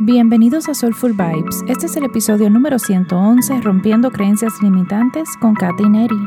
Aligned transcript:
Bienvenidos 0.00 0.68
a 0.68 0.74
Soulful 0.74 1.12
Vibes. 1.12 1.64
Este 1.66 1.86
es 1.86 1.96
el 1.96 2.04
episodio 2.04 2.48
número 2.48 2.78
111, 2.78 3.60
Rompiendo 3.62 4.12
Creencias 4.12 4.52
Limitantes 4.62 5.28
con 5.40 5.54
Katy 5.54 5.88
Neri. 5.88 6.20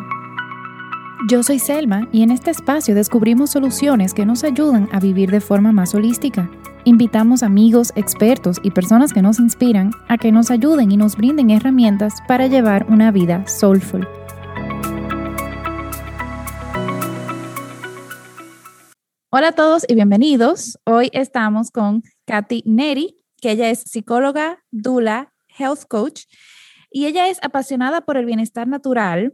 Yo 1.30 1.42
soy 1.42 1.58
Selma 1.58 2.06
y 2.12 2.22
en 2.24 2.32
este 2.32 2.52
espacio 2.52 2.94
descubrimos 2.94 3.52
soluciones 3.52 4.14
que 4.14 4.26
nos 4.26 4.44
ayudan 4.44 4.90
a 4.92 5.00
vivir 5.00 5.32
de 5.32 5.40
forma 5.40 5.72
más 5.72 5.96
holística. 5.96 6.52
Invitamos 6.84 7.44
amigos, 7.44 7.94
expertos 7.96 8.60
y 8.62 8.72
personas 8.72 9.14
que 9.14 9.22
nos 9.22 9.40
inspiran 9.40 9.92
a 10.10 10.18
que 10.18 10.34
nos 10.34 10.52
ayuden 10.52 10.92
y 10.92 10.98
nos 10.98 11.16
brinden 11.16 11.50
herramientas 11.50 12.16
para 12.28 12.48
llevar 12.48 12.88
una 12.90 13.10
vida 13.12 13.48
soulful. 13.48 14.06
Hola 19.30 19.48
a 19.48 19.52
todos 19.54 19.86
y 19.88 19.96
bienvenidos. 19.96 20.78
Hoy 20.84 21.10
estamos 21.14 21.72
con 21.72 22.04
Katy 22.26 22.64
Neri, 22.66 23.21
que 23.42 23.52
ella 23.52 23.70
es 23.70 23.82
psicóloga, 23.82 24.64
dula, 24.72 25.34
health 25.58 25.84
coach, 25.90 26.24
y 26.92 27.08
ella 27.08 27.28
es 27.28 27.40
apasionada 27.44 28.02
por 28.02 28.18
el 28.18 28.26
bienestar 28.26 28.68
natural 28.68 29.34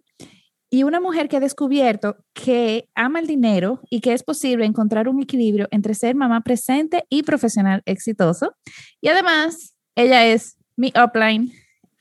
y 0.70 0.84
una 0.84 1.00
mujer 1.00 1.30
que 1.30 1.38
ha 1.38 1.40
descubierto 1.40 2.18
que 2.34 2.90
ama 2.94 3.20
el 3.20 3.28
dinero 3.28 3.80
y 3.90 4.02
que 4.02 4.14
es 4.14 4.24
posible 4.24 4.66
encontrar 4.66 5.08
un 5.08 5.22
equilibrio 5.22 5.68
entre 5.72 5.94
ser 5.94 6.16
mamá 6.16 6.42
presente 6.42 7.04
y 7.10 7.24
profesional 7.24 7.82
exitoso. 7.86 8.54
Y 9.02 9.08
además, 9.08 9.78
ella 9.96 10.26
es 10.26 10.58
mi 10.76 10.92
upline 11.02 11.52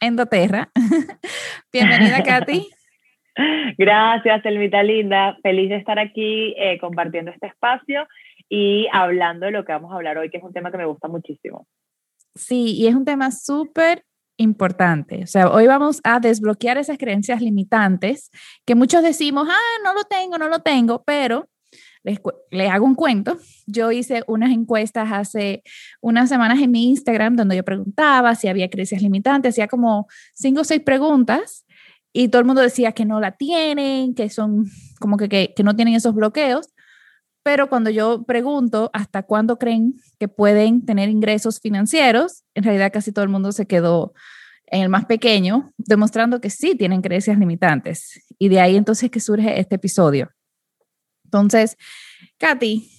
en 0.00 0.16
doTERRA. 0.16 0.70
Bienvenida, 1.72 2.22
Katy. 2.22 2.68
Gracias, 3.78 4.44
Elmita 4.44 4.82
Linda. 4.82 5.36
Feliz 5.42 5.68
de 5.68 5.76
estar 5.76 5.98
aquí 5.98 6.54
eh, 6.58 6.78
compartiendo 6.78 7.30
este 7.30 7.46
espacio 7.46 8.06
y 8.48 8.88
hablando 8.92 9.46
de 9.46 9.52
lo 9.52 9.64
que 9.64 9.72
vamos 9.72 9.92
a 9.92 9.96
hablar 9.96 10.18
hoy, 10.18 10.30
que 10.30 10.38
es 10.38 10.42
un 10.42 10.52
tema 10.52 10.70
que 10.70 10.78
me 10.78 10.86
gusta 10.86 11.08
muchísimo. 11.08 11.66
Sí, 12.36 12.74
y 12.76 12.86
es 12.86 12.94
un 12.94 13.04
tema 13.04 13.30
súper 13.30 14.04
importante. 14.36 15.22
O 15.22 15.26
sea, 15.26 15.50
hoy 15.50 15.66
vamos 15.66 16.00
a 16.04 16.20
desbloquear 16.20 16.78
esas 16.78 16.98
creencias 16.98 17.40
limitantes 17.40 18.30
que 18.64 18.74
muchos 18.74 19.02
decimos, 19.02 19.48
ah, 19.50 19.82
no 19.82 19.94
lo 19.94 20.04
tengo, 20.04 20.38
no 20.38 20.48
lo 20.48 20.60
tengo, 20.60 21.02
pero 21.04 21.48
les, 22.02 22.20
les, 22.50 22.70
hago 22.70 22.84
un 22.84 22.94
cuento. 22.94 23.38
Yo 23.66 23.90
hice 23.90 24.22
unas 24.26 24.52
encuestas 24.52 25.08
hace 25.10 25.62
unas 26.00 26.28
semanas 26.28 26.60
en 26.60 26.70
mi 26.70 26.88
Instagram 26.90 27.36
donde 27.36 27.56
yo 27.56 27.64
preguntaba 27.64 28.34
si 28.34 28.48
había 28.48 28.68
creencias 28.68 29.02
limitantes, 29.02 29.54
hacía 29.54 29.68
como 29.68 30.06
cinco 30.34 30.60
o 30.60 30.64
seis 30.64 30.82
preguntas 30.82 31.64
y 32.12 32.28
todo 32.28 32.40
el 32.40 32.46
mundo 32.46 32.62
decía 32.62 32.92
que 32.92 33.04
no 33.04 33.20
la 33.20 33.32
tienen, 33.32 34.14
que 34.14 34.30
son 34.30 34.64
como 35.00 35.16
que, 35.16 35.28
que, 35.28 35.52
que 35.54 35.62
no 35.62 35.74
tienen 35.76 35.94
esos 35.94 36.14
bloqueos. 36.14 36.68
Pero 37.46 37.68
cuando 37.68 37.90
yo 37.90 38.24
pregunto 38.24 38.90
hasta 38.92 39.22
cuándo 39.22 39.56
creen 39.56 39.94
que 40.18 40.26
pueden 40.26 40.84
tener 40.84 41.08
ingresos 41.08 41.60
financieros, 41.60 42.42
en 42.56 42.64
realidad 42.64 42.90
casi 42.92 43.12
todo 43.12 43.22
el 43.22 43.28
mundo 43.30 43.52
se 43.52 43.66
quedó 43.66 44.14
en 44.66 44.82
el 44.82 44.88
más 44.88 45.04
pequeño, 45.04 45.70
demostrando 45.78 46.40
que 46.40 46.50
sí 46.50 46.74
tienen 46.74 47.02
creencias 47.02 47.38
limitantes. 47.38 48.20
Y 48.36 48.48
de 48.48 48.58
ahí 48.58 48.74
entonces 48.74 49.12
que 49.12 49.20
surge 49.20 49.60
este 49.60 49.76
episodio. 49.76 50.32
Entonces, 51.22 51.76
Katy, 52.38 52.90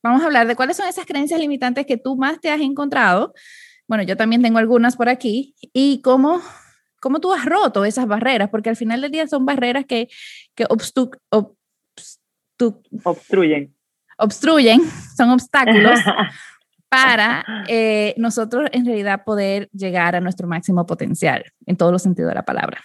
vamos 0.00 0.22
a 0.22 0.26
hablar 0.26 0.46
de 0.46 0.54
cuáles 0.54 0.76
son 0.76 0.86
esas 0.86 1.04
creencias 1.04 1.40
limitantes 1.40 1.84
que 1.84 1.96
tú 1.96 2.16
más 2.16 2.40
te 2.40 2.52
has 2.52 2.60
encontrado. 2.60 3.34
Bueno, 3.88 4.04
yo 4.04 4.16
también 4.16 4.42
tengo 4.42 4.58
algunas 4.58 4.94
por 4.94 5.08
aquí. 5.08 5.56
Y 5.72 6.02
cómo, 6.02 6.40
cómo 7.00 7.18
tú 7.18 7.32
has 7.32 7.44
roto 7.44 7.84
esas 7.84 8.06
barreras, 8.06 8.48
porque 8.48 8.70
al 8.70 8.76
final 8.76 9.00
del 9.00 9.10
día 9.10 9.26
son 9.26 9.44
barreras 9.44 9.86
que, 9.86 10.08
que 10.54 10.66
obstu, 10.68 11.10
obstruyen 13.02 13.76
obstruyen, 14.18 14.80
son 15.16 15.30
obstáculos 15.30 16.00
para 16.88 17.44
eh, 17.68 18.14
nosotros 18.16 18.68
en 18.72 18.86
realidad 18.86 19.24
poder 19.24 19.68
llegar 19.72 20.16
a 20.16 20.20
nuestro 20.20 20.46
máximo 20.48 20.86
potencial 20.86 21.44
en 21.66 21.76
todos 21.76 21.92
los 21.92 22.02
sentidos 22.02 22.30
de 22.30 22.34
la 22.34 22.44
palabra. 22.44 22.80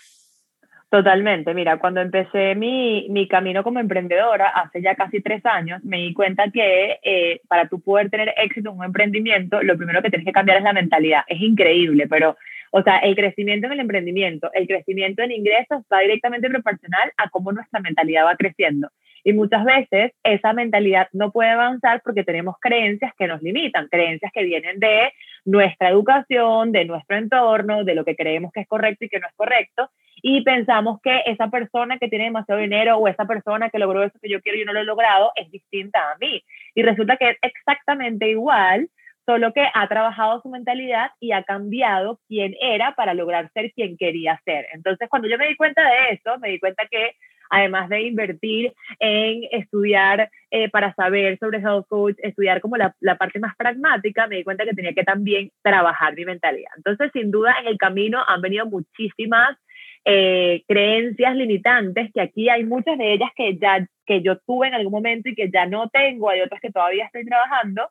Totalmente. 0.94 1.56
Mira, 1.56 1.80
cuando 1.80 2.02
empecé 2.02 2.53
mi, 2.53 3.08
mi, 3.09 3.28
camino 3.28 3.63
como 3.63 3.80
emprendedora, 3.80 4.50
hace 4.50 4.80
ya 4.80 4.94
casi 4.94 5.22
tres 5.22 5.44
años, 5.44 5.84
me 5.84 5.97
di 5.97 6.13
cuenta 6.13 6.52
que 6.52 7.00
eh, 7.02 7.41
para 7.47 7.68
tú 7.68 7.81
poder 7.81 8.12
tener 8.12 8.31
éxito 8.38 8.69
en 8.69 8.78
un 8.78 8.84
emprendimiento, 8.84 9.63
lo 9.63 9.75
primero 9.75 10.03
que 10.03 10.12
tienes 10.12 10.28
que 10.28 10.31
cambiar 10.31 10.59
es 10.59 10.63
la 10.63 10.72
mentalidad. 10.72 11.22
Es 11.25 11.41
increíble, 11.41 12.06
pero, 12.08 12.38
o 12.69 12.84
sea, 12.84 13.00
el 13.00 13.16
crecimiento 13.16 13.66
en 13.66 13.74
el 13.74 13.79
emprendimiento, 13.79 14.52
el 14.53 14.68
crecimiento 14.68 15.24
en 15.24 15.31
ingresos 15.31 15.81
va 15.91 16.02
directamente 16.02 16.47
proporcional 16.47 17.12
a 17.18 17.28
cómo 17.31 17.52
nuestra 17.52 17.79
mentalidad 17.79 18.25
va 18.25 18.35
creciendo. 18.35 18.90
Y 19.23 19.34
muchas 19.34 19.63
veces 19.63 20.11
esa 20.23 20.53
mentalidad 20.53 21.07
no 21.13 21.31
puede 21.31 21.50
avanzar 21.50 22.01
porque 22.03 22.23
tenemos 22.23 22.56
creencias 22.59 23.13
que 23.17 23.28
nos 23.28 23.41
limitan, 23.41 23.88
creencias 23.88 24.31
que 24.34 24.44
vienen 24.44 24.79
de 24.79 25.13
nuestra 25.45 25.89
educación, 25.89 26.72
de 26.72 26.85
nuestro 26.85 27.17
entorno, 27.17 27.84
de 27.84 27.95
lo 27.95 28.03
que 28.03 28.16
creemos 28.16 28.51
que 28.51 28.61
es 28.61 28.67
correcto 28.67 29.06
y 29.06 29.09
que 29.09 29.19
no 29.19 29.28
es 29.28 29.34
correcto. 29.35 29.89
Y 30.22 30.41
pensamos 30.44 31.01
que 31.01 31.22
esa 31.25 31.50
persona 31.50 31.97
que 32.00 32.07
tiene 32.07 32.25
demasiado 32.25 32.61
dinero 32.61 32.97
o 32.97 33.07
esa 33.07 33.25
persona 33.25 33.69
que 33.69 33.79
logró 33.79 34.03
eso 34.03 34.17
que 34.22 34.29
yo 34.29 34.41
quiero 34.41 34.59
y 34.59 34.66
no 34.66 34.73
lo 34.73 34.79
he 34.79 34.85
logrado 34.85 35.31
es 35.35 35.50
distinta 35.51 36.00
a 36.11 36.17
mí. 36.17 36.44
Y 36.75 36.84
resulta 36.84 37.17
que 37.17 37.31
es 37.31 37.38
exactamente 37.41 38.29
igual, 38.29 38.90
solo 39.25 39.53
que 39.53 39.66
ha 39.73 39.88
trabajado 39.88 40.41
su 40.41 40.50
mentalidad 40.50 41.11
y 41.19 41.31
ha 41.31 41.44
cambiado 41.44 42.19
quién 42.28 42.55
era 42.61 42.94
para 42.95 43.13
lograr 43.13 43.50
ser 43.53 43.72
quien 43.73 43.97
quería 43.97 44.40
ser. 44.45 44.67
Entonces, 44.73 45.09
cuando 45.09 45.28
yo 45.28 45.38
me 45.38 45.47
di 45.47 45.55
cuenta 45.55 45.81
de 45.81 46.16
eso, 46.16 46.38
me 46.40 46.50
di 46.50 46.59
cuenta 46.59 46.85
que 46.90 47.16
además 47.50 47.90
de 47.90 48.02
invertir 48.02 48.74
en 49.00 49.44
estudiar 49.52 50.30
eh, 50.52 50.70
para 50.70 50.94
saber 50.96 51.38
sobre 51.40 51.59
health 51.59 51.88
coach, 51.88 52.16
estudiar 52.20 52.62
como 52.62 52.78
la, 52.78 52.94
parte 53.18 53.40
más 53.40 53.56
pragmática, 53.56 54.28
me 54.28 54.38
di 54.38 54.44
cuenta 54.44 54.66
que 54.66 54.74
tenía 54.74 54.94
que 54.94 55.04
también 55.04 55.52
trabajar 55.62 56.16
mi 56.16 56.26
mentalidad. 56.26 56.72
Entonces, 56.78 57.12
sin 57.14 57.32
duda, 57.32 57.56
en 57.62 57.68
el 57.68 57.78
camino 57.78 58.24
han 58.28 58.42
venido 58.42 58.66
muchísimas 58.66 59.58
eh, 60.06 60.64
creencias 60.68 61.36
limitantes, 61.36 62.12
que 62.14 62.22
aquí 62.22 62.50
hay 62.50 62.64
muchas 62.64 62.98
de 62.98 63.14
ellas 63.14 63.30
que, 63.36 63.58
ya, 63.58 63.86
que 64.06 64.22
yo 64.22 64.38
tuve 64.40 64.68
en 64.68 64.74
algún 64.74 64.92
momento 64.92 65.30
y 65.30 65.36
que 65.36 65.50
ya 65.50 65.66
no 65.66 65.90
tengo, 65.90 66.30
hay 66.30 66.42
otras 66.42 66.59
que 66.59 66.72
todavía 66.72 67.06
estoy 67.06 67.26
trabajando. 67.26 67.90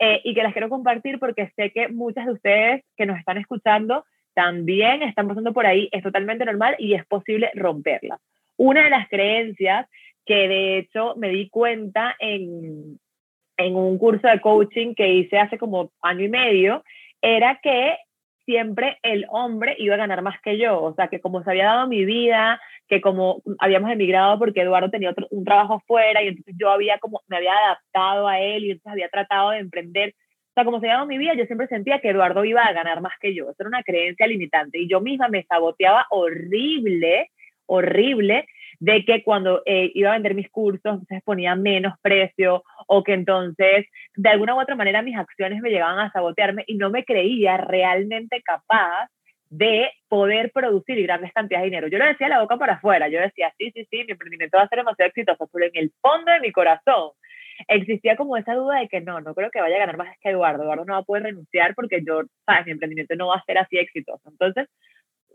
Eh, 0.00 0.20
y 0.22 0.32
que 0.32 0.44
las 0.44 0.52
quiero 0.52 0.68
compartir 0.68 1.18
porque 1.18 1.50
sé 1.56 1.72
que 1.72 1.88
muchas 1.88 2.26
de 2.26 2.32
ustedes 2.32 2.84
que 2.96 3.04
nos 3.04 3.18
están 3.18 3.36
escuchando 3.36 4.04
también 4.32 5.02
están 5.02 5.26
pasando 5.26 5.52
por 5.52 5.66
ahí, 5.66 5.88
es 5.90 6.04
totalmente 6.04 6.44
normal 6.44 6.76
y 6.78 6.94
es 6.94 7.04
posible 7.06 7.50
romperlas. 7.54 8.20
Una 8.58 8.84
de 8.84 8.90
las 8.90 9.08
creencias 9.08 9.88
que 10.26 10.46
de 10.46 10.78
hecho 10.78 11.14
me 11.16 11.30
di 11.30 11.48
cuenta 11.48 12.14
en, 12.18 12.98
en 13.56 13.76
un 13.76 13.96
curso 13.96 14.28
de 14.28 14.40
coaching 14.40 14.94
que 14.94 15.08
hice 15.08 15.38
hace 15.38 15.56
como 15.56 15.90
año 16.02 16.24
y 16.24 16.28
medio, 16.28 16.84
era 17.22 17.58
que 17.62 17.96
siempre 18.44 18.98
el 19.02 19.26
hombre 19.28 19.76
iba 19.78 19.94
a 19.94 19.98
ganar 19.98 20.22
más 20.22 20.40
que 20.40 20.56
yo, 20.56 20.82
o 20.82 20.94
sea, 20.94 21.08
que 21.08 21.20
como 21.20 21.42
se 21.42 21.50
había 21.50 21.66
dado 21.66 21.86
mi 21.86 22.04
vida, 22.04 22.60
que 22.88 23.00
como 23.00 23.42
habíamos 23.58 23.90
emigrado 23.90 24.38
porque 24.38 24.62
Eduardo 24.62 24.90
tenía 24.90 25.10
otro, 25.10 25.26
un 25.30 25.44
trabajo 25.44 25.74
afuera 25.74 26.22
y 26.22 26.28
entonces 26.28 26.54
yo 26.58 26.70
había 26.70 26.98
como, 26.98 27.20
me 27.26 27.36
había 27.36 27.52
adaptado 27.52 28.26
a 28.26 28.40
él 28.40 28.64
y 28.64 28.70
entonces 28.70 28.92
había 28.92 29.08
tratado 29.10 29.50
de 29.50 29.58
emprender, 29.58 30.10
o 30.10 30.52
sea, 30.54 30.64
como 30.64 30.80
se 30.80 30.86
había 30.86 30.94
dado 30.94 31.06
mi 31.06 31.18
vida, 31.18 31.34
yo 31.34 31.44
siempre 31.44 31.68
sentía 31.68 32.00
que 32.00 32.08
Eduardo 32.08 32.44
iba 32.44 32.62
a 32.62 32.72
ganar 32.72 33.02
más 33.02 33.12
que 33.20 33.34
yo, 33.34 33.44
eso 33.44 33.56
era 33.60 33.68
una 33.68 33.82
creencia 33.82 34.26
limitante 34.26 34.78
y 34.78 34.88
yo 34.88 35.00
misma 35.00 35.28
me 35.28 35.44
saboteaba 35.44 36.06
horrible 36.08 37.30
horrible 37.68 38.46
de 38.80 39.04
que 39.04 39.22
cuando 39.22 39.62
eh, 39.66 39.90
iba 39.94 40.10
a 40.10 40.14
vender 40.14 40.34
mis 40.34 40.50
cursos, 40.50 41.00
se 41.08 41.20
ponía 41.22 41.54
menos 41.56 41.94
precio 42.00 42.62
o 42.86 43.02
que 43.02 43.14
entonces 43.14 43.86
de 44.16 44.28
alguna 44.28 44.54
u 44.54 44.60
otra 44.60 44.76
manera 44.76 45.02
mis 45.02 45.16
acciones 45.16 45.60
me 45.60 45.70
llegaban 45.70 45.98
a 45.98 46.12
sabotearme 46.12 46.64
y 46.66 46.76
no 46.76 46.90
me 46.90 47.04
creía 47.04 47.56
realmente 47.56 48.42
capaz 48.42 49.08
de 49.50 49.90
poder 50.08 50.52
producir 50.52 51.02
grandes 51.02 51.32
cantidades 51.32 51.64
de 51.64 51.70
dinero. 51.70 51.88
Yo 51.88 51.98
lo 51.98 52.06
decía 52.06 52.28
la 52.28 52.40
boca 52.40 52.56
para 52.56 52.74
afuera, 52.74 53.08
yo 53.08 53.20
decía, 53.20 53.52
sí, 53.58 53.70
sí, 53.74 53.86
sí, 53.90 54.04
mi 54.04 54.12
emprendimiento 54.12 54.58
va 54.58 54.64
a 54.64 54.68
ser 54.68 54.78
demasiado 54.78 55.08
exitoso, 55.08 55.48
pero 55.52 55.66
en 55.66 55.72
el 55.74 55.92
fondo 56.00 56.30
de 56.32 56.40
mi 56.40 56.52
corazón 56.52 57.12
existía 57.66 58.16
como 58.16 58.36
esa 58.36 58.54
duda 58.54 58.80
de 58.80 58.88
que 58.88 59.00
no, 59.00 59.20
no 59.20 59.34
creo 59.34 59.50
que 59.50 59.60
vaya 59.60 59.76
a 59.76 59.80
ganar 59.80 59.96
más 59.96 60.14
que 60.20 60.30
Eduardo, 60.30 60.62
Eduardo 60.62 60.84
no 60.84 60.92
va 60.92 60.98
a 61.00 61.04
poder 61.04 61.24
renunciar 61.24 61.74
porque 61.74 62.02
yo, 62.06 62.22
sabes, 62.46 62.66
mi 62.66 62.72
emprendimiento 62.72 63.16
no 63.16 63.28
va 63.28 63.36
a 63.36 63.44
ser 63.44 63.58
así 63.58 63.78
exitoso. 63.78 64.22
Entonces, 64.28 64.68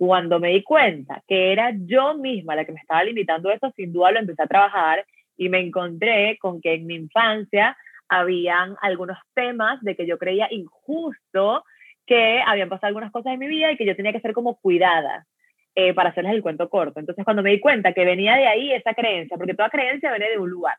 cuando 0.06 0.38
me 0.38 0.50
di 0.50 0.64
cuenta 0.64 1.24
que 1.30 1.54
era 1.54 1.72
yo 1.86 2.14
misma 2.16 2.58
la 2.58 2.66
que 2.66 2.74
me 2.74 2.82
estaba 2.82 3.06
limitando 3.06 3.50
eso, 3.50 3.72
sin 3.74 3.94
duda 3.94 4.12
lo 4.12 4.20
empecé 4.20 4.44
a 4.44 4.48
trabajar 4.48 5.06
y 5.38 5.48
me 5.48 5.62
encontré 5.62 6.38
con 6.42 6.60
que 6.60 6.74
en 6.74 6.86
mi 6.86 6.96
infancia 6.96 7.78
habían 8.10 8.76
algunos 8.82 9.18
temas 9.34 9.82
de 9.82 9.96
que 9.96 10.06
yo 10.06 10.18
creía 10.18 10.50
injusto 10.52 11.64
que 12.06 12.42
habían 12.46 12.68
pasado 12.68 12.88
algunas 12.88 13.14
cosas 13.14 13.32
en 13.32 13.40
mi 13.40 13.48
vida 13.48 13.72
y 13.72 13.78
que 13.78 13.86
yo 13.86 13.96
tenía 13.96 14.12
que 14.12 14.20
ser 14.20 14.34
como 14.34 14.58
cuidada 14.60 15.26
eh, 15.74 15.94
para 15.94 16.10
hacerles 16.10 16.34
el 16.34 16.42
cuento 16.42 16.68
corto. 16.68 17.00
Entonces, 17.00 17.24
cuando 17.24 17.42
me 17.42 17.52
di 17.52 17.62
cuenta 17.62 17.94
que 17.94 18.04
venía 18.04 18.36
de 18.36 18.46
ahí 18.46 18.74
esa 18.74 18.94
creencia, 18.94 19.38
porque 19.38 19.54
toda 19.54 19.70
creencia 19.70 20.10
viene 20.12 20.32
de 20.32 20.38
un 20.38 20.50
lugar, 20.50 20.76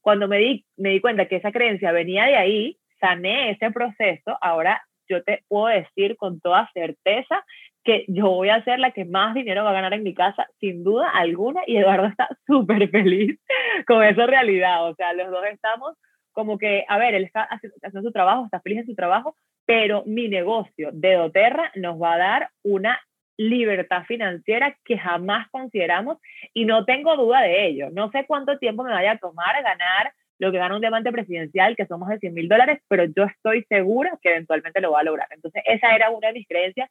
cuando 0.00 0.28
me 0.28 0.38
di, 0.38 0.64
me 0.76 0.90
di 0.90 1.00
cuenta 1.00 1.26
que 1.26 1.36
esa 1.36 1.50
creencia 1.50 1.90
venía 1.90 2.26
de 2.26 2.36
ahí, 2.36 2.78
sané 3.00 3.50
ese 3.50 3.72
proceso, 3.72 4.38
ahora 4.40 4.80
yo 5.08 5.24
te 5.24 5.42
puedo 5.48 5.66
decir 5.66 6.16
con 6.16 6.40
toda 6.40 6.70
certeza 6.72 7.44
que 7.84 8.04
yo 8.08 8.28
voy 8.30 8.50
a 8.50 8.62
ser 8.64 8.78
la 8.78 8.92
que 8.92 9.04
más 9.04 9.34
dinero 9.34 9.64
va 9.64 9.70
a 9.70 9.74
ganar 9.74 9.94
en 9.94 10.02
mi 10.02 10.14
casa, 10.14 10.46
sin 10.58 10.84
duda 10.84 11.08
alguna, 11.10 11.62
y 11.66 11.76
Eduardo 11.76 12.06
está 12.06 12.28
súper 12.46 12.88
feliz 12.90 13.38
con 13.86 14.02
esa 14.04 14.26
realidad, 14.26 14.88
o 14.88 14.94
sea, 14.94 15.12
los 15.12 15.30
dos 15.30 15.44
estamos 15.50 15.96
como 16.32 16.58
que, 16.58 16.84
a 16.88 16.96
ver, 16.98 17.14
él 17.14 17.24
está 17.24 17.42
haciendo 17.42 18.02
su 18.02 18.12
trabajo, 18.12 18.44
está 18.44 18.60
feliz 18.60 18.78
en 18.78 18.86
su 18.86 18.94
trabajo, 18.94 19.34
pero 19.66 20.04
mi 20.06 20.28
negocio 20.28 20.90
de 20.92 21.14
doTERRA 21.14 21.72
nos 21.74 22.00
va 22.00 22.14
a 22.14 22.18
dar 22.18 22.50
una 22.62 23.00
libertad 23.36 24.04
financiera 24.04 24.76
que 24.84 24.98
jamás 24.98 25.48
consideramos 25.50 26.18
y 26.52 26.66
no 26.66 26.84
tengo 26.84 27.16
duda 27.16 27.40
de 27.40 27.66
ello. 27.66 27.88
No 27.90 28.10
sé 28.10 28.26
cuánto 28.26 28.58
tiempo 28.58 28.84
me 28.84 28.92
vaya 28.92 29.12
a 29.12 29.18
tomar 29.18 29.62
ganar 29.62 30.12
lo 30.38 30.50
que 30.50 30.58
gana 30.58 30.74
un 30.74 30.80
diamante 30.80 31.12
presidencial, 31.12 31.76
que 31.76 31.86
somos 31.86 32.08
de 32.08 32.18
100 32.18 32.34
mil 32.34 32.48
dólares, 32.48 32.80
pero 32.88 33.04
yo 33.04 33.24
estoy 33.24 33.64
segura 33.64 34.18
que 34.22 34.30
eventualmente 34.30 34.80
lo 34.80 34.92
va 34.92 35.00
a 35.00 35.04
lograr. 35.04 35.28
Entonces, 35.30 35.62
esa 35.66 35.94
era 35.94 36.10
una 36.10 36.28
de 36.28 36.34
mis 36.34 36.48
creencias 36.48 36.90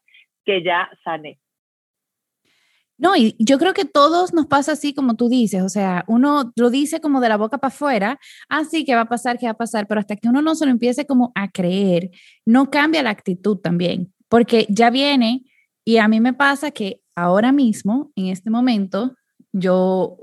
que 0.49 0.63
ya 0.63 0.89
sané. 1.03 1.39
No, 2.97 3.15
y 3.15 3.35
yo 3.39 3.59
creo 3.59 3.73
que 3.73 3.85
todos 3.85 4.33
nos 4.33 4.47
pasa 4.47 4.73
así 4.73 4.93
como 4.93 5.15
tú 5.15 5.29
dices, 5.29 5.61
o 5.61 5.69
sea, 5.69 6.03
uno 6.07 6.51
lo 6.55 6.69
dice 6.69 6.99
como 6.99 7.21
de 7.21 7.29
la 7.29 7.37
boca 7.37 7.59
para 7.59 7.73
afuera, 7.73 8.19
así 8.49 8.81
ah, 8.81 8.83
que 8.85 8.95
va 8.95 9.01
a 9.01 9.09
pasar, 9.09 9.37
que 9.37 9.45
va 9.45 9.51
a 9.51 9.57
pasar, 9.57 9.87
pero 9.87 10.01
hasta 10.01 10.17
que 10.17 10.27
uno 10.27 10.41
no 10.41 10.55
se 10.55 10.65
lo 10.65 10.71
empiece 10.71 11.05
como 11.05 11.31
a 11.35 11.49
creer, 11.49 12.09
no 12.45 12.69
cambia 12.69 13.03
la 13.03 13.11
actitud 13.11 13.57
también, 13.57 14.11
porque 14.27 14.65
ya 14.69 14.89
viene 14.89 15.43
y 15.85 15.97
a 15.97 16.07
mí 16.09 16.19
me 16.19 16.33
pasa 16.33 16.71
que 16.71 16.99
ahora 17.15 17.53
mismo, 17.53 18.11
en 18.15 18.27
este 18.27 18.49
momento, 18.49 19.15
yo 19.53 20.17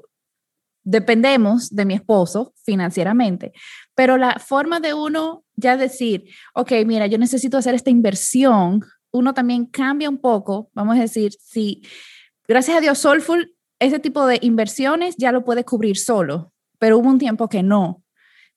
dependemos 0.82 1.74
de 1.74 1.84
mi 1.84 1.94
esposo 1.94 2.52
financieramente, 2.64 3.52
pero 3.94 4.18
la 4.18 4.38
forma 4.38 4.80
de 4.80 4.92
uno 4.92 5.44
ya 5.56 5.76
decir, 5.76 6.24
ok, 6.54 6.72
mira, 6.84 7.06
yo 7.06 7.16
necesito 7.16 7.56
hacer 7.56 7.74
esta 7.74 7.90
inversión, 7.90 8.82
uno 9.16 9.34
también 9.34 9.66
cambia 9.66 10.08
un 10.08 10.18
poco, 10.18 10.70
vamos 10.74 10.96
a 10.96 11.00
decir, 11.00 11.32
si 11.40 11.82
gracias 12.46 12.76
a 12.76 12.80
Dios 12.80 12.98
Soulful, 12.98 13.54
ese 13.78 13.98
tipo 13.98 14.26
de 14.26 14.38
inversiones 14.42 15.16
ya 15.16 15.32
lo 15.32 15.44
puede 15.44 15.64
cubrir 15.64 15.96
solo, 15.96 16.52
pero 16.78 16.98
hubo 16.98 17.08
un 17.08 17.18
tiempo 17.18 17.48
que 17.48 17.62
no. 17.62 18.02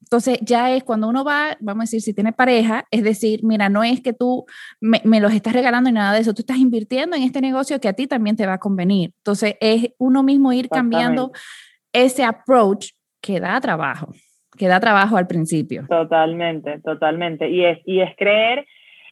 Entonces 0.01 0.39
ya 0.41 0.73
es 0.73 0.83
cuando 0.83 1.09
uno 1.09 1.23
va, 1.23 1.57
vamos 1.59 1.81
a 1.81 1.85
decir, 1.85 2.01
si 2.01 2.13
tiene 2.13 2.31
pareja, 2.31 2.85
es 2.89 3.03
decir, 3.03 3.41
mira, 3.43 3.69
no 3.69 3.83
es 3.83 4.01
que 4.01 4.13
tú 4.13 4.45
me, 4.79 5.19
los 5.19 5.33
estás 5.33 5.53
regalando 5.53 5.89
y 5.89 5.93
nada 5.93 6.13
de 6.13 6.21
eso, 6.21 6.33
tú 6.33 6.41
estás 6.41 6.57
invirtiendo 6.57 7.15
en 7.15 7.23
este 7.23 7.41
negocio 7.41 7.79
que 7.79 7.89
a 7.89 7.93
ti 7.93 8.07
también 8.07 8.35
te 8.35 8.45
va 8.45 8.53
a 8.53 8.59
convenir. 8.59 9.11
Entonces 9.17 9.55
es 9.59 9.89
uno 9.97 10.23
mismo 10.23 10.53
ir 10.53 10.69
cambiando 10.69 11.31
ese 11.93 12.23
approach 12.23 12.91
que 13.21 13.39
da 13.39 13.59
trabajo, 13.59 14.13
que 14.57 14.67
da 14.67 14.79
trabajo 14.79 15.17
al 15.17 15.27
principio. 15.27 15.85
Totalmente, 15.89 16.79
totalmente. 16.79 17.49
Y 17.49 17.65
es, 17.65 17.79
y 17.85 17.99
es 17.99 18.15
creer 18.17 18.65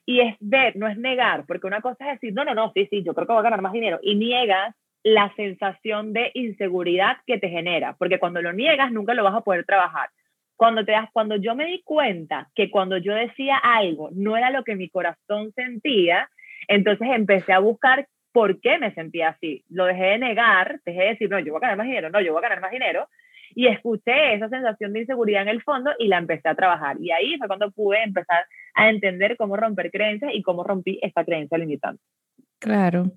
y 0.07 0.21
es 0.21 0.37
ver, 0.39 0.77
no 0.77 0.87
es 0.87 0.97
negar, 0.97 1.43
porque 1.45 1.67
una 1.67 1.81
cosa 1.81 2.05
es 2.05 2.21
decir, 2.21 2.33
no, 2.33 2.45
no, 2.45 2.55
no, 2.55 2.71
sí, 2.73 2.87
sí, 2.89 3.03
yo 3.03 3.13
creo 3.13 3.27
que 3.27 3.33
voy 3.33 3.41
a 3.41 3.43
ganar 3.43 3.61
más 3.61 3.73
dinero, 3.73 3.99
y 4.01 4.15
niegas 4.15 4.73
la 5.03 5.33
sensación 5.35 6.13
de 6.13 6.31
inseguridad 6.33 7.17
que 7.27 7.37
te 7.37 7.49
genera, 7.49 7.93
porque 7.99 8.17
cuando 8.17 8.41
lo 8.41 8.53
niegas 8.53 8.89
nunca 8.91 9.13
lo 9.13 9.25
vas 9.25 9.35
a 9.35 9.41
poder 9.41 9.65
trabajar. 9.65 10.09
Cuando, 10.55 10.85
te 10.85 10.93
das, 10.93 11.09
cuando 11.11 11.35
yo 11.35 11.55
me 11.55 11.65
di 11.65 11.81
cuenta 11.83 12.49
que 12.55 12.71
cuando 12.71 12.97
yo 12.97 13.13
decía 13.13 13.57
algo 13.57 14.09
no 14.13 14.37
era 14.37 14.49
lo 14.49 14.63
que 14.63 14.75
mi 14.75 14.89
corazón 14.89 15.51
sentía, 15.53 16.29
entonces 16.69 17.09
empecé 17.11 17.51
a 17.51 17.59
buscar 17.59 18.07
por 18.31 18.61
qué 18.61 18.79
me 18.79 18.93
sentía 18.93 19.29
así. 19.29 19.65
Lo 19.69 19.85
dejé 19.85 20.05
de 20.05 20.17
negar, 20.19 20.79
dejé 20.85 21.01
de 21.01 21.09
decir, 21.09 21.29
no, 21.29 21.39
yo 21.39 21.51
voy 21.51 21.59
a 21.59 21.67
ganar 21.67 21.77
más 21.77 21.87
dinero, 21.87 22.09
no, 22.09 22.21
yo 22.21 22.31
voy 22.31 22.39
a 22.39 22.47
ganar 22.47 22.61
más 22.61 22.71
dinero, 22.71 23.07
y 23.55 23.67
escuché 23.67 24.35
esa 24.35 24.49
sensación 24.49 24.93
de 24.93 25.01
inseguridad 25.01 25.41
en 25.41 25.49
el 25.49 25.63
fondo 25.63 25.91
y 25.99 26.07
la 26.07 26.17
empecé 26.17 26.47
a 26.49 26.55
trabajar. 26.55 26.97
Y 26.99 27.11
ahí 27.11 27.37
fue 27.37 27.47
cuando 27.47 27.71
pude 27.71 28.01
empezar 28.03 28.45
a 28.77 28.89
entender 28.89 29.35
cómo 29.37 29.57
romper 29.57 29.91
creencias 29.91 30.31
y 30.33 30.41
cómo 30.41 30.63
rompí 30.63 30.99
esta 31.01 31.25
creencia 31.25 31.57
limitante. 31.57 32.01
Claro. 32.59 33.11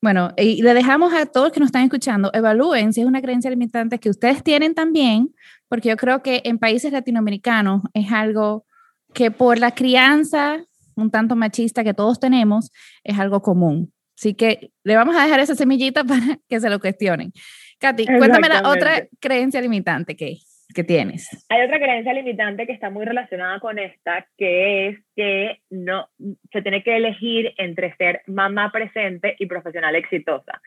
Bueno, 0.00 0.32
y 0.36 0.62
le 0.62 0.74
dejamos 0.74 1.12
a 1.14 1.26
todos 1.26 1.52
que 1.52 1.60
nos 1.60 1.68
están 1.68 1.84
escuchando, 1.84 2.30
evalúen 2.32 2.92
si 2.92 3.00
es 3.00 3.06
una 3.06 3.22
creencia 3.22 3.50
limitante 3.50 3.98
que 3.98 4.10
ustedes 4.10 4.42
tienen 4.42 4.74
también, 4.74 5.34
porque 5.68 5.88
yo 5.88 5.96
creo 5.96 6.22
que 6.22 6.42
en 6.44 6.58
países 6.58 6.92
latinoamericanos 6.92 7.82
es 7.92 8.12
algo 8.12 8.66
que 9.12 9.30
por 9.30 9.58
la 9.58 9.72
crianza 9.72 10.64
un 10.96 11.10
tanto 11.10 11.36
machista 11.36 11.84
que 11.84 11.94
todos 11.94 12.20
tenemos, 12.20 12.70
es 13.02 13.18
algo 13.18 13.42
común. 13.42 13.92
Así 14.16 14.34
que 14.34 14.70
le 14.84 14.96
vamos 14.96 15.16
a 15.16 15.24
dejar 15.24 15.40
esa 15.40 15.54
semillita 15.54 16.04
para 16.04 16.38
que 16.48 16.60
se 16.60 16.70
lo 16.70 16.80
cuestionen. 16.80 17.32
Katy, 17.78 18.06
cuéntame 18.06 18.48
la 18.48 18.68
otra 18.68 19.06
creencia 19.20 19.60
limitante 19.60 20.16
que, 20.16 20.38
que 20.74 20.84
tienes. 20.84 21.46
Hay 21.48 21.62
otra 21.62 21.78
creencia 21.78 22.12
limitante 22.12 22.66
que 22.66 22.72
está 22.72 22.90
muy 22.90 23.04
relacionada 23.04 23.60
con 23.60 23.78
esta, 23.78 24.26
que 24.36 24.88
es 24.88 24.98
que 25.14 25.60
no 25.70 26.08
se 26.52 26.62
tiene 26.62 26.82
que 26.82 26.96
elegir 26.96 27.54
entre 27.58 27.94
ser 27.96 28.22
mamá 28.26 28.70
presente 28.72 29.36
y 29.38 29.46
profesional 29.46 29.94
exitosa. 29.96 30.60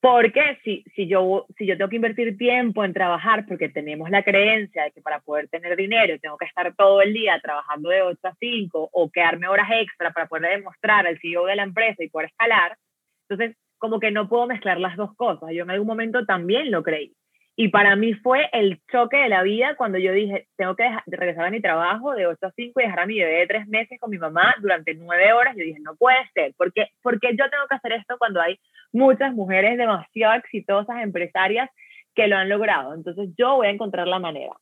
Porque 0.00 0.58
si, 0.62 0.84
si, 0.94 1.06
yo, 1.06 1.46
si 1.56 1.64
yo 1.64 1.78
tengo 1.78 1.88
que 1.88 1.96
invertir 1.96 2.36
tiempo 2.36 2.84
en 2.84 2.92
trabajar, 2.92 3.46
porque 3.46 3.70
tenemos 3.70 4.10
la 4.10 4.22
creencia 4.22 4.84
de 4.84 4.90
que 4.90 5.00
para 5.00 5.20
poder 5.20 5.48
tener 5.48 5.76
dinero 5.76 6.18
tengo 6.20 6.36
que 6.36 6.44
estar 6.44 6.74
todo 6.76 7.00
el 7.00 7.14
día 7.14 7.40
trabajando 7.42 7.88
de 7.88 8.02
8 8.02 8.18
a 8.22 8.34
5 8.38 8.90
o 8.92 9.10
quedarme 9.10 9.48
horas 9.48 9.68
extra 9.72 10.12
para 10.12 10.26
poder 10.26 10.58
demostrar 10.58 11.06
al 11.06 11.18
CEO 11.20 11.46
de 11.46 11.56
la 11.56 11.62
empresa 11.62 12.04
y 12.04 12.10
poder 12.10 12.28
escalar, 12.28 12.76
entonces 13.26 13.56
como 13.78 13.98
que 13.98 14.10
no 14.10 14.28
puedo 14.28 14.46
mezclar 14.46 14.78
las 14.78 14.96
dos 14.96 15.14
cosas. 15.16 15.50
Yo 15.54 15.62
en 15.62 15.70
algún 15.70 15.86
momento 15.86 16.26
también 16.26 16.70
lo 16.70 16.82
creí. 16.82 17.14
Y 17.56 17.68
para 17.68 17.94
mí 17.94 18.14
fue 18.14 18.48
el 18.52 18.80
choque 18.90 19.16
de 19.16 19.28
la 19.28 19.42
vida 19.42 19.76
cuando 19.76 19.98
yo 19.98 20.12
dije, 20.12 20.48
tengo 20.56 20.74
que 20.74 20.90
regresar 21.06 21.44
a 21.44 21.50
mi 21.50 21.60
trabajo 21.60 22.12
de 22.12 22.26
8 22.26 22.46
a 22.46 22.50
5 22.50 22.80
y 22.80 22.82
dejar 22.82 23.00
a 23.00 23.06
mi 23.06 23.18
bebé 23.20 23.40
de 23.40 23.46
3 23.46 23.68
meses 23.68 24.00
con 24.00 24.10
mi 24.10 24.18
mamá 24.18 24.56
durante 24.60 24.94
9 24.94 25.32
horas. 25.32 25.54
Yo 25.56 25.62
dije, 25.62 25.78
no 25.80 25.94
puede 25.94 26.18
ser, 26.34 26.52
porque 26.56 26.88
porque 27.00 27.30
yo 27.36 27.48
tengo 27.50 27.66
que 27.68 27.76
hacer 27.76 27.92
esto 27.92 28.16
cuando 28.18 28.40
hay 28.40 28.58
muchas 28.92 29.32
mujeres 29.34 29.78
demasiado 29.78 30.34
exitosas, 30.34 31.00
empresarias, 31.00 31.70
que 32.14 32.26
lo 32.28 32.36
han 32.36 32.48
logrado? 32.48 32.94
Entonces 32.94 33.30
yo 33.36 33.56
voy 33.56 33.68
a 33.68 33.70
encontrar 33.70 34.08
la 34.08 34.18
manera. 34.18 34.52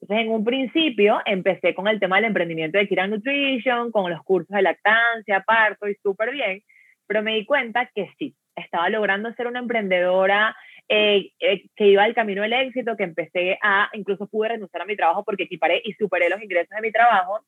Entonces, 0.00 0.26
en 0.26 0.32
un 0.32 0.44
principio 0.44 1.20
empecé 1.24 1.74
con 1.74 1.88
el 1.88 1.98
tema 1.98 2.16
del 2.16 2.26
emprendimiento 2.26 2.78
de 2.78 2.86
Kira 2.86 3.06
Nutrition, 3.06 3.90
con 3.90 4.10
los 4.10 4.22
cursos 4.22 4.54
de 4.54 4.62
lactancia, 4.62 5.40
parto 5.40 5.88
y 5.88 5.94
súper 5.96 6.32
bien, 6.32 6.62
pero 7.06 7.22
me 7.22 7.34
di 7.34 7.44
cuenta 7.44 7.90
que 7.94 8.10
sí, 8.18 8.36
estaba 8.54 8.88
logrando 8.90 9.32
ser 9.34 9.46
una 9.46 9.60
emprendedora 9.60 10.54
eh, 10.88 11.30
eh, 11.40 11.64
que 11.74 11.88
iba 11.88 12.04
al 12.04 12.14
camino 12.14 12.42
del 12.42 12.52
éxito, 12.52 12.96
que 12.96 13.04
empecé 13.04 13.58
a, 13.62 13.90
incluso 13.92 14.26
pude 14.28 14.50
renunciar 14.50 14.82
a 14.82 14.86
mi 14.86 14.96
trabajo 14.96 15.24
porque 15.24 15.44
equiparé 15.44 15.82
y 15.84 15.92
superé 15.94 16.28
los 16.28 16.42
ingresos 16.42 16.70
de 16.70 16.82
mi 16.82 16.92
trabajo, 16.92 17.44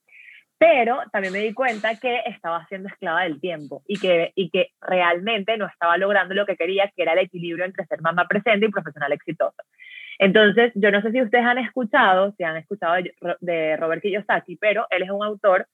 pero 0.59 0.99
también 1.13 1.33
me 1.33 1.39
di 1.39 1.55
cuenta 1.55 1.99
que 2.01 2.23
estaba 2.27 2.67
siendo 2.67 2.89
esclava 2.89 3.23
del 3.23 3.41
tiempo 3.41 3.83
y 3.87 3.99
que, 4.01 4.33
y 4.35 4.51
que 4.51 4.71
realmente 4.81 5.57
no 5.57 5.67
estaba 5.67 5.97
logrando 5.97 6.35
lo 6.35 6.47
que 6.47 6.57
quería, 6.57 6.91
que 6.95 7.03
era 7.03 7.13
el 7.13 7.21
equilibrio 7.21 7.65
entre 7.65 7.87
ser 7.87 8.01
mamá 8.01 8.27
presente 8.27 8.67
y 8.67 8.71
profesional 8.71 9.13
exitosa. 9.13 9.63
Entonces, 10.19 10.73
yo 10.75 10.91
no 10.91 11.01
sé 11.01 11.13
si 11.13 11.23
ustedes 11.23 11.45
han 11.45 11.59
escuchado, 11.59 12.35
si 12.37 12.43
han 12.43 12.57
escuchado 12.57 12.95
de, 12.95 13.15
de 13.41 13.77
Robert 13.77 14.03
Kiyosaki, 14.03 14.57
pero 14.57 14.87
él 14.91 15.03
es 15.05 15.11
un 15.11 15.23
autor 15.23 15.69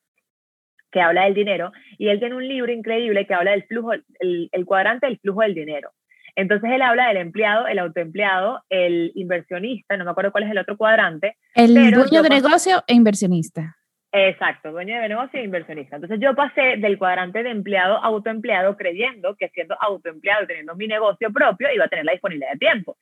que 0.95 1.01
habla 1.01 1.25
del 1.25 1.35
dinero, 1.35 1.73
y 1.99 2.07
él 2.07 2.21
tiene 2.21 2.37
un 2.37 2.47
libro 2.47 2.71
increíble 2.71 3.27
que 3.27 3.35
habla 3.35 3.51
del 3.51 3.65
flujo, 3.65 3.91
el, 4.21 4.65
cuadrante 4.65 5.07
del 5.07 5.19
flujo 5.19 5.41
del 5.41 5.53
dinero. 5.53 5.91
Entonces 6.37 6.71
él 6.73 6.83
habla 6.83 7.09
del 7.09 7.19
empleado, 7.19 7.67
el 7.67 7.79
autoempleado, 7.79 8.63
el 8.69 9.13
inversionista, 9.15 9.97
no 9.97 10.05
me 10.05 10.11
acuerdo 10.11 10.33
cuál 10.33 10.45
es 10.45 10.51
el 10.51 10.59
otro 10.59 10.77
cuadrante. 10.77 11.37
El 11.55 11.75
dueño 11.75 12.23
de 12.23 12.29
negocio 12.29 12.83
e 12.87 12.95
inversionista. 12.95 13.77
Exacto, 14.17 14.71
dueño 14.71 15.01
de 15.01 15.09
negocio 15.09 15.41
e 15.41 15.45
inversionista. 15.45 15.97
Entonces 15.97 16.21
yo 16.21 16.37
pasé 16.37 16.77
del 16.79 16.99
cuadrante 16.99 17.43
de 17.43 17.51
empleado 17.51 17.97
a 17.97 18.07
autoempleado 18.07 18.77
creyendo 18.77 19.35
que 19.35 19.49
siendo 19.49 19.77
autoempleado 19.81 20.45
y 20.45 20.47
teniendo 20.47 20.77
mi 20.77 20.87
negocio 20.87 21.33
propio 21.33 21.67
iba 21.75 21.87
a 21.87 21.89
tener 21.89 22.05
la 22.05 22.13
disponibilidad 22.13 22.53
de 22.53 22.59
tiempo. 22.59 22.97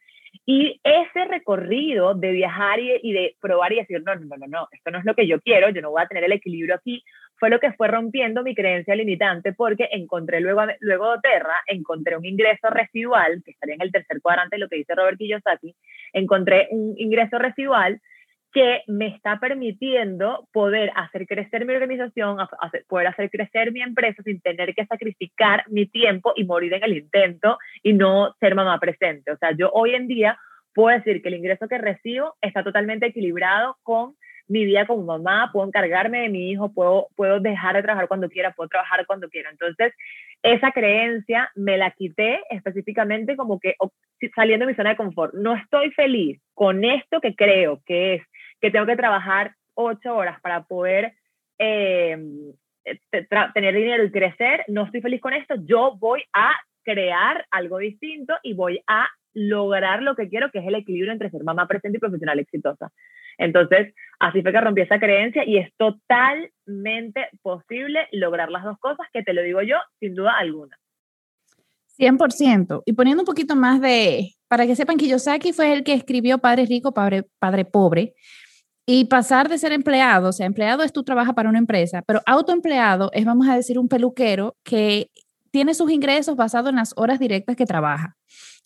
Y 0.46 0.80
ese 0.82 1.26
recorrido 1.26 2.14
de 2.14 2.32
viajar 2.32 2.80
y, 2.80 2.98
y, 3.02 3.12
de 3.12 3.36
probar 3.40 3.72
y 3.74 3.76
decir, 3.76 4.02
no, 4.02 4.14
no, 4.14 4.36
no, 4.38 4.46
no, 4.46 4.68
esto 4.72 4.90
no 4.90 4.98
es 4.98 5.04
lo 5.04 5.14
que 5.14 5.26
yo 5.26 5.38
quiero, 5.40 5.68
yo 5.68 5.82
no 5.82 5.90
voy 5.90 6.02
a 6.02 6.06
tener 6.06 6.24
el 6.24 6.32
equilibrio 6.32 6.74
aquí, 6.74 7.04
fue 7.42 7.50
lo 7.50 7.58
que 7.58 7.72
fue 7.72 7.88
rompiendo 7.88 8.44
mi 8.44 8.54
creencia 8.54 8.94
limitante 8.94 9.52
porque 9.52 9.88
encontré 9.90 10.40
luego, 10.40 10.62
luego 10.78 11.10
de 11.14 11.18
Terra, 11.22 11.56
encontré 11.66 12.16
un 12.16 12.24
ingreso 12.24 12.70
residual, 12.70 13.42
que 13.44 13.50
estaría 13.50 13.74
en 13.74 13.82
el 13.82 13.90
tercer 13.90 14.20
cuadrante 14.22 14.58
lo 14.58 14.68
que 14.68 14.76
dice 14.76 14.94
Robert 14.94 15.18
Kiyosaki, 15.18 15.74
encontré 16.12 16.68
un 16.70 16.94
ingreso 16.96 17.40
residual 17.40 18.00
que 18.52 18.82
me 18.86 19.08
está 19.08 19.40
permitiendo 19.40 20.46
poder 20.52 20.92
hacer 20.94 21.26
crecer 21.26 21.66
mi 21.66 21.74
organización, 21.74 22.38
poder 22.86 23.08
hacer 23.08 23.28
crecer 23.28 23.72
mi 23.72 23.82
empresa 23.82 24.22
sin 24.22 24.40
tener 24.40 24.72
que 24.72 24.86
sacrificar 24.86 25.64
mi 25.66 25.86
tiempo 25.86 26.34
y 26.36 26.44
morir 26.44 26.72
en 26.74 26.84
el 26.84 26.96
intento 26.96 27.58
y 27.82 27.92
no 27.92 28.36
ser 28.38 28.54
mamá 28.54 28.78
presente. 28.78 29.32
O 29.32 29.36
sea, 29.36 29.50
yo 29.58 29.68
hoy 29.72 29.96
en 29.96 30.06
día 30.06 30.38
puedo 30.72 30.96
decir 30.96 31.20
que 31.20 31.28
el 31.28 31.34
ingreso 31.34 31.66
que 31.66 31.78
recibo 31.78 32.36
está 32.40 32.62
totalmente 32.62 33.06
equilibrado 33.06 33.78
con 33.82 34.14
mi 34.48 34.64
vida 34.64 34.86
como 34.86 35.02
mamá, 35.04 35.50
puedo 35.52 35.66
encargarme 35.66 36.22
de 36.22 36.28
mi 36.28 36.50
hijo, 36.50 36.72
puedo, 36.72 37.08
puedo 37.16 37.40
dejar 37.40 37.76
de 37.76 37.82
trabajar 37.82 38.08
cuando 38.08 38.28
quiera, 38.28 38.52
puedo 38.52 38.68
trabajar 38.68 39.06
cuando 39.06 39.28
quiera. 39.28 39.50
Entonces, 39.50 39.92
esa 40.42 40.72
creencia 40.72 41.50
me 41.54 41.78
la 41.78 41.90
quité 41.92 42.40
específicamente 42.50 43.36
como 43.36 43.60
que 43.60 43.76
saliendo 44.34 44.66
de 44.66 44.72
mi 44.72 44.76
zona 44.76 44.90
de 44.90 44.96
confort. 44.96 45.34
No 45.34 45.54
estoy 45.54 45.90
feliz 45.92 46.40
con 46.54 46.84
esto 46.84 47.20
que 47.20 47.34
creo 47.34 47.80
que 47.86 48.14
es 48.14 48.22
que 48.60 48.70
tengo 48.70 48.86
que 48.86 48.96
trabajar 48.96 49.54
ocho 49.74 50.14
horas 50.14 50.40
para 50.40 50.62
poder 50.64 51.14
eh, 51.58 52.16
tener 53.54 53.74
dinero 53.74 54.04
y 54.04 54.10
crecer. 54.10 54.64
No 54.68 54.84
estoy 54.84 55.00
feliz 55.00 55.20
con 55.20 55.32
esto. 55.32 55.54
Yo 55.64 55.96
voy 55.98 56.22
a 56.32 56.52
crear 56.84 57.46
algo 57.50 57.78
distinto 57.78 58.34
y 58.42 58.54
voy 58.54 58.82
a 58.86 59.08
lograr 59.34 60.02
lo 60.02 60.14
que 60.14 60.28
quiero, 60.28 60.50
que 60.50 60.58
es 60.58 60.66
el 60.66 60.74
equilibrio 60.74 61.12
entre 61.12 61.30
ser 61.30 61.42
mamá 61.42 61.66
presente 61.66 61.98
y 61.98 62.00
profesional 62.00 62.38
exitosa. 62.38 62.92
Entonces, 63.38 63.94
así 64.20 64.42
fue 64.42 64.52
que 64.52 64.60
rompí 64.60 64.82
esa 64.82 64.98
creencia 64.98 65.44
y 65.44 65.58
es 65.58 65.72
totalmente 65.76 67.28
posible 67.42 68.08
lograr 68.12 68.50
las 68.50 68.64
dos 68.64 68.78
cosas, 68.78 69.06
que 69.12 69.22
te 69.22 69.32
lo 69.32 69.42
digo 69.42 69.62
yo, 69.62 69.76
sin 70.00 70.14
duda 70.14 70.38
alguna. 70.38 70.76
100%. 71.98 72.82
Y 72.86 72.92
poniendo 72.94 73.22
un 73.22 73.26
poquito 73.26 73.54
más 73.56 73.80
de, 73.80 74.34
para 74.48 74.66
que 74.66 74.76
sepan, 74.76 74.96
Kiyosaki 74.96 75.52
fue 75.52 75.72
el 75.72 75.84
que 75.84 75.94
escribió 75.94 76.38
Padre 76.38 76.66
Rico, 76.66 76.92
Padre, 76.92 77.24
Padre 77.38 77.64
Pobre. 77.64 78.14
Y 78.84 79.04
pasar 79.04 79.48
de 79.48 79.58
ser 79.58 79.72
empleado, 79.72 80.30
o 80.30 80.32
sea, 80.32 80.44
empleado 80.44 80.82
es 80.82 80.92
tú 80.92 81.04
trabajas 81.04 81.34
para 81.34 81.48
una 81.48 81.58
empresa, 81.58 82.02
pero 82.04 82.20
autoempleado 82.26 83.10
es, 83.12 83.24
vamos 83.24 83.48
a 83.48 83.54
decir, 83.54 83.78
un 83.78 83.88
peluquero 83.88 84.56
que 84.64 85.08
tiene 85.52 85.74
sus 85.74 85.90
ingresos 85.92 86.34
basados 86.34 86.70
en 86.70 86.76
las 86.76 86.92
horas 86.96 87.20
directas 87.20 87.54
que 87.54 87.64
trabaja, 87.64 88.16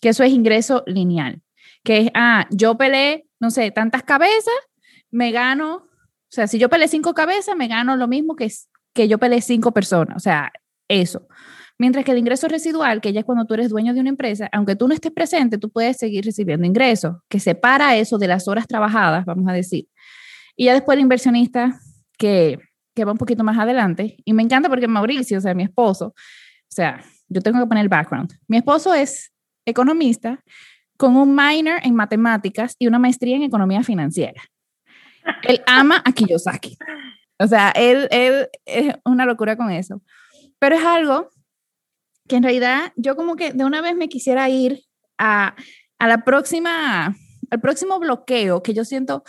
que 0.00 0.08
eso 0.08 0.24
es 0.24 0.32
ingreso 0.32 0.84
lineal, 0.86 1.42
que 1.86 1.98
es, 1.98 2.10
ah, 2.14 2.48
yo 2.50 2.76
peleé, 2.76 3.28
no 3.38 3.48
sé, 3.52 3.70
tantas 3.70 4.02
cabezas, 4.02 4.52
me 5.12 5.30
gano, 5.30 5.76
o 5.76 6.28
sea, 6.28 6.48
si 6.48 6.58
yo 6.58 6.68
peleé 6.68 6.88
cinco 6.88 7.14
cabezas, 7.14 7.54
me 7.56 7.68
gano 7.68 7.94
lo 7.94 8.08
mismo 8.08 8.34
que, 8.34 8.50
que 8.92 9.06
yo 9.06 9.18
peleé 9.18 9.40
cinco 9.40 9.70
personas, 9.70 10.16
o 10.16 10.18
sea, 10.18 10.50
eso. 10.88 11.28
Mientras 11.78 12.04
que 12.04 12.10
el 12.10 12.18
ingreso 12.18 12.48
residual, 12.48 13.00
que 13.00 13.12
ya 13.12 13.20
es 13.20 13.24
cuando 13.24 13.44
tú 13.44 13.54
eres 13.54 13.68
dueño 13.68 13.94
de 13.94 14.00
una 14.00 14.08
empresa, 14.08 14.48
aunque 14.50 14.74
tú 14.74 14.88
no 14.88 14.94
estés 14.94 15.12
presente, 15.12 15.58
tú 15.58 15.70
puedes 15.70 15.96
seguir 15.96 16.24
recibiendo 16.24 16.66
ingresos, 16.66 17.18
que 17.28 17.38
separa 17.38 17.96
eso 17.96 18.18
de 18.18 18.26
las 18.26 18.48
horas 18.48 18.66
trabajadas, 18.66 19.24
vamos 19.24 19.48
a 19.48 19.52
decir. 19.52 19.86
Y 20.56 20.64
ya 20.64 20.74
después 20.74 20.96
el 20.96 21.02
inversionista, 21.02 21.78
que, 22.18 22.58
que 22.96 23.04
va 23.04 23.12
un 23.12 23.18
poquito 23.18 23.44
más 23.44 23.58
adelante, 23.58 24.16
y 24.24 24.32
me 24.32 24.42
encanta 24.42 24.68
porque 24.68 24.88
Mauricio, 24.88 25.38
o 25.38 25.40
sea, 25.40 25.54
mi 25.54 25.62
esposo, 25.62 26.06
o 26.06 26.14
sea, 26.68 27.00
yo 27.28 27.40
tengo 27.42 27.60
que 27.60 27.66
poner 27.66 27.82
el 27.82 27.88
background. 27.88 28.32
Mi 28.48 28.56
esposo 28.56 28.92
es 28.92 29.32
economista 29.64 30.42
con 30.96 31.16
un 31.16 31.34
minor 31.34 31.80
en 31.82 31.94
matemáticas 31.94 32.76
y 32.78 32.86
una 32.86 32.98
maestría 32.98 33.36
en 33.36 33.42
economía 33.42 33.82
financiera. 33.82 34.42
Él 35.42 35.62
ama 35.66 36.02
a 36.04 36.12
Kiyosaki. 36.12 36.76
O 37.38 37.46
sea, 37.46 37.70
él, 37.70 38.08
él 38.10 38.48
es 38.64 38.94
una 39.04 39.26
locura 39.26 39.56
con 39.56 39.70
eso. 39.70 40.02
Pero 40.58 40.76
es 40.76 40.84
algo 40.84 41.30
que 42.28 42.36
en 42.36 42.42
realidad 42.42 42.92
yo 42.96 43.16
como 43.16 43.36
que 43.36 43.52
de 43.52 43.64
una 43.64 43.80
vez 43.80 43.94
me 43.94 44.08
quisiera 44.08 44.48
ir 44.48 44.82
a, 45.18 45.54
a 45.98 46.08
la 46.08 46.24
próxima, 46.24 47.16
al 47.50 47.60
próximo 47.60 47.98
bloqueo 47.98 48.62
que 48.62 48.74
yo 48.74 48.84
siento 48.84 49.22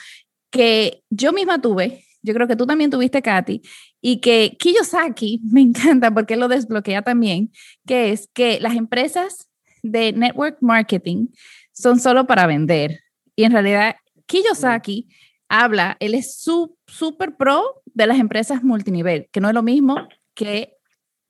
que 0.50 1.04
yo 1.10 1.34
misma 1.34 1.62
tuve, 1.62 2.06
yo 2.22 2.34
creo 2.34 2.48
que 2.48 2.56
tú 2.56 2.66
también 2.66 2.90
tuviste, 2.90 3.22
Katy, 3.22 3.62
y 4.02 4.20
que 4.20 4.56
Kiyosaki 4.60 5.42
me 5.52 5.62
encanta 5.62 6.12
porque 6.12 6.36
lo 6.36 6.48
desbloquea 6.48 7.02
también, 7.02 7.52
que 7.86 8.12
es 8.12 8.30
que 8.34 8.60
las 8.60 8.76
empresas 8.76 9.50
de 9.84 10.12
network 10.14 10.58
marketing 10.62 11.28
son 11.78 12.00
solo 12.00 12.26
para 12.26 12.48
vender. 12.48 13.02
Y 13.36 13.44
en 13.44 13.52
realidad, 13.52 13.96
Kiyosaki 14.26 15.08
habla, 15.48 15.96
él 16.00 16.16
es 16.16 16.44
súper 16.88 17.38
pro 17.38 17.82
de 17.86 18.08
las 18.08 18.20
empresas 18.20 18.64
multinivel, 18.64 19.30
que 19.32 19.40
no 19.40 19.48
es 19.48 19.54
lo 19.54 19.64
mismo 19.64 20.08
que 20.34 20.74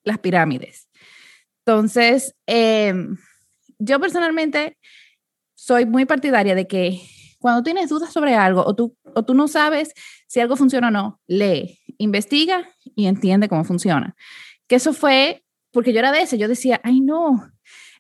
las 0.04 0.20
pirámides. 0.20 0.90
Entonces, 1.66 2.34
em, 2.46 3.18
yo 3.78 4.00
personalmente 4.00 4.78
soy 5.54 5.86
muy 5.86 6.06
partidaria 6.06 6.56
de 6.56 6.68
que 6.68 7.02
cuando 7.40 7.62
tienes 7.62 7.90
dudas 7.90 8.12
sobre 8.14 8.36
algo 8.36 8.64
o 8.66 8.74
tú, 8.74 8.96
o 9.16 9.24
tú 9.24 9.34
no 9.34 9.48
sabes 9.48 9.94
si 10.28 10.40
algo 10.40 10.56
funciona 10.56 10.88
o 10.88 10.92
no, 10.92 11.22
lee, 11.28 11.80
investiga 11.98 12.68
y 12.96 13.08
entiende 13.08 13.50
cómo 13.50 13.64
funciona. 13.64 14.16
Que 14.68 14.76
eso 14.76 14.94
fue 14.94 15.44
porque 15.72 15.94
yo 15.94 16.00
era 16.00 16.12
de 16.12 16.22
ese, 16.22 16.38
yo 16.38 16.48
decía, 16.48 16.80
ay 16.84 17.02
no, 17.02 17.52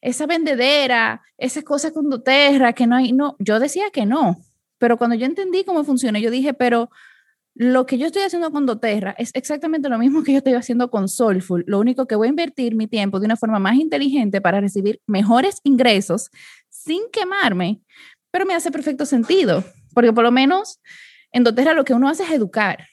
esa 0.02 0.26
vendedera, 0.26 1.22
esa 1.38 1.62
cosa 1.62 1.92
con 1.92 2.10
doTERRA, 2.10 2.74
que 2.74 2.88
no 2.88 2.96
hay, 2.96 3.14
no, 3.14 3.36
yo 3.40 3.60
decía 3.60 3.90
que 3.92 4.06
no, 4.06 4.38
pero 4.78 4.98
cuando 4.98 5.16
yo 5.16 5.26
entendí 5.26 5.64
cómo 5.64 5.84
funciona, 5.84 6.20
yo 6.20 6.32
dije, 6.32 6.54
pero 6.54 6.90
lo 7.60 7.88
que 7.88 7.98
yo 7.98 8.06
estoy 8.06 8.22
haciendo 8.22 8.52
con 8.52 8.68
doTERRA 8.68 9.16
es 9.18 9.32
exactamente 9.34 9.90
lo 9.90 9.98
mismo 9.98 10.24
que 10.24 10.32
yo 10.32 10.38
estoy 10.40 10.54
haciendo 10.54 10.92
con 10.92 11.10
Soulful. 11.10 11.64
Lo 11.66 11.80
único 11.80 12.06
que 12.06 12.16
voy 12.16 12.28
a 12.28 12.30
invertir 12.30 12.76
mi 12.76 12.86
tiempo 12.86 13.20
de 13.20 13.26
una 13.26 13.36
forma 13.36 13.58
más 13.58 13.76
inteligente 13.76 14.42
para 14.42 14.62
recibir 14.62 15.02
mejores 15.08 15.60
ingresos 15.64 16.30
sin 16.70 17.02
quemarme, 17.12 17.82
pero 18.30 18.46
me 18.46 18.54
hace 18.54 18.70
perfecto 18.70 19.08
sentido, 19.08 19.64
porque 19.96 20.14
por 20.14 20.24
lo 20.24 20.32
menos 20.32 20.80
en 21.32 21.44
doTERRA 21.44 21.74
lo 21.74 21.84
que 21.84 21.96
uno 21.96 22.08
hace 22.08 22.24
es 22.24 22.32
educar. 22.32 22.86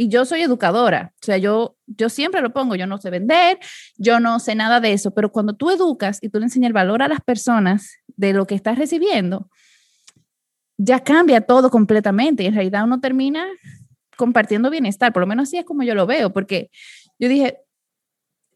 Y 0.00 0.06
yo 0.06 0.24
soy 0.24 0.42
educadora, 0.42 1.12
o 1.20 1.24
sea, 1.24 1.38
yo, 1.38 1.76
yo 1.88 2.08
siempre 2.08 2.40
lo 2.40 2.52
pongo, 2.52 2.76
yo 2.76 2.86
no 2.86 2.98
sé 2.98 3.10
vender, 3.10 3.58
yo 3.96 4.20
no 4.20 4.38
sé 4.38 4.54
nada 4.54 4.78
de 4.78 4.92
eso, 4.92 5.10
pero 5.10 5.32
cuando 5.32 5.54
tú 5.54 5.70
educas 5.70 6.20
y 6.22 6.28
tú 6.28 6.38
le 6.38 6.44
enseñas 6.44 6.68
el 6.68 6.72
valor 6.72 7.02
a 7.02 7.08
las 7.08 7.20
personas 7.20 7.96
de 8.06 8.32
lo 8.32 8.46
que 8.46 8.54
estás 8.54 8.78
recibiendo, 8.78 9.50
ya 10.76 11.00
cambia 11.02 11.40
todo 11.40 11.68
completamente 11.68 12.44
y 12.44 12.46
en 12.46 12.54
realidad 12.54 12.84
uno 12.84 13.00
termina 13.00 13.44
compartiendo 14.16 14.70
bienestar, 14.70 15.12
por 15.12 15.22
lo 15.22 15.26
menos 15.26 15.48
así 15.48 15.56
es 15.56 15.64
como 15.64 15.82
yo 15.82 15.96
lo 15.96 16.06
veo, 16.06 16.32
porque 16.32 16.70
yo 17.18 17.28
dije, 17.28 17.58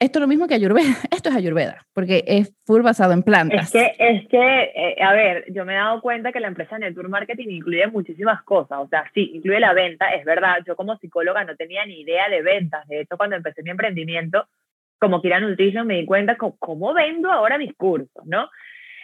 esto 0.03 0.19
es 0.19 0.21
lo 0.21 0.29
mismo 0.29 0.49
que 0.49 0.55
Ayurveda, 0.55 0.95
esto 1.11 1.29
es 1.29 1.37
Ayurveda, 1.37 1.87
porque 1.95 2.25
es 2.27 2.53
full 2.65 2.83
basado 2.83 3.13
en 3.13 3.23
plantas. 3.23 3.67
Es 3.67 3.71
que, 3.73 3.95
es 3.99 4.29
que 4.29 4.73
eh, 4.75 5.03
a 5.03 5.13
ver, 5.13 5.45
yo 5.53 5.65
me 5.65 5.75
he 5.75 5.77
dado 5.77 6.01
cuenta 6.01 6.33
que 6.33 6.41
la 6.41 6.49
empresa 6.49 6.79
Network 6.79 7.09
Marketing 7.09 7.49
incluye 7.49 7.87
muchísimas 7.87 8.43
cosas, 8.43 8.79
o 8.81 8.89
sea, 8.89 9.11
sí, 9.15 9.33
incluye 9.35 9.61
la 9.61 9.73
venta, 9.73 10.13
es 10.15 10.25
verdad, 10.25 10.59
yo 10.67 10.77
como 10.77 10.97
psicóloga 10.97 11.45
no 11.45 11.57
tenía 11.57 11.87
ni 11.87 12.01
idea 12.01 12.29
de 12.29 12.43
ventas, 12.43 12.87
de 12.89 13.01
hecho 13.01 13.17
cuando 13.17 13.37
empecé 13.37 13.63
mi 13.63 13.71
emprendimiento, 13.71 14.47
como 14.99 15.21
Kira 15.21 15.41
Nutrition, 15.41 15.87
me 15.87 15.99
di 15.99 16.07
cuenta 16.07 16.37
cómo, 16.37 16.95
vendo 16.95 17.31
ahora 17.31 17.59
mis 17.59 17.75
cursos, 17.75 18.25
¿no? 18.25 18.51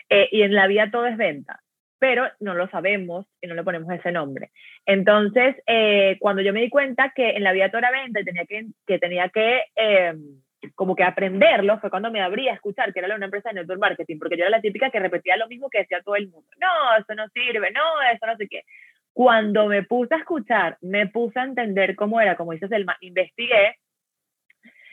Eh, 0.08 0.28
y 0.32 0.42
en 0.42 0.54
la 0.54 0.66
vida 0.66 0.90
todo 0.90 1.06
es 1.06 1.16
venta 1.16 1.60
pero 1.98 2.28
no 2.40 2.54
lo 2.54 2.68
sabemos 2.68 3.26
y 3.40 3.46
no 3.46 3.54
le 3.54 3.64
ponemos 3.64 3.92
ese 3.92 4.12
nombre. 4.12 4.50
Entonces, 4.86 5.56
eh, 5.66 6.16
cuando 6.20 6.42
yo 6.42 6.52
me 6.52 6.60
di 6.60 6.70
cuenta 6.70 7.12
que 7.14 7.30
en 7.30 7.42
la 7.42 7.52
vida 7.52 7.70
toda 7.70 7.90
venta 7.90 8.20
tenía 8.24 8.44
que, 8.46 8.66
que 8.86 8.98
tenía 8.98 9.28
que 9.30 9.62
eh, 9.76 10.14
como 10.88 10.96
que 10.96 11.04
aprenderlo, 11.04 11.78
fue 11.80 11.90
cuando 11.90 12.10
me 12.10 12.22
abrí 12.22 12.48
a 12.48 12.54
escuchar 12.54 12.94
que 12.94 13.00
era 13.00 13.14
una 13.14 13.26
empresa 13.26 13.50
de 13.50 13.56
network 13.56 13.78
marketing, 13.78 14.18
porque 14.18 14.38
yo 14.38 14.44
era 14.44 14.56
la 14.56 14.62
típica 14.62 14.88
que 14.88 14.98
repetía 14.98 15.36
lo 15.36 15.46
mismo 15.46 15.68
que 15.68 15.80
decía 15.80 16.00
todo 16.02 16.16
el 16.16 16.30
mundo. 16.30 16.48
No, 16.58 16.96
eso 16.98 17.14
no 17.14 17.28
sirve, 17.28 17.70
no, 17.72 17.82
eso 18.10 18.26
no 18.26 18.34
sé 18.38 18.48
qué. 18.48 18.62
Cuando 19.12 19.66
me 19.66 19.82
puse 19.82 20.14
a 20.14 20.18
escuchar, 20.18 20.78
me 20.80 21.06
puse 21.06 21.38
a 21.40 21.44
entender 21.44 21.94
cómo 21.94 22.22
era, 22.22 22.36
como 22.38 22.52
dices, 22.52 22.70
Selma, 22.70 22.96
investigué, 23.02 23.76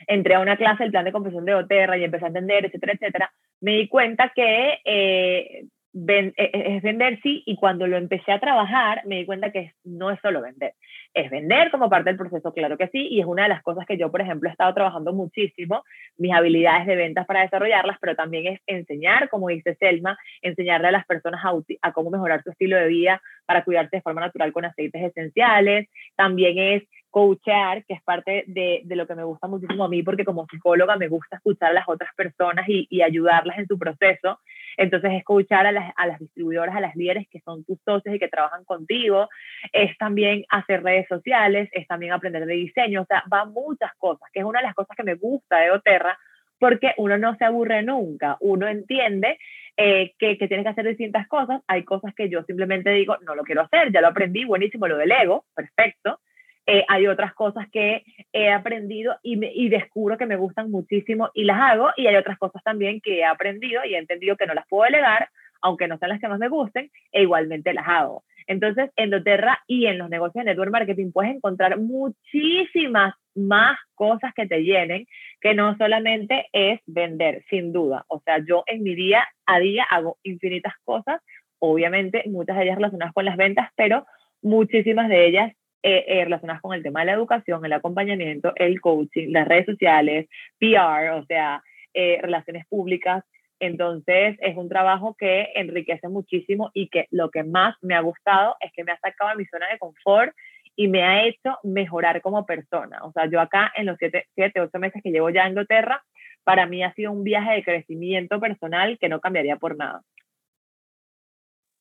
entré 0.06 0.34
a 0.34 0.40
una 0.40 0.58
clase 0.58 0.82
del 0.82 0.92
plan 0.92 1.06
de 1.06 1.12
confesión 1.12 1.46
de 1.46 1.54
Oterra 1.54 1.96
y 1.96 2.04
empecé 2.04 2.26
a 2.26 2.28
entender, 2.28 2.66
etcétera, 2.66 2.92
etcétera, 2.92 3.32
me 3.62 3.70
di 3.72 3.88
cuenta 3.88 4.32
que 4.34 4.78
eh, 4.84 5.64
e, 5.96 6.34
e, 6.36 6.76
es 6.76 6.82
vender, 6.82 7.18
sí, 7.22 7.42
y 7.46 7.56
cuando 7.56 7.86
lo 7.86 7.96
empecé 7.96 8.30
a 8.30 8.38
trabajar 8.38 9.00
me 9.06 9.16
di 9.16 9.24
cuenta 9.24 9.50
que 9.50 9.72
no 9.84 10.10
es 10.10 10.20
solo 10.20 10.42
vender, 10.42 10.74
es 11.14 11.30
vender 11.30 11.70
como 11.70 11.88
parte 11.88 12.10
del 12.10 12.18
proceso, 12.18 12.52
claro 12.52 12.76
que 12.76 12.88
sí, 12.88 13.08
y 13.10 13.20
es 13.20 13.26
una 13.26 13.44
de 13.44 13.48
las 13.48 13.62
cosas 13.62 13.86
que 13.86 13.96
yo, 13.96 14.10
por 14.10 14.20
ejemplo, 14.20 14.48
he 14.48 14.52
estado 14.52 14.74
trabajando 14.74 15.14
muchísimo, 15.14 15.84
mis 16.18 16.34
habilidades 16.34 16.86
de 16.86 16.96
ventas 16.96 17.24
para 17.24 17.40
desarrollarlas, 17.40 17.96
pero 17.98 18.14
también 18.14 18.46
es 18.46 18.60
enseñar, 18.66 19.30
como 19.30 19.48
dice 19.48 19.74
Selma, 19.76 20.18
enseñarle 20.42 20.88
a 20.88 20.92
las 20.92 21.06
personas 21.06 21.40
a, 21.80 21.92
cómo 21.92 22.10
mejorar 22.10 22.42
su 22.42 22.50
estilo 22.50 22.76
de 22.76 22.88
vida 22.88 23.22
para 23.46 23.64
cuidarse 23.64 23.96
de 23.96 24.02
forma 24.02 24.20
natural 24.20 24.52
con 24.52 24.66
aceites 24.66 25.02
esenciales, 25.02 25.88
también 26.14 26.58
es 26.58 26.82
coachar, 27.08 27.86
que 27.86 27.94
es 27.94 28.02
parte 28.02 28.44
de, 28.48 28.82
de, 28.84 28.96
lo 28.96 29.06
que 29.06 29.14
me 29.14 29.24
gusta 29.24 29.48
muchísimo 29.48 29.84
a 29.84 29.88
mí, 29.88 30.02
porque 30.02 30.26
como 30.26 30.46
psicóloga 30.50 30.96
me 30.96 31.08
gusta 31.08 31.36
escuchar 31.36 31.70
a 31.70 31.74
las 31.74 31.88
otras 31.88 32.14
personas 32.14 32.66
y 32.68 33.00
ayudarlas 33.00 33.58
en 33.58 33.66
su 33.66 33.78
proceso. 33.78 34.38
Entonces, 34.76 35.12
escuchar 35.12 35.66
a 35.66 35.72
las, 35.72 35.92
a 35.96 36.06
las 36.06 36.18
distribuidoras, 36.18 36.74
a 36.76 36.80
las 36.80 36.96
líderes 36.96 37.26
que 37.28 37.40
son 37.40 37.64
tus 37.64 37.78
socios 37.84 38.14
y 38.14 38.18
que 38.18 38.28
trabajan 38.28 38.64
contigo. 38.64 39.28
Es 39.72 39.96
también 39.98 40.44
hacer 40.48 40.82
redes 40.82 41.06
sociales, 41.08 41.68
es 41.72 41.86
también 41.86 42.12
aprender 42.12 42.46
de 42.46 42.54
diseño. 42.54 43.02
O 43.02 43.06
sea, 43.06 43.24
va 43.32 43.44
muchas 43.44 43.92
cosas, 43.96 44.28
que 44.32 44.40
es 44.40 44.44
una 44.44 44.60
de 44.60 44.66
las 44.66 44.74
cosas 44.74 44.96
que 44.96 45.04
me 45.04 45.14
gusta 45.14 45.58
de 45.58 45.70
Oterra, 45.70 46.18
porque 46.58 46.94
uno 46.96 47.18
no 47.18 47.36
se 47.36 47.44
aburre 47.44 47.82
nunca. 47.82 48.36
Uno 48.40 48.66
entiende 48.68 49.38
eh, 49.76 50.14
que, 50.18 50.38
que 50.38 50.48
tienes 50.48 50.64
que 50.64 50.70
hacer 50.70 50.86
distintas 50.86 51.28
cosas. 51.28 51.62
Hay 51.66 51.84
cosas 51.84 52.14
que 52.14 52.28
yo 52.28 52.42
simplemente 52.44 52.90
digo, 52.90 53.16
no 53.26 53.34
lo 53.34 53.44
quiero 53.44 53.62
hacer, 53.62 53.92
ya 53.92 54.00
lo 54.00 54.08
aprendí, 54.08 54.44
buenísimo, 54.44 54.88
lo 54.88 54.96
del 54.96 55.12
ego, 55.12 55.44
perfecto 55.54 56.20
eh, 56.66 56.84
hay 56.88 57.06
otras 57.06 57.32
cosas 57.34 57.68
que 57.70 58.04
he 58.32 58.50
aprendido 58.50 59.16
y, 59.22 59.38
y, 59.44 59.68
descubro 59.68 60.18
que 60.18 60.26
me 60.26 60.36
gustan 60.36 60.70
muchísimo 60.70 61.30
y 61.32 61.44
las 61.44 61.60
hago, 61.60 61.90
y 61.96 62.08
hay 62.08 62.16
otras 62.16 62.38
cosas 62.38 62.62
también 62.64 63.00
que 63.00 63.20
he 63.20 63.24
aprendido 63.24 63.84
y 63.84 63.94
he 63.94 63.98
entendido 63.98 64.36
que 64.36 64.46
no 64.46 64.54
las 64.54 64.66
puedo 64.68 64.84
delegar, 64.84 65.28
aunque 65.62 65.86
no 65.86 65.96
sean 65.98 66.10
las 66.10 66.20
que 66.20 66.28
más 66.28 66.38
me 66.38 66.48
gusten, 66.48 66.90
e 67.12 67.22
igualmente 67.22 67.72
las 67.72 67.86
hago. 67.86 68.24
Entonces, 68.46 68.90
en 68.96 69.10
doTERRA 69.10 69.62
y 69.66 69.86
en 69.86 69.98
los 69.98 70.08
negocios 70.08 70.44
de 70.44 70.50
network 70.50 70.70
marketing 70.70 71.10
puedes 71.12 71.34
encontrar 71.34 71.78
muchísimas 71.78 73.14
más 73.34 73.76
cosas 73.94 74.32
que 74.34 74.46
te 74.46 74.62
llenen, 74.62 75.06
que 75.40 75.54
no 75.54 75.76
solamente 75.76 76.46
es 76.52 76.80
vender, 76.86 77.44
sin 77.50 77.72
duda. 77.72 78.04
O 78.08 78.20
sea, 78.20 78.38
yo 78.46 78.62
en 78.66 78.82
mi 78.82 78.94
día 78.94 79.26
a 79.46 79.58
día 79.58 79.84
hago 79.84 80.18
infinitas 80.22 80.74
cosas, 80.84 81.20
obviamente 81.58 82.24
muchas 82.26 82.56
de 82.56 82.64
ellas 82.64 82.76
relacionadas 82.76 83.14
con 83.14 83.24
las 83.24 83.36
ventas, 83.36 83.70
pero 83.76 84.06
muchísimas 84.42 85.08
de 85.08 85.26
ellas 85.26 85.52
eh, 85.88 86.04
eh, 86.08 86.24
relacionadas 86.24 86.60
con 86.62 86.74
el 86.74 86.82
tema 86.82 86.98
de 86.98 87.06
la 87.06 87.12
educación, 87.12 87.64
el 87.64 87.72
acompañamiento, 87.72 88.52
el 88.56 88.80
coaching, 88.80 89.28
las 89.30 89.46
redes 89.46 89.66
sociales, 89.66 90.26
PR, 90.58 91.10
o 91.10 91.24
sea, 91.26 91.62
eh, 91.94 92.18
relaciones 92.20 92.66
públicas, 92.66 93.22
Entonces 93.60 94.36
es 94.40 94.56
un 94.56 94.68
trabajo 94.68 95.14
que 95.16 95.52
enriquece 95.54 96.08
muchísimo 96.08 96.72
y 96.74 96.88
que 96.88 97.06
lo 97.12 97.30
que 97.30 97.44
más 97.44 97.76
me 97.82 97.94
ha 97.94 98.00
gustado 98.00 98.56
es 98.58 98.72
que 98.72 98.82
me 98.82 98.90
ha 98.90 98.98
sacado 98.98 99.30
de 99.30 99.36
mi 99.36 99.44
zona 99.46 99.68
de 99.70 99.78
confort 99.78 100.34
y 100.74 100.88
me 100.88 101.04
ha 101.04 101.24
hecho 101.24 101.56
mejorar 101.62 102.20
como 102.20 102.44
persona. 102.44 103.04
O 103.04 103.12
sea, 103.12 103.30
yo 103.30 103.40
acá 103.40 103.72
en 103.76 103.86
los 103.86 103.96
siete, 103.98 104.26
siete 104.34 104.60
ocho 104.60 104.80
meses 104.80 105.00
que 105.04 105.12
llevo 105.12 105.30
ya 105.30 105.42
en 105.42 105.50
Inglaterra, 105.50 106.02
para 106.42 106.66
mí 106.66 106.82
ha 106.82 106.92
sido 106.94 107.12
un 107.12 107.22
viaje 107.22 107.52
de 107.52 107.62
crecimiento 107.62 108.40
personal 108.40 108.98
que 108.98 109.08
no 109.08 109.20
cambiaría 109.20 109.56
por 109.56 109.76
nada. 109.76 110.02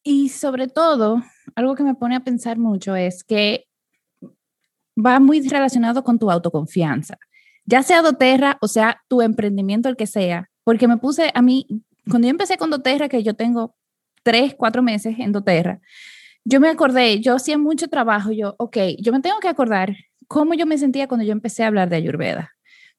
Y 0.03 0.29
sobre 0.29 0.67
todo, 0.67 1.23
algo 1.55 1.73
que 1.73 1.83
me 1.83 1.95
pone 1.95 2.15
a 2.15 2.19
pensar 2.19 2.59
mucho 2.59 2.95
es 2.95 3.23
que 3.23 3.65
va 4.97 5.19
muy 5.19 5.47
relacionado 5.47 6.03
con 6.03 6.19
tu 6.19 6.31
autoconfianza, 6.31 7.17
ya 7.65 7.83
sea 7.83 8.01
doTERRA 8.01 8.57
o 8.61 8.67
sea 8.67 9.01
tu 9.07 9.21
emprendimiento, 9.21 9.89
el 9.89 9.95
que 9.95 10.07
sea, 10.07 10.49
porque 10.63 10.87
me 10.87 10.97
puse 10.97 11.31
a 11.33 11.41
mí, 11.41 11.67
cuando 12.09 12.27
yo 12.27 12.31
empecé 12.31 12.57
con 12.57 12.69
doTERRA, 12.69 13.09
que 13.09 13.23
yo 13.23 13.33
tengo 13.33 13.75
tres, 14.23 14.55
cuatro 14.55 14.81
meses 14.81 15.15
en 15.19 15.31
doTERRA, 15.31 15.81
yo 16.43 16.59
me 16.59 16.69
acordé, 16.69 17.19
yo 17.21 17.35
hacía 17.35 17.57
mucho 17.57 17.87
trabajo, 17.87 18.31
yo, 18.31 18.55
ok, 18.57 18.77
yo 18.99 19.11
me 19.11 19.19
tengo 19.19 19.39
que 19.39 19.47
acordar 19.47 19.95
cómo 20.27 20.53
yo 20.53 20.65
me 20.65 20.77
sentía 20.77 21.07
cuando 21.07 21.25
yo 21.25 21.31
empecé 21.31 21.63
a 21.63 21.67
hablar 21.67 21.89
de 21.89 21.97
Ayurveda, 21.97 22.51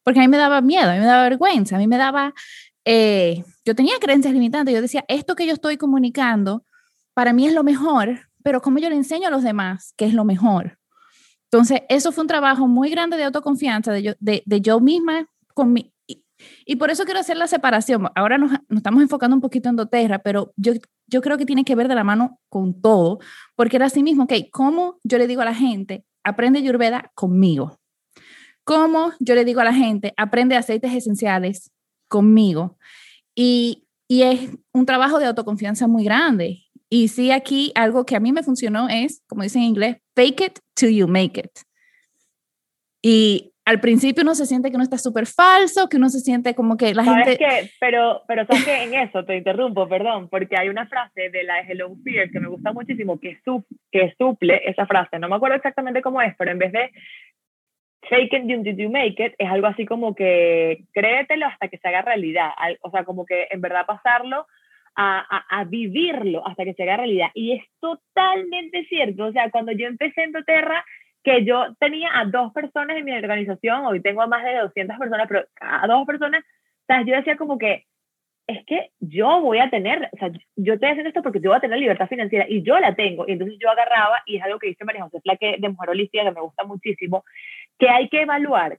porque 0.03 0.21
a 0.21 0.23
mí 0.23 0.29
me 0.29 0.37
daba 0.37 0.61
miedo, 0.61 0.91
a 0.91 0.95
mí 0.95 1.01
me 1.01 1.07
daba 1.07 1.25
vergüenza, 1.25 1.77
a 1.77 1.79
mí 1.79 1.87
me 1.87 1.97
daba, 1.97 2.35
eh, 2.85 3.45
yo 3.65 3.75
tenía 3.75 3.99
creencias 4.01 4.35
limitantes, 4.35 4.75
yo 4.75 4.83
decía, 4.83 5.05
esto 5.09 5.35
que 5.37 5.47
yo 5.47 5.53
estoy 5.53 5.77
comunicando, 5.77 6.65
para 7.15 7.33
mí 7.33 7.47
es 7.47 7.55
lo 7.55 7.65
mejor, 7.65 8.29
pero 8.43 8.61
¿cómo 8.61 8.79
yo 8.79 8.89
le 8.89 8.97
enseño 8.97 9.29
a 9.29 9.31
los 9.31 9.43
demás 9.43 9.95
que 9.97 10.07
es 10.07 10.15
lo 10.15 10.25
mejor? 10.25 10.79
Entonces, 11.51 11.83
eso 11.89 12.13
fue 12.13 12.23
un 12.23 12.29
trabajo 12.29 12.67
muy 12.67 12.91
grande 12.91 13.17
de 13.17 13.25
autoconfianza, 13.25 13.93
de 13.93 14.61
yo, 14.61 14.81
misma 14.81 15.29
con 15.55 15.73
mi... 15.73 15.93
Y, 16.67 16.77
por 16.77 16.91
eso 16.91 17.05
quiero 17.05 17.21
hacer 17.21 17.37
la 17.37 17.47
separación. 17.47 18.09
Ahora 18.15 18.37
nos, 18.37 18.53
estamos 18.69 19.01
enfocando 19.01 19.35
un 19.35 19.41
poquito 19.41 19.69
en 19.69 19.77
doTERRA, 19.77 20.19
pero 20.19 20.53
yo, 20.57 20.75
yo 21.07 21.23
creo 21.23 21.39
que 21.39 21.47
tiene 21.47 21.65
que 21.65 21.75
ver 21.75 21.89
de 21.89 21.95
la 21.95 22.05
mano 22.05 22.41
con 22.51 22.81
todo, 22.81 23.21
porque 23.55 23.77
era 23.77 23.87
así 23.87 24.03
mismo, 24.03 24.25
ok, 24.25 24.33
¿cómo 24.51 24.99
yo 25.03 25.19
le 25.19 25.27
digo 25.27 25.41
a 25.41 25.47
la 25.47 25.55
gente, 25.55 26.05
aprende 26.25 26.59
Ayurveda 26.59 27.11
conmigo? 27.15 27.79
¿Cómo 28.65 29.13
yo 29.21 29.35
le 29.35 29.45
digo 29.45 29.61
a 29.61 29.65
la 29.65 29.73
gente, 29.73 30.13
aprende 30.17 30.57
aceites 30.57 30.93
esenciales 30.93 31.71
conmigo? 32.09 32.77
Y, 33.35 33.87
y 34.09 34.23
es 34.23 34.51
un 34.73 34.85
trabajo 34.85 35.19
de 35.19 35.27
autoconfianza 35.27 35.87
muy 35.87 36.05
grande. 36.05 36.66
Y 36.89 37.09
sí, 37.09 37.33
aquí 37.33 37.73
algo 37.75 38.07
que 38.07 38.17
a 38.17 38.21
mí 38.21 38.33
me 38.33 38.43
funcionó 38.43 38.89
es, 38.89 39.23
como 39.29 39.43
dicen 39.43 39.63
en 39.63 39.69
inglés, 39.69 39.97
fake 40.15 40.41
it 40.41 40.59
till 40.75 40.95
you 40.97 41.09
make 41.09 41.41
it. 41.41 41.51
Y 43.03 43.53
al 43.65 43.81
principio 43.81 44.23
uno 44.23 44.37
se 44.37 44.47
siente 44.47 44.71
que 44.71 44.77
uno 44.77 44.85
está 44.85 44.97
súper 44.97 45.27
falso, 45.27 45.89
que 45.89 45.97
uno 45.97 46.09
se 46.09 46.21
siente 46.21 46.55
como 46.55 46.77
que 46.77 46.95
la 46.95 47.03
gente... 47.03 47.37
Que, 47.37 47.71
pero, 47.81 48.23
pero 48.29 48.47
sabes 48.47 48.65
que 48.65 48.85
en 48.85 48.95
eso 48.95 49.25
te 49.25 49.37
interrumpo, 49.37 49.89
perdón, 49.89 50.29
porque 50.29 50.57
hay 50.57 50.69
una 50.69 50.87
frase 50.87 51.31
de 51.31 51.43
la 51.43 51.61
Hello 51.61 51.97
Fear 52.05 52.31
que 52.31 52.39
me 52.39 52.49
gusta 52.49 52.73
muchísimo, 52.73 53.19
que, 53.19 53.39
que 53.91 54.15
suple 54.17 54.63
esa 54.65 54.87
frase. 54.87 55.19
No 55.19 55.29
me 55.29 55.35
acuerdo 55.35 55.57
exactamente 55.57 56.03
cómo 56.03 56.23
es, 56.23 56.35
pero 56.39 56.53
en 56.53 56.59
vez 56.59 56.71
de 56.71 56.93
fake 58.09 58.33
it 58.35 58.63
till 58.63 58.77
you 58.77 58.89
make 58.89 59.17
it, 59.25 59.35
es 59.37 59.51
algo 59.51 59.67
así 59.67 59.85
como 59.85 60.15
que 60.15 60.85
créetelo 60.93 61.47
hasta 61.47 61.67
que 61.67 61.79
se 61.79 61.89
haga 61.89 62.03
realidad. 62.03 62.51
O 62.83 62.93
sea, 62.93 63.05
como 63.05 63.27
que 63.27 63.49
en 63.51 63.61
verdad 63.61 63.85
pasarlo 63.85 64.47
a, 64.97 65.65
vivirlo 65.69 66.47
hasta 66.47 66.65
que 66.65 66.75
se 66.75 66.83
haga 66.83 66.99
realidad. 66.99 67.29
Y 67.35 67.53
es 67.53 67.65
totalmente 67.81 68.85
cierto. 68.87 69.27
O 69.27 69.33
sea, 69.33 69.51
cuando 69.51 69.73
yo 69.73 69.87
empecé 69.87 70.23
en 70.23 70.33
Doterra, 70.33 70.85
que 71.23 71.45
yo 71.45 71.75
tenía 71.79 72.19
a 72.19 72.25
dos 72.25 72.53
personas 72.53 72.97
en 72.97 73.05
mi 73.05 73.13
organización, 73.13 73.85
hoy 73.87 74.01
tengo 74.01 74.23
a 74.23 74.27
más 74.27 74.45
de 74.45 74.57
200 74.57 74.97
personas, 74.99 75.27
pero 75.29 75.45
a 75.61 75.87
dos 75.87 76.07
personas, 76.07 76.43
o 76.45 76.87
sea, 76.87 77.05
yo 77.05 77.17
decía 77.17 77.37
como 77.37 77.59
que, 77.59 77.85
es 78.47 78.65
que 78.65 78.91
yo 79.01 79.41
voy 79.41 79.59
a 79.59 79.69
tener, 79.71 80.09
o 80.13 80.17
sea, 80.19 80.31
yo 80.55 80.75
estoy 80.75 80.91
haciendo 80.91 81.09
esto 81.09 81.23
porque 81.23 81.41
yo 81.41 81.51
voy 81.51 81.57
a 81.57 81.61
tener 81.61 81.81
libertad 81.81 82.09
financiera 82.09 82.47
y 82.49 82.63
yo 82.63 82.79
la 82.79 82.95
tengo. 82.95 83.25
Y 83.27 83.33
entonces 83.33 83.59
yo 83.61 83.69
agarraba, 83.69 84.23
y 84.25 84.37
es 84.37 84.43
algo 84.45 84.61
que 84.61 84.69
dice 84.69 84.85
María 84.85 85.03
José 85.03 85.21
que 85.41 85.57
de 85.59 85.69
Mujer 85.69 85.91
Holística, 85.91 86.25
que 86.25 86.31
me 86.31 86.41
gusta 86.41 86.65
muchísimo, 86.65 87.25
que 87.77 87.89
hay 87.89 88.09
que 88.09 88.23
evaluar 88.23 88.79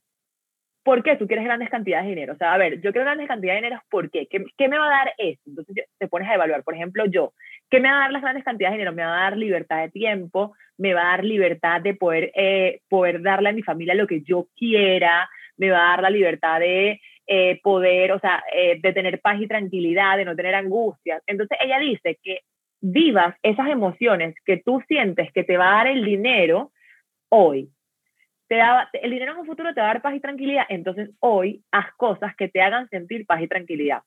¿por 0.87 1.03
qué 1.03 1.17
tú 1.17 1.27
quieres 1.27 1.43
grandes 1.43 1.69
cantidades 1.69 2.05
de 2.05 2.11
dinero? 2.11 2.31
O 2.31 2.37
sea, 2.37 2.53
a 2.53 2.57
ver, 2.57 2.75
yo 2.75 2.93
quiero 2.93 3.03
grandes 3.03 3.27
cantidades 3.27 3.61
de 3.61 3.65
dinero, 3.67 3.83
¿por 3.89 4.09
qué? 4.09 4.25
¿Qué, 4.25 4.67
me 4.69 4.79
va 4.79 4.85
a 4.85 4.99
dar 4.99 5.13
eso? 5.17 5.41
Entonces 5.45 5.85
te 5.99 6.07
pones 6.07 6.29
a 6.29 6.35
evaluar, 6.35 6.63
por 6.63 6.75
ejemplo, 6.75 7.03
yo, 7.07 7.33
¿qué 7.69 7.81
me 7.81 7.89
va 7.89 7.97
a 7.97 7.99
dar 8.03 8.11
las 8.13 8.21
grandes 8.21 8.45
cantidades 8.45 8.75
de 8.75 8.77
dinero? 8.77 8.95
Me 8.95 9.03
va 9.03 9.17
a 9.17 9.23
dar 9.23 9.35
libertad 9.35 9.81
de 9.81 9.89
tiempo, 9.89 10.55
me 10.77 10.93
va 10.93 11.01
a 11.01 11.17
dar 11.17 11.25
libertad 11.25 11.81
de 11.81 11.93
poder, 11.93 12.31
eh, 12.35 12.79
poder 12.87 13.21
darle 13.21 13.49
a 13.49 13.51
mi 13.51 13.63
familia 13.63 13.95
lo 13.95 14.07
que 14.07 14.21
yo 14.21 14.47
quiera, 14.55 15.29
me 15.57 15.71
va 15.71 15.77
a 15.77 15.89
dar 15.89 16.03
la 16.03 16.09
libertad 16.09 16.61
de 16.61 17.01
eh, 17.27 17.59
poder, 17.61 18.13
o 18.13 18.19
sea, 18.19 18.41
eh, 18.53 18.79
de 18.81 18.93
tener 18.93 19.19
paz 19.19 19.41
y 19.41 19.47
tranquilidad, 19.47 20.15
de 20.15 20.23
no 20.23 20.37
tener 20.37 20.55
angustias. 20.55 21.21
Entonces 21.27 21.57
ella 21.61 21.79
dice 21.79 22.17
que 22.23 22.43
vivas 22.79 23.35
esas 23.43 23.67
emociones 23.67 24.35
que 24.45 24.61
tú 24.63 24.81
sientes 24.87 25.33
que 25.33 25.43
te 25.43 25.57
va 25.57 25.67
a 25.67 25.77
dar 25.83 25.87
el 25.87 26.05
dinero 26.05 26.71
hoy 27.27 27.71
te 28.47 28.59
el 29.01 29.11
dinero 29.11 29.33
en 29.33 29.39
un 29.39 29.45
futuro 29.45 29.73
te 29.73 29.81
va 29.81 29.91
a 29.91 29.93
dar 29.93 30.01
paz 30.01 30.15
y 30.15 30.19
tranquilidad, 30.19 30.65
entonces 30.69 31.11
hoy 31.19 31.63
haz 31.71 31.87
cosas 31.97 32.35
que 32.35 32.47
te 32.47 32.61
hagan 32.61 32.89
sentir 32.89 33.25
paz 33.25 33.41
y 33.41 33.47
tranquilidad. 33.47 34.01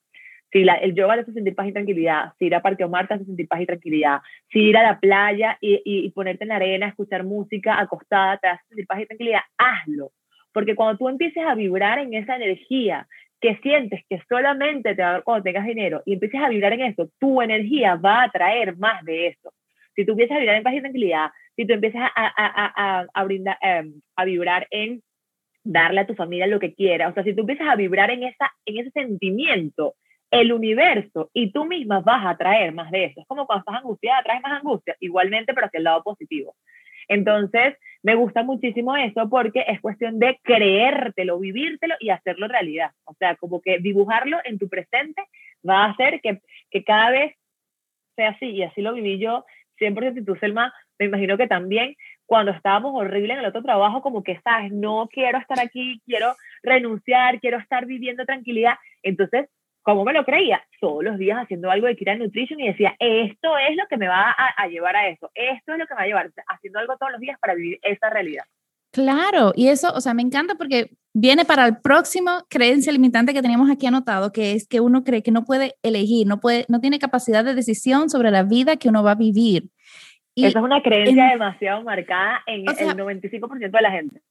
Si 0.51 0.65
la, 0.65 0.73
el 0.75 0.93
yoga 0.93 1.15
te 1.15 1.21
hace 1.21 1.33
sentir 1.33 1.55
paz 1.55 1.67
y 1.67 1.71
tranquilidad, 1.71 2.33
si 2.37 2.45
ir 2.45 2.55
a 2.55 2.61
Parque 2.61 2.83
Omar 2.83 3.07
te 3.07 3.13
hace 3.13 3.25
sentir 3.25 3.47
paz 3.47 3.61
y 3.61 3.65
tranquilidad, 3.65 4.19
si 4.49 4.59
ir 4.59 4.77
a 4.77 4.83
la 4.83 4.99
playa 4.99 5.57
y, 5.61 5.81
y, 5.85 6.09
ponerte 6.11 6.43
en 6.43 6.49
la 6.49 6.57
arena, 6.57 6.87
escuchar 6.87 7.23
música 7.23 7.79
acostada 7.79 8.37
te 8.37 8.47
hace 8.49 8.63
sentir 8.67 8.85
paz 8.85 9.01
y 9.01 9.05
tranquilidad, 9.05 9.41
hazlo. 9.57 10.11
Porque 10.51 10.75
cuando 10.75 10.97
tú 10.97 11.07
empieces 11.07 11.43
a 11.45 11.55
vibrar 11.55 11.99
en 11.99 12.13
esa 12.13 12.35
energía 12.35 13.07
que 13.39 13.55
sientes 13.57 14.03
que 14.09 14.21
solamente 14.27 14.93
te 14.93 15.01
va 15.01 15.09
a 15.09 15.11
dar 15.13 15.23
cuando 15.23 15.43
tengas 15.43 15.65
dinero 15.65 16.03
y 16.05 16.13
empieces 16.13 16.41
a 16.41 16.49
vibrar 16.49 16.73
en 16.73 16.81
eso, 16.81 17.09
tu 17.17 17.41
energía 17.41 17.95
va 17.95 18.21
a 18.21 18.25
atraer 18.25 18.77
más 18.77 19.03
de 19.05 19.27
eso. 19.27 19.53
Si 19.95 20.05
tú 20.05 20.13
empiezas 20.13 20.37
a 20.37 20.39
vibrar 20.39 20.57
en 20.57 20.63
paz 20.63 20.73
y 20.73 20.81
tranquilidad, 20.81 21.31
si 21.55 21.65
tú 21.65 21.73
empiezas 21.73 22.01
a, 22.03 22.11
a, 22.15 23.01
a, 23.01 23.07
a 23.13 23.23
brindar, 23.23 23.57
em, 23.61 24.01
a 24.15 24.25
vibrar 24.25 24.67
en 24.71 25.01
darle 25.63 26.01
a 26.01 26.07
tu 26.07 26.15
familia 26.15 26.47
lo 26.47 26.59
que 26.59 26.73
quiera, 26.73 27.09
o 27.09 27.13
sea, 27.13 27.23
si 27.23 27.33
tú 27.33 27.41
empiezas 27.41 27.67
a 27.67 27.75
vibrar 27.75 28.09
en, 28.11 28.23
esa, 28.23 28.51
en 28.65 28.79
ese 28.79 28.91
sentimiento, 28.91 29.95
el 30.31 30.53
universo 30.53 31.29
y 31.33 31.51
tú 31.51 31.65
misma 31.65 31.99
vas 31.99 32.25
a 32.25 32.37
traer 32.37 32.73
más 32.73 32.89
de 32.89 33.05
eso. 33.05 33.21
Es 33.21 33.27
como 33.27 33.45
cuando 33.45 33.61
estás 33.61 33.75
angustiada, 33.75 34.23
traes 34.23 34.41
más 34.41 34.59
angustia, 34.59 34.95
igualmente, 35.01 35.53
pero 35.53 35.67
hacia 35.67 35.77
el 35.77 35.83
lado 35.83 36.03
positivo. 36.03 36.55
Entonces, 37.09 37.75
me 38.03 38.15
gusta 38.15 38.41
muchísimo 38.41 38.95
eso 38.95 39.29
porque 39.29 39.65
es 39.67 39.81
cuestión 39.81 40.19
de 40.19 40.39
creértelo, 40.41 41.37
vivírtelo 41.39 41.95
y 41.99 42.09
hacerlo 42.09 42.47
realidad. 42.47 42.91
O 43.03 43.13
sea, 43.15 43.35
como 43.35 43.61
que 43.61 43.79
dibujarlo 43.79 44.37
en 44.45 44.57
tu 44.57 44.69
presente 44.69 45.21
va 45.67 45.83
a 45.83 45.91
hacer 45.91 46.21
que, 46.21 46.39
que 46.69 46.83
cada 46.85 47.11
vez 47.11 47.35
sea 48.15 48.29
así. 48.29 48.45
Y 48.51 48.63
así 48.63 48.81
lo 48.81 48.93
viví 48.93 49.19
yo 49.19 49.45
100% 49.81 50.25
tú, 50.25 50.35
Selma, 50.35 50.73
me 50.99 51.07
imagino 51.07 51.37
que 51.37 51.47
también 51.47 51.95
cuando 52.25 52.51
estábamos 52.51 52.93
horrible 52.95 53.33
en 53.33 53.39
el 53.39 53.45
otro 53.45 53.63
trabajo, 53.63 54.01
como 54.01 54.23
que, 54.23 54.39
sabes, 54.41 54.71
no 54.71 55.09
quiero 55.11 55.39
estar 55.39 55.59
aquí, 55.59 56.01
quiero 56.05 56.35
renunciar, 56.63 57.39
quiero 57.39 57.57
estar 57.57 57.85
viviendo 57.85 58.25
tranquilidad. 58.25 58.75
Entonces, 59.03 59.49
como 59.81 60.05
me 60.05 60.13
lo 60.13 60.23
creía, 60.23 60.63
todos 60.79 61.03
los 61.03 61.17
días 61.17 61.39
haciendo 61.39 61.71
algo 61.71 61.87
de 61.87 61.95
Kira 61.95 62.15
Nutrition 62.15 62.59
y 62.59 62.67
decía, 62.67 62.95
esto 62.99 63.57
es 63.57 63.75
lo 63.75 63.87
que 63.89 63.97
me 63.97 64.07
va 64.07 64.29
a, 64.29 64.53
a, 64.55 64.67
llevar 64.67 64.95
a 64.95 65.07
eso, 65.09 65.31
esto 65.33 65.73
es 65.73 65.79
lo 65.79 65.87
que 65.87 65.93
me 65.95 65.99
va 65.99 66.03
a 66.03 66.07
llevar, 66.07 66.31
haciendo 66.47 66.79
algo 66.79 66.97
todos 66.97 67.11
los 67.11 67.21
días 67.21 67.39
para 67.39 67.55
vivir 67.55 67.79
esa 67.81 68.09
realidad. 68.09 68.45
Claro, 68.91 69.53
y 69.55 69.67
eso, 69.67 69.91
o 69.93 70.01
sea, 70.01 70.13
me 70.13 70.21
encanta 70.21 70.55
porque 70.55 70.91
viene 71.13 71.45
para 71.45 71.65
el 71.65 71.77
próximo 71.77 72.31
creencia 72.49 72.91
limitante 72.91 73.33
que 73.33 73.41
teníamos 73.41 73.69
aquí 73.69 73.85
anotado, 73.87 74.31
que 74.31 74.53
es 74.53 74.67
que 74.67 74.79
uno 74.79 75.03
cree 75.03 75.23
que 75.23 75.31
no 75.31 75.45
puede 75.45 75.75
elegir, 75.81 76.27
no 76.27 76.39
puede, 76.39 76.65
no 76.69 76.79
tiene 76.79 76.99
capacidad 76.99 77.43
de 77.43 77.55
decisión 77.55 78.09
sobre 78.09 78.31
la 78.31 78.43
vida 78.43 78.77
que 78.77 78.89
uno 78.89 79.03
va 79.03 79.11
a 79.11 79.15
vivir. 79.15 79.69
Y 80.33 80.45
Esa 80.45 80.59
es 80.59 80.65
una 80.65 80.81
creencia 80.81 81.29
demasiado 81.29 81.83
marcada 81.83 82.41
en 82.47 82.61
el 82.61 82.65
95% 82.65 83.59
de 83.59 83.81
la 83.81 83.91
gente. 83.91 84.21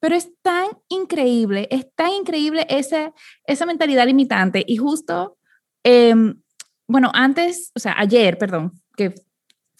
Pero 0.00 0.14
es 0.14 0.32
tan 0.40 0.68
increíble, 0.88 1.68
es 1.70 1.94
tan 1.94 2.12
increíble 2.12 2.66
esa, 2.70 3.12
esa 3.44 3.66
mentalidad 3.66 4.06
limitante. 4.06 4.64
Y 4.66 4.78
justo, 4.78 5.36
em, 5.84 6.40
bueno, 6.88 7.10
antes, 7.12 7.72
o 7.74 7.78
sea, 7.78 7.94
ayer, 7.98 8.38
perdón, 8.38 8.72
que 8.96 9.14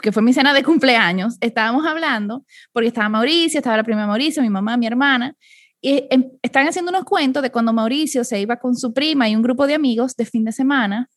que 0.01 0.13
fue 0.13 0.23
mi 0.23 0.33
cena 0.33 0.55
de 0.55 0.63
cumpleaños, 0.63 1.37
estábamos 1.41 1.87
hablando, 1.87 2.45
porque 2.73 2.89
estaba 2.89 3.09
Mauricio, 3.09 3.59
estaba 3.59 3.77
la 3.77 3.85
prima 3.85 4.07
Mauricio, 4.07 4.43
mi 4.43 4.51
mamá, 4.51 4.77
mi 4.77 4.87
hermana, 4.87 5.35
y 5.81 6.07
em, 6.11 6.31
están 6.43 6.67
haciendo 6.69 6.91
unos 6.91 7.05
cuentos 7.05 7.43
de 7.43 7.51
cuando 7.51 7.73
Mauricio 7.73 8.25
se 8.25 8.41
iba 8.41 8.57
con 8.57 8.77
su 8.77 8.93
prima 8.93 9.29
y 9.29 9.37
un 9.37 9.43
grupo 9.43 9.67
de 9.67 9.75
amigos 9.75 10.17
de 10.17 10.25
fin 10.27 10.45
de 10.45 10.53
semana, 10.53 11.09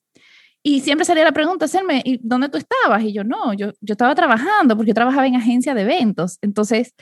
y 0.65 0.79
siempre 0.79 1.03
salía 1.03 1.25
la 1.25 1.33
pregunta, 1.33 1.65
hacerme, 1.65 2.01
¿y 2.05 2.19
dónde 2.23 2.47
tú 2.47 2.57
estabas? 2.57 3.03
Y 3.03 3.11
yo, 3.11 3.25
no, 3.25 3.53
yo, 3.53 3.73
yo 3.81 3.91
estaba 3.91 4.15
trabajando, 4.15 4.77
porque 4.77 4.91
yo 4.91 4.95
trabajaba 4.95 5.27
en 5.27 5.35
agencia 5.35 5.73
de 5.73 5.81
eventos, 5.81 6.37
entonces 6.41 6.93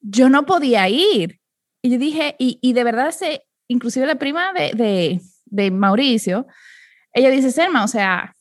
yo 0.00 0.28
no 0.28 0.46
podía 0.46 0.88
ir. 0.88 1.40
Y 1.82 1.90
yo 1.90 1.98
dije, 1.98 2.36
y, 2.38 2.60
y 2.62 2.72
de 2.72 2.84
verdad, 2.84 3.10
se, 3.10 3.42
inclusive 3.66 4.06
la 4.06 4.14
prima 4.14 4.52
de, 4.52 4.72
de, 4.74 5.20
de 5.46 5.70
Mauricio, 5.72 6.46
ella 7.12 7.30
dice, 7.30 7.50
Selma, 7.50 7.82
o 7.82 7.88
sea, 7.88 8.36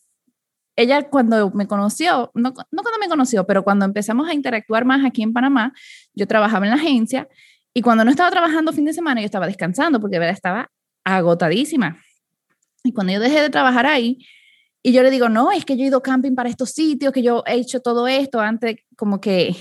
ella 0.79 1.09
cuando 1.09 1.51
me 1.51 1.67
conoció, 1.67 2.31
no, 2.33 2.53
no, 2.71 2.81
cuando 2.83 2.99
me 2.99 3.09
conoció, 3.09 3.45
pero 3.45 3.63
cuando 3.63 3.85
empezamos 3.85 4.29
a 4.29 4.33
interactuar 4.33 4.85
más 4.85 5.05
aquí 5.05 5.21
en 5.21 5.33
Panamá, 5.33 5.73
yo 6.13 6.25
trabajaba 6.25 6.65
en 6.65 6.71
la 6.71 6.77
agencia 6.77 7.27
y 7.73 7.81
cuando 7.81 8.05
no 8.05 8.11
estaba 8.11 8.31
trabajando 8.31 8.71
fin 8.71 8.85
de 8.85 8.93
semana, 8.93 9.21
yo 9.21 9.25
estaba 9.25 9.45
descansando 9.45 9.99
porque 9.99 10.19
verdad 10.19 10.33
estaba 10.33 10.71
agotadísima. 11.03 11.97
Y 12.83 12.93
cuando 12.93 13.11
yo 13.13 13.19
dejé 13.19 13.41
de 13.41 13.49
trabajar 13.49 13.85
ahí, 13.85 14.25
y 14.81 14.93
yo 14.93 15.03
le 15.03 15.11
digo, 15.11 15.27
no, 15.27 15.51
es 15.51 15.65
que 15.65 15.75
yo 15.75 15.83
he 15.83 15.87
ido 15.87 16.01
camping 16.01 16.35
para 16.35 16.49
estos 16.49 16.71
sitios, 16.71 17.11
que 17.11 17.21
yo 17.21 17.43
he 17.45 17.55
hecho 17.55 17.81
todo 17.81 18.07
esto 18.07 18.39
antes, 18.39 18.77
como 18.95 19.19
que, 19.19 19.55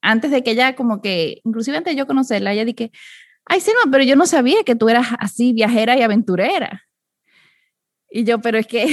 antes 0.00 0.30
de 0.30 0.42
que 0.42 0.52
ella, 0.52 0.74
como 0.74 1.02
que, 1.02 1.42
inclusive 1.44 1.76
antes 1.76 1.92
de 1.92 1.98
yo 1.98 2.06
conocerla, 2.06 2.54
ella 2.54 2.64
dije, 2.64 2.90
ay, 3.44 3.60
no, 3.60 3.90
pero 3.90 4.02
yo 4.04 4.16
no 4.16 4.24
sabía 4.24 4.64
que 4.64 4.74
tú 4.74 4.88
eras 4.88 5.08
así, 5.18 5.52
viajera 5.52 5.98
y 5.98 6.02
aventurera. 6.02 6.84
Y 8.10 8.24
yo, 8.24 8.40
pero 8.40 8.56
es 8.58 8.66
que... 8.66 8.86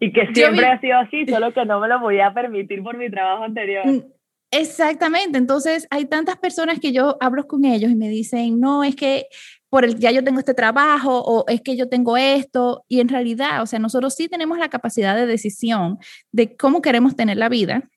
Y 0.00 0.12
que 0.12 0.32
siempre 0.34 0.66
ha 0.66 0.80
sido 0.80 0.98
así, 0.98 1.26
solo 1.26 1.52
que 1.52 1.64
no 1.64 1.80
me 1.80 1.88
lo 1.88 2.00
voy 2.00 2.20
a 2.20 2.32
permitir 2.32 2.82
por 2.82 2.96
mi 2.96 3.10
trabajo 3.10 3.44
anterior. 3.44 3.86
Mm, 3.86 4.02
exactamente, 4.50 5.38
entonces 5.38 5.86
hay 5.90 6.06
tantas 6.06 6.36
personas 6.36 6.80
que 6.80 6.92
yo 6.92 7.16
hablo 7.20 7.46
con 7.46 7.64
ellos 7.64 7.90
y 7.90 7.96
me 7.96 8.08
dicen, 8.08 8.60
no, 8.60 8.84
es 8.84 8.96
que 8.96 9.26
por 9.68 9.84
el 9.84 9.98
ya 9.98 10.10
yo 10.10 10.24
tengo 10.24 10.40
este 10.40 10.54
trabajo 10.54 11.20
o 11.20 11.44
es 11.48 11.60
que 11.60 11.76
yo 11.76 11.88
tengo 11.88 12.16
esto 12.16 12.84
y 12.88 13.00
en 13.00 13.08
realidad, 13.08 13.62
o 13.62 13.66
sea, 13.66 13.78
nosotros 13.78 14.14
sí 14.14 14.28
tenemos 14.28 14.58
la 14.58 14.68
capacidad 14.68 15.14
de 15.16 15.26
decisión 15.26 15.98
de 16.32 16.56
cómo 16.56 16.82
queremos 16.82 17.16
tener 17.16 17.36
la 17.36 17.48
vida 17.48 17.88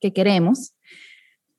que 0.00 0.12
queremos, 0.12 0.74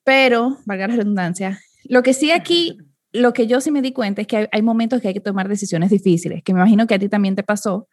pero, 0.04 0.58
valga 0.66 0.88
la 0.88 0.96
redundancia, 0.96 1.60
lo 1.84 2.02
que 2.02 2.12
sí 2.12 2.30
aquí, 2.30 2.78
lo 3.12 3.32
que 3.32 3.46
yo 3.46 3.60
sí 3.60 3.70
me 3.70 3.82
di 3.82 3.92
cuenta 3.92 4.22
es 4.22 4.26
que 4.26 4.48
hay, 4.50 4.62
momentos 4.62 5.00
que 5.00 5.08
hay 5.08 5.14
que 5.14 5.20
tomar 5.20 5.48
decisiones 5.48 5.90
difíciles, 5.90 6.42
que 6.42 6.52
me 6.52 6.60
imagino 6.60 6.86
que 6.86 6.94
a 6.94 6.98
ti 6.98 7.08
también 7.08 7.36
te 7.36 7.42
pasó, 7.42 7.88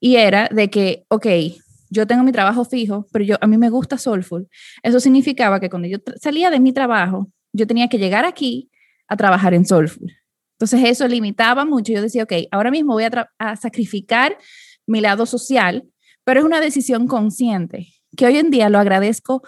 y 0.00 0.16
era 0.16 0.48
de 0.52 0.70
que, 0.70 1.04
ok, 1.08 1.26
yo 1.90 2.06
tengo 2.06 2.22
mi 2.22 2.32
trabajo 2.32 2.64
fijo, 2.64 3.06
pero 3.12 3.24
yo, 3.24 3.36
a 3.40 3.46
mí 3.46 3.56
me 3.58 3.70
gusta 3.70 3.98
Soulful. 3.98 4.48
Eso 4.82 5.00
significaba 5.00 5.60
que 5.60 5.70
cuando 5.70 5.88
yo 5.88 5.98
salía 6.20 6.50
de 6.50 6.60
mi 6.60 6.72
trabajo, 6.72 7.30
yo 7.52 7.66
tenía 7.66 7.88
que 7.88 7.98
llegar 7.98 8.24
aquí 8.24 8.70
a 9.08 9.16
trabajar 9.16 9.54
en 9.54 9.64
Soulful. 9.64 10.12
Entonces 10.58 10.82
eso 10.84 11.06
limitaba 11.06 11.64
mucho. 11.64 11.92
Yo 11.92 12.02
decía, 12.02 12.24
ok, 12.24 12.32
ahora 12.50 12.70
mismo 12.70 12.94
voy 12.94 13.04
a, 13.38 13.56
sacrificar 13.56 14.36
mi 14.86 15.00
lado 15.00 15.24
social, 15.24 15.84
pero 16.24 16.40
es 16.40 16.46
una 16.46 16.60
decisión 16.60 17.06
consciente, 17.06 17.88
que 18.16 18.26
hoy 18.26 18.38
en 18.38 18.50
día 18.50 18.68
lo 18.68 18.78
agradezco 18.78 19.42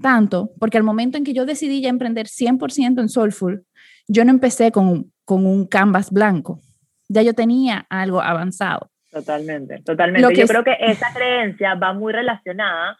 tanto, 0.00 0.52
porque 0.58 0.78
al 0.78 0.84
momento 0.84 1.18
en 1.18 1.24
que 1.24 1.34
yo 1.34 1.44
decidí 1.46 1.80
ya 1.80 1.88
emprender 1.88 2.26
100% 2.26 3.00
en 3.00 3.08
Soulful, 3.08 3.66
yo 4.08 4.24
no 4.24 4.30
empecé 4.30 4.72
con, 4.72 5.12
con 5.24 5.46
un 5.46 5.66
canvas 5.66 6.10
blanco, 6.10 6.60
ya 7.08 7.22
yo 7.22 7.34
tenía 7.34 7.86
algo 7.90 8.22
avanzado. 8.22 8.91
Totalmente, 9.12 9.82
totalmente. 9.82 10.34
yo 10.34 10.46
creo 10.46 10.64
que 10.64 10.76
esa 10.80 11.12
creencia 11.12 11.74
va 11.74 11.92
muy 11.92 12.14
relacionada 12.14 12.96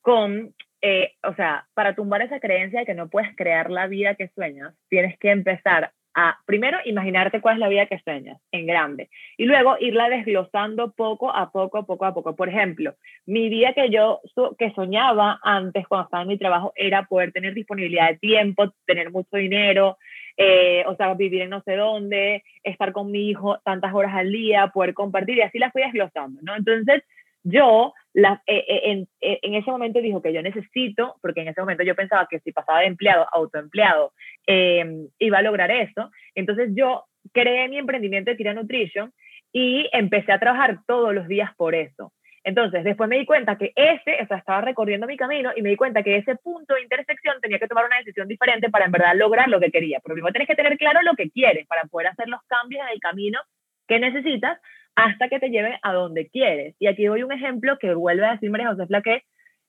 con, 0.00 0.52
eh, 0.80 1.12
o 1.22 1.34
sea, 1.34 1.66
para 1.72 1.94
tumbar 1.94 2.20
esa 2.22 2.40
creencia 2.40 2.80
de 2.80 2.86
que 2.86 2.94
no 2.94 3.08
puedes 3.08 3.34
crear 3.36 3.70
la 3.70 3.86
vida 3.86 4.16
que 4.16 4.28
sueñas, 4.34 4.74
tienes 4.88 5.16
que 5.20 5.30
empezar 5.30 5.92
a, 6.14 6.38
primero, 6.46 6.78
imaginarte 6.84 7.40
cuál 7.40 7.54
es 7.54 7.60
la 7.60 7.68
vida 7.68 7.86
que 7.86 8.00
sueñas, 8.00 8.38
en 8.50 8.66
grande, 8.66 9.08
y 9.36 9.44
luego 9.44 9.76
irla 9.78 10.08
desglosando 10.08 10.92
poco 10.92 11.34
a 11.34 11.52
poco, 11.52 11.86
poco 11.86 12.04
a 12.06 12.12
poco. 12.12 12.34
Por 12.34 12.48
ejemplo, 12.48 12.96
mi 13.24 13.48
vida 13.48 13.72
que 13.72 13.88
yo 13.88 14.20
que 14.58 14.72
soñaba 14.72 15.38
antes 15.44 15.86
cuando 15.86 16.06
estaba 16.06 16.22
en 16.24 16.28
mi 16.28 16.38
trabajo 16.38 16.72
era 16.74 17.04
poder 17.04 17.30
tener 17.32 17.54
disponibilidad 17.54 18.10
de 18.10 18.18
tiempo, 18.18 18.74
tener 18.84 19.12
mucho 19.12 19.36
dinero, 19.36 19.96
eh, 20.36 20.84
o 20.86 20.96
sea, 20.96 21.14
vivir 21.14 21.42
en 21.42 21.50
no 21.50 21.62
sé 21.62 21.76
dónde, 21.76 22.42
estar 22.62 22.92
con 22.92 23.10
mi 23.10 23.28
hijo 23.28 23.58
tantas 23.64 23.94
horas 23.94 24.14
al 24.14 24.30
día, 24.30 24.68
poder 24.68 24.94
compartir, 24.94 25.38
y 25.38 25.42
así 25.42 25.58
la 25.58 25.70
fui 25.70 25.82
desglosando, 25.82 26.40
¿no? 26.42 26.56
Entonces, 26.56 27.02
yo 27.44 27.92
la, 28.14 28.42
eh, 28.46 28.64
eh, 28.68 28.80
en, 28.84 29.08
en, 29.20 29.54
ese 29.54 29.70
momento 29.70 30.00
dijo 30.00 30.22
que 30.22 30.32
yo 30.32 30.42
necesito, 30.42 31.16
porque 31.20 31.40
en 31.40 31.48
ese 31.48 31.60
momento 31.60 31.82
yo 31.82 31.94
pensaba 31.94 32.28
que 32.30 32.40
si 32.40 32.52
pasaba 32.52 32.80
de 32.80 32.86
empleado 32.86 33.22
a 33.22 33.28
autoempleado, 33.32 34.12
em, 34.46 35.08
iba 35.18 35.38
a 35.38 35.42
lograr 35.42 35.70
eso. 35.70 36.10
Entonces 36.34 36.70
yo 36.74 37.04
creé 37.32 37.68
mi 37.68 37.78
emprendimiento 37.78 38.30
de 38.30 38.36
Kira 38.36 38.54
Nutrition 38.54 39.12
y 39.52 39.88
empecé 39.92 40.32
a 40.32 40.38
trabajar 40.38 40.78
todos 40.86 41.14
los 41.14 41.26
días 41.26 41.50
por 41.56 41.74
eso. 41.74 42.12
Entonces, 42.44 42.82
después 42.82 43.08
me 43.08 43.18
di 43.18 43.24
cuenta 43.24 43.56
que 43.56 43.72
ese, 43.76 44.20
o 44.20 44.26
sea, 44.26 44.38
estaba 44.38 44.60
recorriendo 44.62 45.06
mi 45.06 45.16
camino 45.16 45.52
y 45.54 45.62
me 45.62 45.70
di 45.70 45.76
cuenta 45.76 46.02
que 46.02 46.16
ese 46.16 46.34
punto 46.36 46.74
de 46.74 46.82
intersección 46.82 47.40
tenía 47.40 47.58
que 47.58 47.68
tomar 47.68 47.86
una 47.86 47.98
decisión 47.98 48.26
diferente 48.26 48.68
para 48.68 48.86
en 48.86 48.92
verdad 48.92 49.14
lograr 49.14 49.48
lo 49.48 49.60
que 49.60 49.70
quería. 49.70 50.00
Pero 50.02 50.14
primero 50.14 50.32
tienes 50.32 50.48
que 50.48 50.56
tener 50.56 50.76
claro 50.76 51.02
lo 51.02 51.14
que 51.14 51.30
quieres 51.30 51.66
para 51.68 51.84
poder 51.84 52.08
hacer 52.08 52.28
los 52.28 52.42
cambios 52.48 52.82
en 52.84 52.92
el 52.92 53.00
camino 53.00 53.40
que 53.86 54.00
necesitas 54.00 54.58
hasta 54.96 55.28
que 55.28 55.38
te 55.38 55.50
lleve 55.50 55.78
a 55.82 55.92
donde 55.92 56.28
quieres. 56.28 56.74
Y 56.78 56.88
aquí 56.88 57.04
doy 57.06 57.22
un 57.22 57.32
ejemplo 57.32 57.78
que 57.78 57.94
vuelve 57.94 58.26
a 58.26 58.32
decir 58.32 58.50
María 58.50 58.70
José 58.70 58.86
Flaque, 58.86 59.22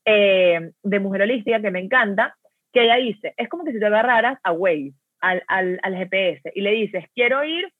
eh, 0.05 0.71
de 0.81 0.99
Mujer 0.99 1.21
Holística, 1.21 1.61
que 1.61 1.71
me 1.71 1.79
encanta, 1.79 2.35
que 2.73 2.83
ella 2.83 2.95
dice, 2.95 3.33
es 3.37 3.47
como 3.49 3.63
que 3.63 3.71
si 3.71 3.79
te 3.79 3.85
agarraras 3.85 4.39
a 4.43 4.51
Waze, 4.51 4.93
al, 5.21 5.43
al, 5.47 5.79
al 5.81 5.95
GPS, 5.95 6.51
y 6.53 6.61
le 6.61 6.71
dices, 6.71 7.05
quiero 7.13 7.43
ir 7.43 7.71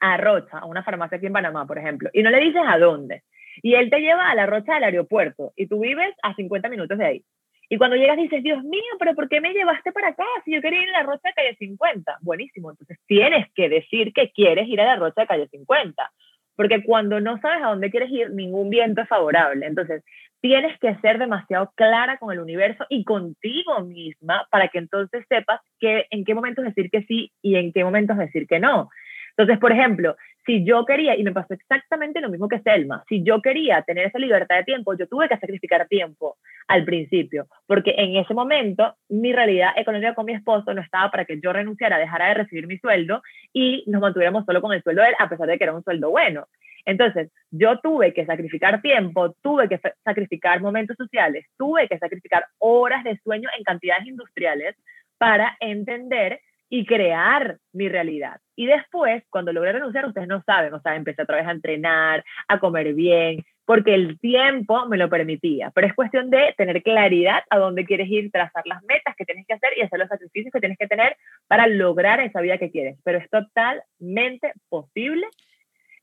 a 0.00 0.16
Rocha, 0.16 0.58
a 0.58 0.66
una 0.66 0.82
farmacia 0.82 1.18
aquí 1.18 1.26
en 1.26 1.32
Panamá, 1.32 1.66
por 1.66 1.78
ejemplo, 1.78 2.10
y 2.12 2.22
no 2.22 2.30
le 2.30 2.40
dices 2.40 2.62
a 2.66 2.78
dónde. 2.78 3.22
Y 3.62 3.74
él 3.74 3.90
te 3.90 4.00
lleva 4.00 4.30
a 4.30 4.34
la 4.34 4.46
Rocha 4.46 4.74
del 4.74 4.84
aeropuerto, 4.84 5.52
y 5.56 5.66
tú 5.66 5.80
vives 5.80 6.14
a 6.22 6.34
50 6.34 6.68
minutos 6.68 6.98
de 6.98 7.04
ahí. 7.04 7.24
Y 7.68 7.78
cuando 7.78 7.96
llegas 7.96 8.16
dices, 8.16 8.42
Dios 8.42 8.62
mío, 8.62 8.82
pero 8.98 9.14
¿por 9.14 9.28
qué 9.28 9.40
me 9.40 9.52
llevaste 9.52 9.90
para 9.90 10.08
acá? 10.08 10.24
Si 10.44 10.52
yo 10.52 10.60
quería 10.60 10.82
ir 10.82 10.88
a 10.90 11.00
la 11.00 11.02
Rocha 11.02 11.28
de 11.28 11.34
calle 11.34 11.56
50. 11.56 12.18
Buenísimo, 12.20 12.70
entonces 12.70 12.98
tienes 13.06 13.46
que 13.54 13.68
decir 13.68 14.12
que 14.12 14.30
quieres 14.30 14.68
ir 14.68 14.80
a 14.80 14.84
la 14.84 14.96
Rocha 14.96 15.22
de 15.22 15.26
calle 15.26 15.48
50 15.48 16.12
porque 16.56 16.82
cuando 16.82 17.20
no 17.20 17.38
sabes 17.40 17.62
a 17.62 17.68
dónde 17.68 17.90
quieres 17.90 18.10
ir, 18.10 18.30
ningún 18.30 18.70
viento 18.70 19.02
es 19.02 19.08
favorable. 19.08 19.66
Entonces, 19.66 20.02
tienes 20.40 20.78
que 20.80 20.96
ser 20.96 21.18
demasiado 21.18 21.70
clara 21.74 22.16
con 22.18 22.32
el 22.32 22.40
universo 22.40 22.86
y 22.88 23.04
contigo 23.04 23.80
misma 23.82 24.46
para 24.50 24.68
que 24.68 24.78
entonces 24.78 25.24
sepas 25.28 25.60
que, 25.78 26.06
en 26.10 26.24
qué 26.24 26.34
momentos 26.34 26.64
decir 26.64 26.90
que 26.90 27.02
sí 27.02 27.30
y 27.42 27.56
en 27.56 27.72
qué 27.72 27.84
momentos 27.84 28.16
decir 28.16 28.46
que 28.46 28.58
no. 28.58 28.88
Entonces, 29.36 29.58
por 29.58 29.70
ejemplo, 29.70 30.16
si 30.46 30.64
yo 30.64 30.84
quería, 30.84 31.16
y 31.16 31.24
me 31.24 31.32
pasó 31.32 31.54
exactamente 31.54 32.20
lo 32.20 32.30
mismo 32.30 32.48
que 32.48 32.60
Selma, 32.60 33.04
si 33.08 33.22
yo 33.24 33.42
quería 33.42 33.82
tener 33.82 34.06
esa 34.06 34.18
libertad 34.18 34.56
de 34.56 34.64
tiempo, 34.64 34.94
yo 34.94 35.08
tuve 35.08 35.28
que 35.28 35.36
sacrificar 35.36 35.88
tiempo 35.88 36.36
al 36.68 36.84
principio, 36.84 37.46
porque 37.66 37.94
en 37.98 38.16
ese 38.16 38.32
momento 38.32 38.94
mi 39.08 39.32
realidad 39.32 39.70
económica 39.76 40.14
con 40.14 40.26
mi 40.26 40.34
esposo 40.34 40.72
no 40.72 40.80
estaba 40.80 41.10
para 41.10 41.24
que 41.24 41.40
yo 41.40 41.52
renunciara, 41.52 41.98
dejara 41.98 42.28
de 42.28 42.34
recibir 42.34 42.66
mi 42.66 42.78
sueldo 42.78 43.22
y 43.52 43.84
nos 43.88 44.00
mantuviéramos 44.00 44.44
solo 44.44 44.62
con 44.62 44.72
el 44.72 44.82
sueldo 44.82 45.02
de 45.02 45.08
él, 45.08 45.14
a 45.18 45.28
pesar 45.28 45.48
de 45.48 45.58
que 45.58 45.64
era 45.64 45.74
un 45.74 45.82
sueldo 45.82 46.10
bueno. 46.10 46.46
Entonces, 46.84 47.32
yo 47.50 47.80
tuve 47.80 48.14
que 48.14 48.24
sacrificar 48.24 48.80
tiempo, 48.80 49.34
tuve 49.42 49.68
que 49.68 49.80
sacrificar 50.04 50.60
momentos 50.60 50.96
sociales, 50.96 51.44
tuve 51.58 51.88
que 51.88 51.98
sacrificar 51.98 52.46
horas 52.58 53.02
de 53.02 53.18
sueño 53.24 53.48
en 53.58 53.64
cantidades 53.64 54.06
industriales 54.06 54.76
para 55.18 55.56
entender 55.58 56.40
y 56.68 56.84
crear 56.84 57.58
mi 57.72 57.88
realidad. 57.88 58.40
Y 58.56 58.66
después, 58.66 59.22
cuando 59.30 59.52
logré 59.52 59.72
renunciar, 59.72 60.06
ustedes 60.06 60.28
no 60.28 60.42
saben, 60.42 60.72
o 60.74 60.80
sea, 60.80 60.96
empecé 60.96 61.22
otra 61.22 61.36
vez 61.36 61.46
a 61.46 61.52
entrenar, 61.52 62.24
a 62.48 62.58
comer 62.58 62.94
bien, 62.94 63.44
porque 63.64 63.94
el 63.94 64.18
tiempo 64.18 64.86
me 64.86 64.96
lo 64.96 65.10
permitía. 65.10 65.70
Pero 65.74 65.86
es 65.86 65.94
cuestión 65.94 66.30
de 66.30 66.54
tener 66.56 66.82
claridad 66.82 67.42
a 67.50 67.58
dónde 67.58 67.84
quieres 67.84 68.08
ir, 68.08 68.30
trazar 68.30 68.62
las 68.66 68.82
metas 68.84 69.14
que 69.16 69.24
tienes 69.24 69.46
que 69.46 69.54
hacer 69.54 69.70
y 69.76 69.82
hacer 69.82 69.98
los 69.98 70.08
sacrificios 70.08 70.52
que 70.52 70.60
tienes 70.60 70.78
que 70.78 70.86
tener 70.86 71.16
para 71.46 71.66
lograr 71.66 72.20
esa 72.20 72.40
vida 72.40 72.58
que 72.58 72.70
quieres. 72.70 72.98
Pero 73.04 73.18
es 73.18 73.28
totalmente 73.28 74.52
posible 74.68 75.26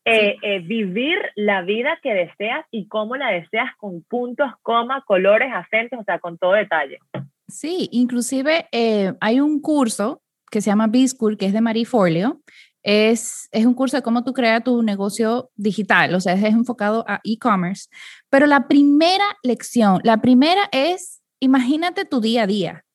eh, 0.06 0.36
eh, 0.42 0.60
vivir 0.60 1.18
la 1.36 1.62
vida 1.62 1.98
que 2.04 2.14
deseas 2.14 2.66
y 2.72 2.88
cómo 2.90 3.16
la 3.16 3.32
deseas 3.32 3.74
con 3.78 4.04
puntos, 4.04 4.52
comas, 4.62 5.04
colores, 5.06 5.50
acentos, 5.54 6.00
o 6.00 6.04
sea, 6.04 6.20
con 6.20 6.38
todo 6.38 6.54
detalle. 6.54 7.00
Sí, 7.48 7.88
inclusive 7.92 8.68
eh, 8.72 9.14
hay 9.22 9.40
un 9.40 9.62
curso 9.62 10.23
que 10.54 10.62
se 10.62 10.70
llama 10.70 10.86
B-School, 10.86 11.36
que 11.36 11.48
es 11.48 11.54
de 11.54 11.62
Marie 11.62 11.84
Forleo. 11.84 12.40
Es, 12.84 13.50
es 13.52 13.66
un 13.66 13.74
curso 13.74 13.98
de 13.98 14.04
cómo 14.04 14.24
tú 14.24 14.34
creas 14.34 14.64
tu 14.64 14.84
negocio 14.84 15.50
digital, 15.56 16.14
o 16.14 16.22
sea, 16.22 16.34
es 16.34 16.44
enfocado 16.44 17.04
a 17.08 17.22
e-commerce. 17.24 17.88
Pero 18.30 18.46
la 18.46 18.68
primera 18.68 19.26
lección, 19.42 20.00
la 20.04 20.22
primera 20.22 20.70
es, 20.72 21.24
imagínate 21.40 22.06
tu 22.06 22.22
día 22.22 22.44
a 22.44 22.48
día. 22.48 22.86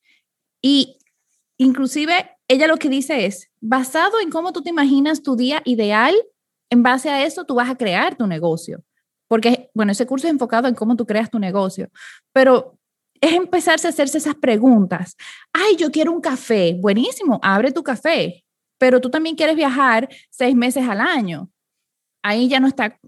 Y 0.62 0.98
inclusive 1.56 2.30
ella 2.46 2.68
lo 2.68 2.76
que 2.76 2.88
dice 2.88 3.26
es, 3.26 3.50
basado 3.60 4.20
en 4.20 4.30
cómo 4.30 4.52
tú 4.52 4.62
te 4.62 4.70
imaginas 4.70 5.24
tu 5.24 5.34
día 5.34 5.60
ideal, 5.64 6.14
en 6.70 6.84
base 6.84 7.10
a 7.10 7.24
eso 7.24 7.44
tú 7.44 7.56
vas 7.56 7.70
a 7.70 7.76
crear 7.76 8.14
tu 8.14 8.28
negocio. 8.28 8.84
Porque, 9.26 9.68
bueno, 9.74 9.90
ese 9.90 10.06
curso 10.06 10.28
es 10.28 10.32
enfocado 10.32 10.68
en 10.68 10.76
cómo 10.76 10.94
tú 10.94 11.06
creas 11.06 11.28
tu 11.28 11.40
negocio, 11.40 11.90
pero 12.32 12.77
es 13.20 13.32
empezarse 13.32 13.86
a 13.86 13.90
hacerse 13.90 14.18
esas 14.18 14.34
preguntas. 14.34 15.16
Ay, 15.52 15.76
yo 15.76 15.90
quiero 15.90 16.12
un 16.12 16.20
café. 16.20 16.76
Buenísimo, 16.78 17.38
abre 17.42 17.72
tu 17.72 17.82
café. 17.82 18.44
Pero 18.78 19.00
tú 19.00 19.10
también 19.10 19.36
quieres 19.36 19.56
viajar 19.56 20.08
seis 20.30 20.54
meses 20.54 20.88
al 20.88 21.00
año. 21.00 21.50
Ahí 22.22 22.48
ya 22.48 22.60
no 22.60 22.68
está, 22.68 22.98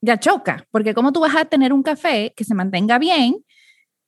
ya 0.00 0.18
choca, 0.18 0.66
porque 0.70 0.94
¿cómo 0.94 1.12
tú 1.12 1.20
vas 1.20 1.36
a 1.36 1.44
tener 1.44 1.72
un 1.72 1.82
café 1.82 2.32
que 2.36 2.44
se 2.44 2.54
mantenga 2.54 2.98
bien 2.98 3.44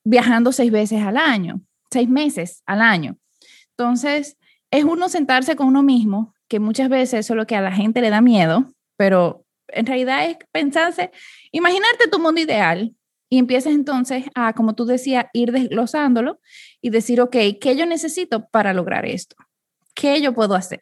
viajando 0.04 0.52
seis 0.52 0.70
veces 0.72 1.02
al 1.02 1.16
año, 1.16 1.60
seis 1.90 2.08
meses 2.08 2.62
al 2.66 2.80
año? 2.80 3.16
Entonces, 3.76 4.36
es 4.70 4.84
uno 4.84 5.08
sentarse 5.08 5.56
con 5.56 5.68
uno 5.68 5.82
mismo, 5.82 6.34
que 6.48 6.60
muchas 6.60 6.88
veces 6.88 7.20
eso 7.20 7.34
es 7.34 7.36
lo 7.36 7.46
que 7.46 7.56
a 7.56 7.60
la 7.60 7.72
gente 7.72 8.00
le 8.00 8.10
da 8.10 8.20
miedo, 8.20 8.72
pero 8.96 9.44
en 9.68 9.86
realidad 9.86 10.26
es 10.26 10.36
pensarse, 10.50 11.10
imaginarte 11.50 12.08
tu 12.08 12.18
mundo 12.18 12.40
ideal, 12.40 12.94
y 13.32 13.38
empiezas 13.38 13.72
entonces 13.72 14.26
a, 14.34 14.52
como 14.52 14.74
tú 14.74 14.84
decías, 14.84 15.24
ir 15.32 15.52
desglosándolo 15.52 16.38
y 16.82 16.90
decir, 16.90 17.18
ok, 17.18 17.34
¿qué 17.58 17.74
yo 17.78 17.86
necesito 17.86 18.46
para 18.50 18.74
lograr 18.74 19.06
esto? 19.06 19.36
¿Qué 19.94 20.20
yo 20.20 20.34
puedo 20.34 20.54
hacer? 20.54 20.80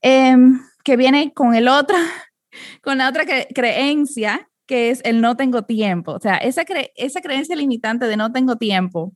Em, 0.00 0.58
que 0.82 0.96
viene 0.96 1.34
con 1.34 1.54
el 1.54 1.68
otro, 1.68 1.98
con 2.82 2.96
la 2.96 3.10
otra 3.10 3.26
creencia 3.54 4.48
que 4.66 4.88
es 4.88 5.02
el 5.04 5.20
no 5.20 5.36
tengo 5.36 5.64
tiempo. 5.64 6.12
O 6.12 6.18
sea, 6.18 6.36
esa, 6.36 6.64
esa 6.96 7.20
creencia 7.20 7.54
limitante 7.54 8.06
de 8.06 8.16
no 8.16 8.32
tengo 8.32 8.56
tiempo. 8.56 9.12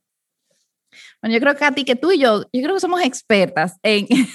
Bueno, 1.23 1.35
yo 1.35 1.41
creo, 1.41 1.57
Katy, 1.57 1.85
que 1.87 1.97
tú 1.97 2.13
y 2.13 2.19
yo, 2.19 2.43
yo 2.53 2.63
creo 2.63 2.75
que 2.75 2.81
somos 2.81 3.01
expertas 3.01 3.79
en, 3.83 4.07
en 4.11 4.27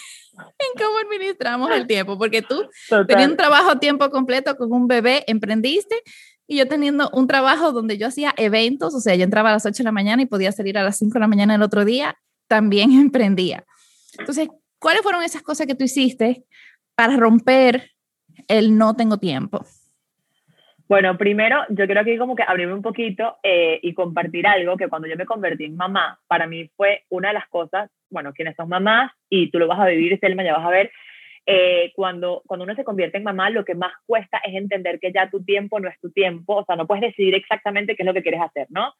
cómo 0.79 0.97
administramos 0.97 1.69
el 1.69 1.85
tiempo, 1.85 2.17
porque 2.17 2.41
tú 2.41 2.67
tenías 3.07 3.29
un 3.29 3.37
trabajo 3.37 3.69
a 3.69 3.79
tiempo 3.79 4.09
completo 4.09 4.55
con 4.57 4.73
un 4.73 4.87
bebé, 4.87 5.23
emprendiste, 5.27 6.01
y 6.47 6.57
yo 6.57 6.67
teniendo 6.67 7.09
un 7.13 7.27
trabajo 7.27 7.73
donde 7.73 7.97
yo 7.97 8.07
hacía 8.07 8.33
eventos, 8.37 8.95
o 8.95 8.99
sea, 8.99 9.15
yo 9.15 9.23
entraba 9.23 9.49
a 9.49 9.53
las 9.53 9.65
8 9.65 9.77
de 9.79 9.83
la 9.83 9.91
mañana 9.91 10.21
y 10.21 10.25
podía 10.25 10.51
salir 10.51 10.77
a 10.77 10.83
las 10.83 10.97
5 10.97 11.13
de 11.13 11.19
la 11.19 11.27
mañana 11.27 11.55
el 11.55 11.61
otro 11.61 11.83
día, 11.83 12.15
también 12.47 12.91
emprendía. 12.99 13.65
Entonces, 14.17 14.47
¿cuáles 14.79 15.01
fueron 15.01 15.23
esas 15.23 15.43
cosas 15.43 15.67
que 15.67 15.75
tú 15.75 15.83
hiciste 15.83 16.45
para 16.95 17.17
romper 17.17 17.91
el 18.47 18.77
no 18.77 18.95
tengo 18.95 19.17
tiempo? 19.17 19.65
Bueno, 20.87 21.17
primero 21.17 21.63
yo 21.69 21.85
creo 21.85 22.05
que 22.05 22.17
como 22.17 22.33
que 22.33 22.43
abrirme 22.43 22.73
un 22.73 22.81
poquito 22.81 23.37
eh, 23.43 23.77
y 23.83 23.93
compartir 23.93 24.47
algo 24.47 24.77
que 24.77 24.87
cuando 24.87 25.09
yo 25.09 25.17
me 25.17 25.25
convertí 25.25 25.65
en 25.65 25.75
mamá, 25.75 26.17
para 26.27 26.47
mí 26.47 26.69
fue 26.77 27.03
una 27.09 27.27
de 27.27 27.33
las 27.33 27.47
cosas, 27.49 27.89
bueno, 28.09 28.31
quienes 28.31 28.55
son 28.55 28.69
mamás 28.69 29.11
y 29.29 29.51
tú 29.51 29.59
lo 29.59 29.67
vas 29.67 29.81
a 29.81 29.87
vivir, 29.87 30.17
Selma, 30.21 30.45
ya 30.45 30.55
vas 30.55 30.65
a 30.65 30.69
ver, 30.69 30.89
eh, 31.49 31.93
cuando, 31.95 32.43
cuando 32.45 32.65
uno 32.65 32.75
se 32.75 32.83
convierte 32.83 33.17
en 33.17 33.23
mamá, 33.23 33.49
lo 33.49 33.63
que 33.63 33.73
más 33.73 33.93
cuesta 34.05 34.37
es 34.43 34.53
entender 34.53 34.99
que 34.99 35.13
ya 35.13 35.29
tu 35.29 35.45
tiempo 35.45 35.79
no 35.79 35.87
es 35.87 35.97
tu 36.01 36.11
tiempo, 36.11 36.57
o 36.57 36.65
sea, 36.65 36.75
no 36.75 36.85
puedes 36.85 37.01
decidir 37.01 37.35
exactamente 37.35 37.95
qué 37.95 38.03
es 38.03 38.05
lo 38.05 38.13
que 38.13 38.21
quieres 38.21 38.41
hacer, 38.41 38.67
¿no? 38.69 38.93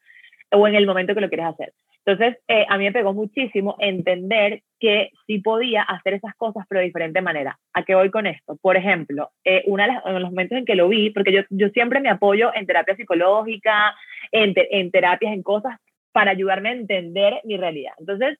O 0.52 0.66
en 0.66 0.74
el 0.74 0.86
momento 0.86 1.14
que 1.14 1.20
lo 1.20 1.28
quieres 1.28 1.44
hacer. 1.44 1.74
Entonces, 2.06 2.38
eh, 2.48 2.64
a 2.66 2.78
mí 2.78 2.84
me 2.84 2.92
pegó 2.92 3.12
muchísimo 3.12 3.76
entender 3.80 4.62
que 4.80 5.10
sí 5.26 5.40
podía 5.40 5.82
hacer 5.82 6.14
esas 6.14 6.34
cosas, 6.36 6.64
pero 6.66 6.78
de 6.78 6.86
diferente 6.86 7.20
manera. 7.20 7.58
¿A 7.74 7.82
qué 7.82 7.94
voy 7.94 8.10
con 8.10 8.26
esto? 8.26 8.56
Por 8.62 8.78
ejemplo, 8.78 9.30
eh, 9.44 9.62
una 9.66 9.86
de, 9.86 10.18
los 10.18 10.30
momentos 10.30 10.56
en 10.56 10.64
que 10.64 10.74
lo 10.74 10.88
vi, 10.88 11.10
porque 11.10 11.32
yo, 11.32 11.42
yo 11.50 11.68
siempre 11.68 12.00
me 12.00 12.08
apoyo 12.08 12.50
en 12.54 12.64
terapia 12.64 12.96
psicológica, 12.96 13.94
en, 14.32 14.54
en 14.56 14.90
terapias, 14.90 15.34
en 15.34 15.42
cosas 15.42 15.78
para 16.12 16.30
ayudarme 16.30 16.70
a 16.70 16.72
entender 16.72 17.42
mi 17.44 17.58
realidad. 17.58 17.92
Entonces, 17.98 18.38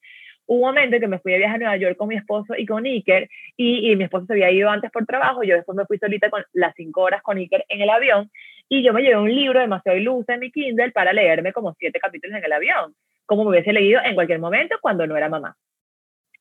un 0.48 0.60
momento 0.60 0.96
en 0.96 1.02
que 1.02 1.08
me 1.08 1.20
fui 1.20 1.32
de 1.32 1.38
viaje 1.38 1.54
a 1.54 1.58
Nueva 1.58 1.76
York 1.76 1.96
con 1.96 2.08
mi 2.08 2.16
esposo 2.16 2.54
y 2.56 2.66
con 2.66 2.84
Iker, 2.84 3.28
y, 3.56 3.92
y, 3.92 3.96
mi 3.96 4.04
esposo 4.04 4.26
se 4.26 4.32
había 4.32 4.50
ido 4.50 4.68
antes 4.68 4.90
por 4.90 5.06
trabajo, 5.06 5.44
yo 5.44 5.54
después 5.54 5.76
me 5.76 5.86
fui 5.86 5.98
solita 5.98 6.28
con 6.30 6.44
las 6.52 6.74
cinco 6.74 7.02
horas 7.02 7.22
con 7.22 7.38
Iker 7.38 7.64
en 7.68 7.82
el 7.82 7.90
avión, 7.90 8.30
y 8.68 8.82
yo 8.82 8.92
me 8.92 9.02
llevé 9.02 9.16
un 9.16 9.32
libro 9.32 9.60
demasiado 9.60 9.96
iluso 9.96 10.32
en 10.32 10.40
mi 10.40 10.50
Kindle 10.50 10.90
para 10.90 11.12
leerme 11.12 11.52
como 11.52 11.74
siete 11.78 12.00
capítulos 12.00 12.36
en 12.36 12.44
el 12.44 12.52
avión 12.52 12.94
como 13.28 13.44
me 13.44 13.50
hubiese 13.50 13.74
leído 13.74 14.00
en 14.02 14.14
cualquier 14.14 14.40
momento 14.40 14.76
cuando 14.80 15.06
no 15.06 15.14
era 15.14 15.28
mamá. 15.28 15.54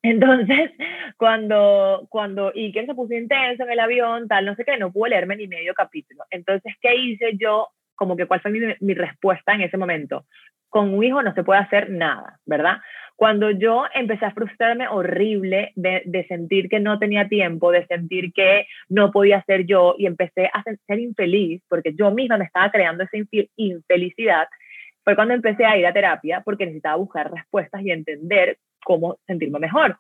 Entonces, 0.01 0.71
cuando, 1.17 2.07
cuando 2.09 2.53
Iker 2.55 2.85
se 2.85 2.95
puso 2.95 3.13
intenso 3.13 3.63
en 3.63 3.71
el 3.71 3.79
avión, 3.81 4.27
tal, 4.29 4.45
no 4.45 4.55
sé 4.55 4.63
qué, 4.63 4.77
no 4.77 4.93
pude 4.93 5.09
leerme 5.09 5.35
ni 5.35 5.47
medio 5.47 5.73
capítulo. 5.73 6.23
Entonces, 6.31 6.73
¿qué 6.81 6.95
hice 6.95 7.35
yo? 7.37 7.67
Como 7.97 8.15
que 8.15 8.25
cuál 8.25 8.39
fue 8.39 8.51
mi, 8.79 8.93
respuesta 8.93 9.53
en 9.53 9.61
ese 9.61 9.75
momento. 9.75 10.25
Con 10.69 10.93
un 10.93 11.03
hijo 11.03 11.21
no 11.21 11.33
se 11.33 11.43
puede 11.43 11.59
hacer 11.59 11.89
nada, 11.89 12.39
¿verdad? 12.45 12.77
Cuando 13.17 13.51
yo 13.51 13.85
empecé 13.93 14.25
a 14.25 14.31
frustrarme 14.31 14.87
horrible 14.87 15.73
de, 15.75 16.03
de, 16.05 16.25
sentir 16.27 16.69
que 16.69 16.79
no 16.79 16.99
tenía 16.99 17.27
tiempo, 17.27 17.71
de 17.71 17.85
sentir 17.87 18.31
que 18.31 18.67
no 18.87 19.11
podía 19.11 19.43
ser 19.43 19.65
yo 19.65 19.95
y 19.97 20.05
empecé 20.05 20.49
a 20.53 20.63
ser 20.63 20.99
infeliz 20.99 21.61
porque 21.67 21.93
yo 21.93 22.11
misma 22.11 22.37
me 22.37 22.45
estaba 22.45 22.71
creando 22.71 23.03
esa 23.03 23.17
infelicidad, 23.55 24.47
fue 25.03 25.15
cuando 25.15 25.33
empecé 25.33 25.65
a 25.65 25.77
ir 25.77 25.87
a 25.87 25.93
terapia 25.93 26.41
porque 26.41 26.65
necesitaba 26.65 26.97
buscar 26.97 27.31
respuestas 27.31 27.81
y 27.81 27.91
entender 27.91 28.57
cómo 28.83 29.19
sentirme 29.27 29.59
mejor. 29.59 29.97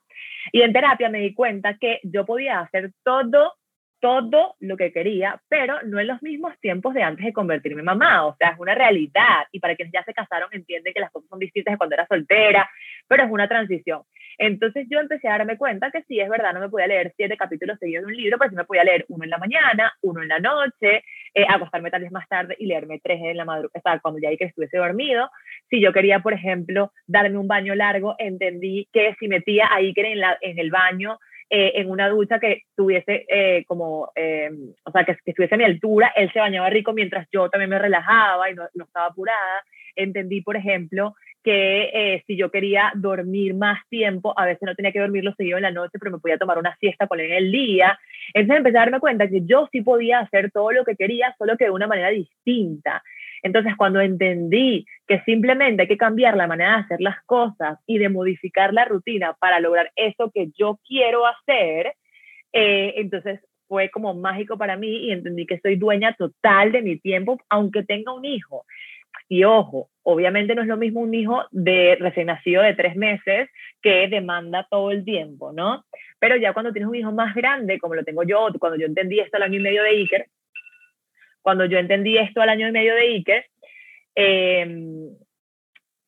Y 0.51 0.61
en 0.61 0.71
terapia 0.71 1.09
me 1.09 1.19
di 1.19 1.33
cuenta 1.33 1.77
que 1.77 1.99
yo 2.03 2.25
podía 2.25 2.61
hacer 2.61 2.91
todo, 3.03 3.53
todo 3.99 4.55
lo 4.59 4.77
que 4.77 4.91
quería, 4.91 5.41
pero 5.49 5.81
no 5.83 5.99
en 5.99 6.07
los 6.07 6.21
mismos 6.21 6.53
tiempos 6.59 6.93
de 6.93 7.03
antes 7.03 7.25
de 7.25 7.33
convertirme 7.33 7.81
en 7.81 7.85
mamá. 7.85 8.25
O 8.25 8.35
sea, 8.37 8.49
es 8.49 8.59
una 8.59 8.75
realidad. 8.75 9.45
Y 9.51 9.59
para 9.59 9.75
quienes 9.75 9.93
ya 9.93 10.03
se 10.03 10.13
casaron 10.13 10.49
entienden 10.51 10.93
que 10.93 10.99
las 10.99 11.11
cosas 11.11 11.29
son 11.29 11.39
distintas 11.39 11.73
de 11.73 11.77
cuando 11.77 11.95
era 11.95 12.07
soltera, 12.07 12.69
pero 13.07 13.23
es 13.23 13.31
una 13.31 13.47
transición. 13.47 14.03
Entonces 14.37 14.85
yo 14.89 14.99
empecé 14.99 15.27
a 15.27 15.37
darme 15.37 15.57
cuenta 15.57 15.89
que 15.89 16.03
sí, 16.03 16.19
es 16.19 16.29
verdad, 16.29 16.53
no 16.53 16.59
me 16.59 16.69
podía 16.69 16.87
leer 16.87 17.11
siete 17.15 17.35
capítulos 17.37 17.79
seguidos 17.79 18.05
de 18.05 18.11
un 18.13 18.17
libro, 18.17 18.37
pero 18.37 18.51
sí 18.51 18.55
me 18.55 18.65
podía 18.65 18.83
leer 18.83 19.05
uno 19.09 19.23
en 19.23 19.31
la 19.31 19.39
mañana, 19.39 19.93
uno 20.01 20.21
en 20.21 20.27
la 20.27 20.39
noche, 20.39 21.03
eh, 21.33 21.45
acostarme 21.49 21.89
tal 21.89 22.03
vez 22.03 22.11
más 22.11 22.27
tarde 22.27 22.55
y 22.59 22.67
leerme 22.67 22.99
tres 23.03 23.19
en 23.21 23.37
la 23.37 23.45
madrugada, 23.45 23.99
cuando 23.99 24.19
ya 24.19 24.29
que 24.37 24.45
estuviese 24.45 24.77
dormido. 24.77 25.29
Si 25.69 25.81
yo 25.81 25.91
quería, 25.91 26.19
por 26.19 26.33
ejemplo, 26.33 26.91
darme 27.07 27.37
un 27.37 27.47
baño 27.47 27.73
largo, 27.73 28.15
entendí 28.19 28.87
que 28.93 29.15
si 29.19 29.27
metía 29.27 29.69
ahí 29.71 29.93
que 29.93 30.01
en, 30.01 30.19
la, 30.19 30.37
en 30.41 30.59
el 30.59 30.69
baño, 30.69 31.17
eh, 31.49 31.73
en 31.75 31.89
una 31.89 32.09
ducha 32.09 32.39
que 32.39 32.63
tuviese 32.75 33.25
eh, 33.29 33.63
como, 33.65 34.01
o 34.01 34.91
sea, 34.91 35.03
que, 35.05 35.15
que, 35.23 35.31
estuviese 35.31 35.55
a 35.55 35.57
mi 35.57 35.63
altura, 35.63 36.11
él 36.15 36.31
se 36.31 36.39
bañaba 36.39 36.69
rico 36.69 36.93
mientras 36.93 37.27
yo 37.31 37.49
también 37.49 37.69
me 37.69 37.79
relajaba 37.79 38.49
y 38.49 38.55
no, 38.55 38.67
estaba 38.83 39.07
apurada. 39.07 39.63
Entendí, 39.95 40.41
por 40.41 40.55
ejemplo, 40.55 41.15
que 41.47 41.89
eh, 41.93 42.23
si 42.27 42.35
yo 42.35 42.51
quería 42.51 42.91
dormir 42.93 43.53
más 43.53 43.79
tiempo, 43.89 44.33
a 44.37 44.45
veces 44.45 44.63
no 44.63 44.75
tenía 44.75 44.91
que 44.91 44.99
dormirlo 44.99 45.33
seguido 45.35 45.55
en 45.57 45.63
la 45.63 45.71
noche, 45.71 45.97
pero 45.97 46.11
me 46.11 46.19
podía 46.19 46.37
tomar 46.37 46.57
una 46.57 46.75
siesta 46.75 47.07
con 47.07 47.21
en 47.21 47.31
el 47.31 47.51
día. 47.51 47.97
Entonces 48.33 48.57
empecé 48.57 48.77
a 48.77 48.81
darme 48.81 48.99
cuenta 48.99 49.29
que 49.29 49.45
yo 49.45 49.69
sí 49.71 49.81
podía 49.81 50.19
hacer 50.19 50.51
todo 50.51 50.73
lo 50.73 50.83
que 50.83 50.97
quería, 50.97 51.33
solo 51.37 51.55
que 51.55 51.65
de 51.65 51.71
una 51.71 51.87
manera 51.87 52.09
distinta. 52.09 53.01
Entonces, 53.43 53.73
cuando 53.77 54.01
entendí 54.01 54.85
que 55.07 55.21
simplemente 55.21 55.83
hay 55.83 55.87
que 55.87 55.97
cambiar 55.97 56.35
la 56.35 56.47
manera 56.47 56.77
de 56.77 56.83
hacer 56.83 57.01
las 57.01 57.21
cosas 57.25 57.79
y 57.85 57.97
de 57.97 58.09
modificar 58.09 58.73
la 58.73 58.85
rutina 58.85 59.35
para 59.39 59.59
lograr 59.59 59.91
eso 59.95 60.31
que 60.33 60.49
yo 60.57 60.79
quiero 60.87 61.25
hacer, 61.25 61.93
eh, 62.53 62.93
entonces 62.97 63.41
fue 63.67 63.89
como 63.89 64.13
mágico 64.13 64.57
para 64.57 64.77
mí 64.77 65.07
y 65.07 65.11
entendí 65.11 65.45
que 65.45 65.59
soy 65.59 65.75
dueña 65.75 66.15
total 66.17 66.71
de 66.71 66.81
mi 66.81 66.99
tiempo, 66.99 67.39
aunque 67.49 67.83
tenga 67.83 68.13
un 68.13 68.25
hijo. 68.25 68.65
Y 69.29 69.43
ojo, 69.43 69.89
obviamente 70.03 70.55
no 70.55 70.61
es 70.61 70.67
lo 70.67 70.77
mismo 70.77 71.01
un 71.01 71.13
hijo 71.13 71.43
de 71.51 71.97
recién 71.99 72.27
nacido 72.27 72.63
de 72.63 72.75
tres 72.75 72.95
meses 72.95 73.49
que 73.81 74.07
demanda 74.07 74.65
todo 74.69 74.91
el 74.91 75.03
tiempo, 75.03 75.51
¿no? 75.51 75.83
Pero 76.19 76.37
ya 76.37 76.53
cuando 76.53 76.71
tienes 76.71 76.89
un 76.89 76.95
hijo 76.95 77.11
más 77.11 77.35
grande, 77.35 77.77
como 77.79 77.95
lo 77.95 78.03
tengo 78.03 78.23
yo, 78.23 78.47
cuando 78.59 78.79
yo 78.79 78.85
entendí 78.85 79.19
esto 79.19 79.37
al 79.37 79.43
año 79.43 79.59
y 79.59 79.63
medio 79.63 79.83
de 79.83 79.89
Iker, 79.89 80.27
cuando 81.47 81.63
yo 81.63 81.77
entendí 81.77 82.17
esto 82.17 82.41
al 82.41 82.49
año 82.49 82.67
y 82.67 82.73
medio 82.73 82.93
de 82.93 83.03
Iker, 83.03 83.45
em, 84.15 85.15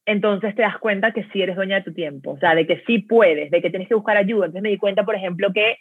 entonces 0.06 0.54
te 0.54 0.64
das 0.64 0.78
cuenta 0.80 1.14
que 1.14 1.24
sí 1.32 1.42
eres 1.42 1.56
dueña 1.56 1.78
de 1.78 1.84
tu 1.84 1.94
tiempo, 1.94 2.32
o 2.32 2.38
sea, 2.40 2.56
de 2.56 2.68
que 2.68 2.84
sí 2.86 3.00
puedes, 3.00 3.50
de 3.50 3.62
que 3.62 3.70
tienes 3.70 3.88
que 3.88 3.96
buscar 3.96 4.18
ayuda. 4.18 4.48
Entonces 4.48 4.64
me 4.64 4.72
di 4.72 4.78
cuenta, 4.78 5.06
por 5.06 5.16
ejemplo, 5.16 5.54
que 5.54 5.78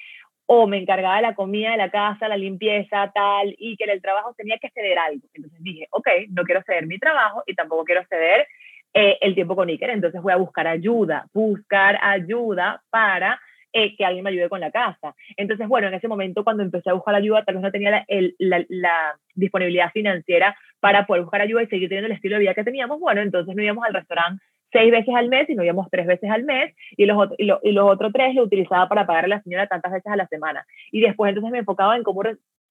o 0.46 0.68
me 0.68 0.78
encargaba 0.78 1.16
de 1.16 1.22
la 1.22 1.34
comida 1.34 1.72
de 1.72 1.76
la 1.76 1.90
casa, 1.90 2.28
la 2.28 2.36
limpieza, 2.36 3.10
tal, 3.12 3.52
y 3.58 3.76
que 3.76 3.82
en 3.82 3.90
el 3.90 4.00
trabajo 4.00 4.32
tenía 4.36 4.58
que 4.58 4.70
ceder 4.70 4.96
algo. 4.96 5.26
Entonces 5.34 5.60
dije, 5.60 5.88
ok, 5.90 6.06
no 6.28 6.44
quiero 6.44 6.62
ceder 6.62 6.86
mi 6.86 7.00
trabajo 7.00 7.42
y 7.44 7.56
tampoco 7.56 7.84
quiero 7.84 8.04
ceder 8.08 8.46
eh, 8.94 9.18
el 9.20 9.34
tiempo 9.34 9.56
con 9.56 9.70
Iker, 9.70 9.90
entonces 9.90 10.22
voy 10.22 10.34
a 10.34 10.36
buscar 10.36 10.68
ayuda, 10.68 11.26
buscar 11.34 11.98
ayuda 12.00 12.80
para 12.90 13.40
eh, 13.72 13.96
que 13.96 14.04
alguien 14.04 14.24
me 14.24 14.30
ayude 14.30 14.48
con 14.48 14.60
la 14.60 14.70
casa. 14.70 15.14
Entonces, 15.36 15.68
bueno, 15.68 15.88
en 15.88 15.94
ese 15.94 16.08
momento 16.08 16.44
cuando 16.44 16.62
empecé 16.62 16.90
a 16.90 16.94
buscar 16.94 17.14
ayuda, 17.14 17.44
tal 17.44 17.56
vez 17.56 17.62
no 17.62 17.70
tenía 17.70 17.90
la, 17.90 18.64
la, 18.68 19.18
disponibilidad 19.34 19.92
financiera 19.92 20.56
para 20.80 21.06
poder 21.06 21.22
buscar 21.22 21.40
ayuda 21.40 21.62
y 21.62 21.66
seguir 21.66 21.88
teniendo 21.88 22.06
el 22.06 22.16
estilo 22.16 22.36
de 22.36 22.40
vida 22.40 22.54
que 22.54 22.64
teníamos. 22.64 22.98
Bueno, 22.98 23.20
entonces 23.20 23.54
nos 23.54 23.64
íbamos 23.64 23.84
al 23.84 23.94
restaurante 23.94 24.42
seis 24.72 24.90
veces 24.90 25.14
al 25.14 25.28
mes 25.28 25.48
y 25.48 25.54
nos 25.54 25.64
íbamos 25.64 25.88
tres 25.90 26.06
veces 26.06 26.30
al 26.30 26.44
mes 26.44 26.74
y 26.96 27.06
los, 27.06 27.30
y, 27.38 27.50
y 27.62 27.72
los 27.72 27.90
otros 27.90 28.12
tres 28.12 28.34
lo 28.34 28.42
utilizaba 28.42 28.88
para 28.88 29.06
pagarle 29.06 29.34
a 29.34 29.38
la 29.38 29.42
señora 29.42 29.66
tantas 29.66 29.92
veces 29.92 30.12
a 30.12 30.16
la 30.16 30.26
semana. 30.26 30.66
Y 30.90 31.00
después 31.00 31.30
entonces 31.30 31.52
me 31.52 31.58
enfocaba 31.58 31.96
en 31.96 32.02
cómo 32.02 32.22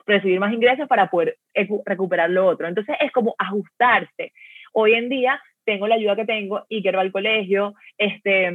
recibir 0.06 0.40
más 0.40 0.54
ingresos 0.54 0.88
para 0.88 1.10
poder 1.10 1.38
recuperar 1.86 2.30
lo 2.30 2.48
otro. 2.48 2.68
Entonces 2.68 2.96
es 3.00 3.12
como 3.12 3.36
ajustarse. 3.38 4.34
Hoy 4.74 4.94
en 4.94 5.10
día 5.10 5.42
tengo 5.68 5.86
la 5.86 5.96
ayuda 5.96 6.16
que 6.16 6.26
tengo 6.26 6.66
y 6.70 6.82
quiero 6.82 7.02
al 7.02 7.12
colegio, 7.12 7.76
este, 7.98 8.50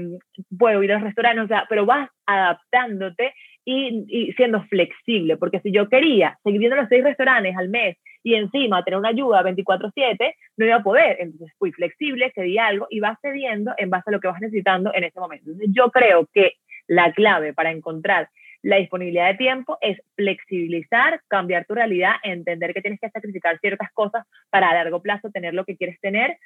puedo 0.59 0.83
ir 0.83 0.92
al 0.92 1.03
restaurante, 1.03 1.42
o 1.42 1.46
sea, 1.46 1.66
pero 1.68 1.85
vas 1.85 2.09
adaptándote 2.25 3.35
y, 3.66 4.07
y, 4.09 4.33
siendo 4.33 4.62
flexible, 4.64 5.37
porque 5.37 5.61
si 5.61 5.70
yo 5.70 5.90
quería 5.90 6.38
seguir 6.42 6.61
viendo 6.61 6.77
los 6.77 6.88
seis 6.88 7.05
restaurantes 7.05 7.55
al 7.55 7.68
mes 7.68 7.98
y 8.22 8.35
encima 8.35 8.83
tener 8.83 8.98
una 8.98 9.11
ayuda 9.11 9.42
24/7, 9.42 10.35
no 10.57 10.64
iba 10.66 10.77
a 10.77 10.83
poder. 10.83 11.18
Entonces 11.20 11.55
fui 11.59 11.70
flexible, 11.70 12.33
cedí 12.35 12.57
algo 12.57 12.87
y 12.88 13.01
vas 13.01 13.18
cediendo 13.20 13.75
en 13.77 13.90
base 13.90 14.05
a 14.07 14.12
lo 14.12 14.20
que 14.20 14.29
vas 14.29 14.40
necesitando 14.40 14.90
en 14.94 15.05
ese 15.05 15.20
momento. 15.20 15.51
Entonces 15.51 15.70
yo 15.77 15.90
creo 15.90 16.27
que 16.33 16.55
la 16.88 17.12
clave 17.12 17.53
para 17.53 17.70
encontrar 17.70 18.29
la 18.62 18.77
disponibilidad 18.77 19.27
de 19.27 19.35
tiempo 19.35 19.77
es 19.81 20.01
flexibilizar, 20.14 21.20
cambiar 21.29 21.66
tu 21.66 21.75
realidad, 21.75 22.14
entender 22.22 22.72
que 22.72 22.81
tienes 22.81 23.01
que 23.01 23.11
sacrificar 23.11 23.59
ciertas 23.59 23.90
cosas 23.92 24.25
para 24.51 24.70
a 24.70 24.75
largo 24.75 25.03
plazo 25.03 25.31
tener 25.31 25.53
lo 25.53 25.64
que 25.64 25.77
quieres 25.77 26.01
tener 26.01 26.38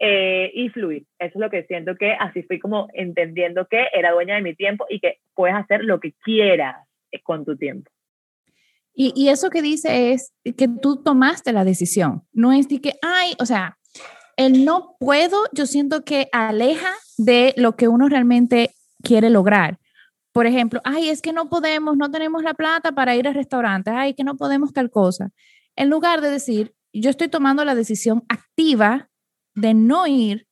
eh, 0.00 0.50
y 0.54 0.68
fluir. 0.68 1.06
Eso 1.18 1.32
es 1.34 1.40
lo 1.40 1.50
que 1.50 1.64
siento 1.64 1.96
que 1.96 2.12
así 2.12 2.42
fui 2.44 2.58
como 2.58 2.88
entendiendo 2.92 3.66
que 3.66 3.86
era 3.92 4.12
dueña 4.12 4.36
de 4.36 4.42
mi 4.42 4.54
tiempo 4.54 4.86
y 4.88 5.00
que 5.00 5.18
puedes 5.34 5.56
hacer 5.56 5.82
lo 5.82 5.98
que 5.98 6.12
quieras 6.24 6.76
con 7.24 7.44
tu 7.44 7.56
tiempo. 7.56 7.90
Y, 9.00 9.28
eso 9.28 9.48
que 9.48 9.62
dice 9.62 10.12
es 10.12 10.32
que 10.56 10.66
tú 10.66 11.04
tomaste 11.04 11.52
la 11.52 11.64
decisión, 11.64 12.22
no 12.32 12.52
es 12.52 12.68
de 12.68 12.80
que, 12.80 12.94
ay, 13.00 13.34
o 13.38 13.46
sea, 13.46 13.78
el 14.36 14.64
no 14.64 14.96
puedo, 14.98 15.44
yo 15.52 15.66
siento 15.66 16.04
que 16.04 16.28
aleja 16.32 16.90
de 17.16 17.54
lo 17.56 17.76
que 17.76 17.86
uno 17.86 18.08
realmente 18.08 18.70
quiere 19.02 19.30
lograr. 19.30 19.78
por 20.32 20.46
ejemplo, 20.46 20.80
ay, 20.84 21.08
es 21.08 21.22
que 21.22 21.32
no 21.32 21.48
podemos, 21.48 21.96
no 21.96 22.10
tenemos 22.10 22.42
la 22.42 22.54
plata 22.54 22.92
para 22.92 23.16
ir 23.16 23.26
al 23.26 23.34
restaurante, 23.34 23.90
ay, 23.90 24.14
que 24.14 24.24
no 24.24 24.36
podemos 24.36 24.72
tal 24.72 24.90
cosa. 24.90 25.30
En 25.76 25.90
lugar 25.90 26.20
de 26.20 26.30
decir, 26.30 26.74
yo 26.92 27.10
estoy 27.10 27.28
tomando 27.28 27.64
la 27.64 27.74
decisión 27.74 28.24
activa 28.28 29.07
de 29.60 29.74
no 29.74 30.06
ir 30.06 30.46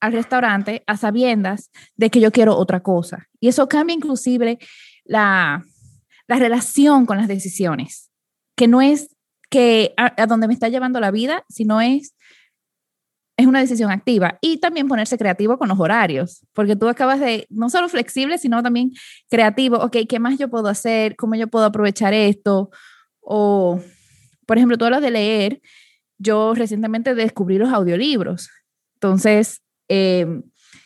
al 0.00 0.12
restaurante 0.12 0.82
a 0.86 0.96
sabiendas 0.96 1.70
de 1.96 2.10
que 2.10 2.20
yo 2.20 2.30
quiero 2.30 2.56
otra 2.56 2.80
cosa. 2.80 3.28
Y 3.38 3.48
eso 3.48 3.68
cambia 3.68 3.94
inclusive 3.94 4.58
la, 5.04 5.64
la 6.26 6.36
relación 6.36 7.06
con 7.06 7.18
las 7.18 7.28
decisiones, 7.28 8.10
que 8.56 8.68
no 8.68 8.80
es 8.80 9.14
que 9.50 9.94
a, 9.96 10.26
donde 10.26 10.46
me 10.46 10.54
está 10.54 10.68
llevando 10.68 11.00
la 11.00 11.10
vida, 11.10 11.44
sino 11.48 11.80
es 11.80 12.14
es 13.36 13.46
una 13.46 13.60
decisión 13.60 13.90
activa 13.90 14.38
y 14.42 14.58
también 14.58 14.86
ponerse 14.86 15.16
creativo 15.16 15.56
con 15.56 15.68
los 15.68 15.80
horarios, 15.80 16.46
porque 16.52 16.76
tú 16.76 16.88
acabas 16.88 17.20
de, 17.20 17.46
no 17.48 17.70
solo 17.70 17.88
flexible, 17.88 18.36
sino 18.36 18.62
también 18.62 18.92
creativo, 19.30 19.78
ok, 19.78 19.96
¿qué 20.06 20.18
más 20.18 20.38
yo 20.38 20.50
puedo 20.50 20.68
hacer? 20.68 21.16
¿Cómo 21.16 21.34
yo 21.36 21.48
puedo 21.48 21.64
aprovechar 21.64 22.12
esto? 22.12 22.68
O, 23.22 23.80
por 24.46 24.58
ejemplo, 24.58 24.76
tú 24.76 24.84
hablas 24.84 25.00
de 25.00 25.10
leer, 25.10 25.62
yo 26.20 26.54
recientemente 26.54 27.14
descubrí 27.14 27.58
los 27.58 27.72
audiolibros, 27.72 28.50
entonces, 29.00 29.62
eh, 29.88 30.26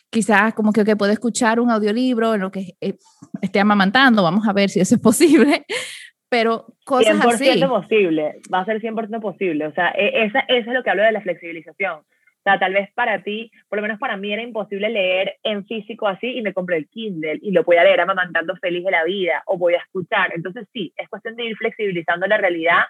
quizás 0.08 0.54
como 0.54 0.72
que, 0.72 0.84
que 0.84 0.94
puedo 0.94 1.10
escuchar 1.10 1.58
un 1.58 1.68
audiolibro 1.68 2.34
en 2.34 2.42
lo 2.42 2.52
que 2.52 2.74
eh, 2.80 2.94
esté 3.42 3.58
amamantando, 3.58 4.22
vamos 4.22 4.46
a 4.46 4.52
ver 4.52 4.70
si 4.70 4.78
eso 4.78 4.94
es 4.94 5.00
posible, 5.00 5.66
pero 6.28 6.66
cosas 6.84 7.16
100% 7.16 7.32
así. 7.34 7.60
100% 7.60 7.68
posible, 7.68 8.36
va 8.52 8.60
a 8.60 8.64
ser 8.64 8.80
100% 8.80 9.20
posible, 9.20 9.66
o 9.66 9.72
sea, 9.72 9.90
e, 9.90 10.26
esa, 10.26 10.40
eso 10.46 10.70
es 10.70 10.74
lo 10.74 10.84
que 10.84 10.90
hablo 10.90 11.02
de 11.02 11.12
la 11.12 11.22
flexibilización. 11.22 11.98
O 11.98 12.44
sea, 12.44 12.58
tal 12.58 12.74
vez 12.74 12.92
para 12.94 13.22
ti, 13.22 13.50
por 13.70 13.78
lo 13.78 13.82
menos 13.82 13.98
para 13.98 14.18
mí 14.18 14.30
era 14.30 14.42
imposible 14.42 14.90
leer 14.90 15.36
en 15.42 15.64
físico 15.64 16.06
así 16.06 16.26
y 16.26 16.42
me 16.42 16.52
compré 16.52 16.76
el 16.76 16.88
Kindle 16.88 17.38
y 17.40 17.52
lo 17.52 17.64
voy 17.64 17.78
a 17.78 17.84
leer 17.84 18.02
amamantando 18.02 18.54
feliz 18.56 18.84
de 18.84 18.90
la 18.90 19.02
vida 19.02 19.42
o 19.46 19.56
voy 19.56 19.72
a 19.72 19.78
escuchar. 19.78 20.30
Entonces 20.34 20.68
sí, 20.70 20.92
es 20.96 21.08
cuestión 21.08 21.36
de 21.36 21.46
ir 21.46 21.56
flexibilizando 21.56 22.26
la 22.26 22.36
realidad 22.36 22.82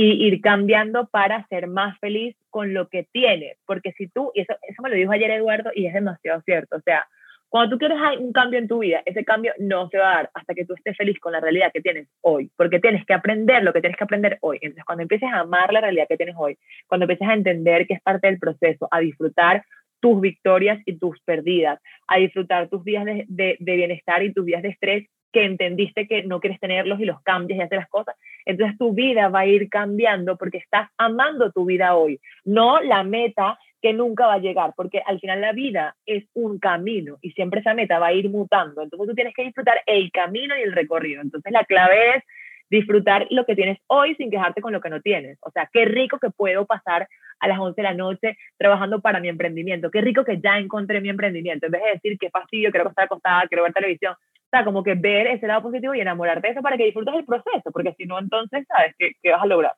y 0.00 0.28
ir 0.28 0.40
cambiando 0.40 1.08
para 1.08 1.44
ser 1.48 1.66
más 1.66 1.98
feliz 1.98 2.36
con 2.50 2.72
lo 2.72 2.86
que 2.86 3.08
tienes. 3.10 3.58
Porque 3.66 3.90
si 3.94 4.06
tú, 4.06 4.30
y 4.32 4.42
eso, 4.42 4.54
eso 4.62 4.80
me 4.80 4.90
lo 4.90 4.94
dijo 4.94 5.10
ayer 5.10 5.28
Eduardo 5.32 5.72
y 5.74 5.86
es 5.86 5.92
demasiado 5.92 6.40
cierto, 6.42 6.76
o 6.76 6.80
sea, 6.82 7.08
cuando 7.48 7.74
tú 7.74 7.78
quieres 7.80 7.98
un 8.20 8.32
cambio 8.32 8.60
en 8.60 8.68
tu 8.68 8.78
vida, 8.78 9.02
ese 9.06 9.24
cambio 9.24 9.52
no 9.58 9.88
se 9.88 9.98
va 9.98 10.12
a 10.12 10.14
dar 10.14 10.30
hasta 10.34 10.54
que 10.54 10.64
tú 10.64 10.74
estés 10.74 10.96
feliz 10.96 11.18
con 11.18 11.32
la 11.32 11.40
realidad 11.40 11.72
que 11.74 11.80
tienes 11.80 12.06
hoy, 12.20 12.48
porque 12.56 12.78
tienes 12.78 13.04
que 13.06 13.12
aprender 13.12 13.64
lo 13.64 13.72
que 13.72 13.80
tienes 13.80 13.98
que 13.98 14.04
aprender 14.04 14.38
hoy. 14.40 14.58
Entonces, 14.62 14.84
cuando 14.84 15.02
empieces 15.02 15.30
a 15.32 15.40
amar 15.40 15.72
la 15.72 15.80
realidad 15.80 16.06
que 16.08 16.16
tienes 16.16 16.36
hoy, 16.38 16.56
cuando 16.86 17.06
empieces 17.06 17.26
a 17.26 17.34
entender 17.34 17.88
que 17.88 17.94
es 17.94 18.00
parte 18.00 18.28
del 18.28 18.38
proceso, 18.38 18.86
a 18.92 19.00
disfrutar 19.00 19.64
tus 19.98 20.20
victorias 20.20 20.78
y 20.86 20.96
tus 20.96 21.20
perdidas, 21.22 21.80
a 22.06 22.18
disfrutar 22.18 22.68
tus 22.68 22.84
días 22.84 23.04
de, 23.04 23.24
de, 23.26 23.56
de 23.58 23.76
bienestar 23.76 24.22
y 24.22 24.32
tus 24.32 24.46
días 24.46 24.62
de 24.62 24.68
estrés, 24.68 25.08
que 25.32 25.44
entendiste 25.44 26.06
que 26.06 26.22
no 26.22 26.40
quieres 26.40 26.60
tenerlos 26.60 27.00
y 27.00 27.04
los 27.04 27.20
cambias 27.22 27.58
y 27.58 27.62
haces 27.62 27.78
las 27.78 27.88
cosas, 27.88 28.16
entonces 28.44 28.78
tu 28.78 28.92
vida 28.92 29.28
va 29.28 29.40
a 29.40 29.46
ir 29.46 29.68
cambiando 29.68 30.36
porque 30.36 30.58
estás 30.58 30.88
amando 30.96 31.52
tu 31.52 31.64
vida 31.64 31.94
hoy, 31.94 32.20
no 32.44 32.80
la 32.80 33.02
meta 33.02 33.58
que 33.80 33.92
nunca 33.92 34.26
va 34.26 34.34
a 34.34 34.38
llegar, 34.38 34.72
porque 34.76 35.02
al 35.06 35.20
final 35.20 35.40
la 35.40 35.52
vida 35.52 35.94
es 36.04 36.24
un 36.34 36.58
camino 36.58 37.18
y 37.22 37.30
siempre 37.32 37.60
esa 37.60 37.74
meta 37.74 37.98
va 37.98 38.08
a 38.08 38.12
ir 38.12 38.28
mutando. 38.28 38.82
Entonces 38.82 39.08
tú 39.08 39.14
tienes 39.14 39.34
que 39.34 39.44
disfrutar 39.44 39.80
el 39.86 40.10
camino 40.10 40.56
y 40.58 40.62
el 40.62 40.72
recorrido. 40.72 41.22
Entonces 41.22 41.52
la 41.52 41.64
clave 41.64 42.16
es 42.16 42.24
disfrutar 42.70 43.26
lo 43.30 43.44
que 43.46 43.54
tienes 43.54 43.78
hoy 43.86 44.14
sin 44.16 44.30
quejarte 44.30 44.60
con 44.60 44.72
lo 44.72 44.80
que 44.80 44.90
no 44.90 45.00
tienes. 45.00 45.38
O 45.42 45.50
sea, 45.50 45.68
qué 45.72 45.84
rico 45.84 46.18
que 46.18 46.30
puedo 46.30 46.66
pasar 46.66 47.08
a 47.40 47.48
las 47.48 47.58
11 47.58 47.76
de 47.76 47.82
la 47.82 47.94
noche 47.94 48.38
trabajando 48.56 49.00
para 49.00 49.20
mi 49.20 49.28
emprendimiento. 49.28 49.90
Qué 49.90 50.00
rico 50.00 50.24
que 50.24 50.40
ya 50.40 50.58
encontré 50.58 51.00
mi 51.00 51.08
emprendimiento. 51.08 51.66
En 51.66 51.72
vez 51.72 51.82
de 51.82 51.90
decir 51.90 52.18
qué 52.18 52.30
fastidio, 52.30 52.70
quiero 52.70 52.88
estar 52.88 53.04
acostada, 53.04 53.46
quiero 53.48 53.62
ver 53.62 53.72
televisión. 53.72 54.14
O 54.48 54.50
sea, 54.50 54.64
como 54.64 54.82
que 54.82 54.94
ver 54.94 55.26
ese 55.26 55.46
lado 55.46 55.62
positivo 55.62 55.94
y 55.94 56.00
enamorarte 56.00 56.46
de 56.46 56.52
eso 56.54 56.62
para 56.62 56.78
que 56.78 56.84
disfrutes 56.84 57.14
el 57.14 57.26
proceso, 57.26 57.70
porque 57.70 57.94
si 57.98 58.06
no, 58.06 58.18
entonces, 58.18 58.66
¿sabes 58.66 58.94
qué, 58.98 59.12
qué 59.22 59.30
vas 59.30 59.42
a 59.42 59.46
lograr? 59.46 59.74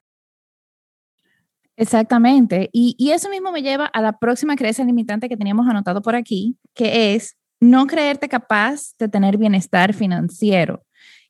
Exactamente. 1.76 2.70
Y, 2.72 2.94
y, 2.96 3.11
eso 3.11 3.28
mismo 3.30 3.50
me 3.50 3.62
lleva 3.62 3.87
a 3.87 4.00
la 4.00 4.18
próxima 4.18 4.54
creencia 4.54 4.85
limitante 4.85 5.28
que 5.28 5.37
teníamos 5.37 5.66
anotado 5.66 6.02
por 6.02 6.14
aquí, 6.14 6.56
que 6.74 7.14
es 7.14 7.37
no 7.59 7.87
creerte 7.87 8.28
capaz 8.28 8.92
de 8.98 9.09
tener 9.09 9.38
bienestar 9.38 9.92
financiero, 9.92 10.85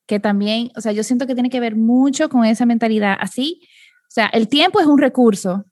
que 0.07 0.21
también, 0.21 0.71
o 0.77 0.83
sea, 0.83 0.93
yo 0.93 1.03
siento 1.03 1.27
que 1.27 1.35
tiene 1.35 1.51
que 1.51 1.61
ver 1.61 1.77
mucho 1.77 2.29
con 2.29 2.45
esa 2.45 2.67
mentalidad 2.67 3.17
así. 3.21 3.61
O 4.03 4.11
sea, 4.11 4.27
el 4.27 4.49
tiempo 4.49 4.81
es 4.81 4.87
un 4.87 4.99
recurso, 4.99 5.65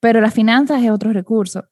pero 0.00 0.22
las 0.22 0.32
finanzas 0.32 0.82
es 0.82 0.90
otro 0.90 1.12
recurso. 1.12 1.64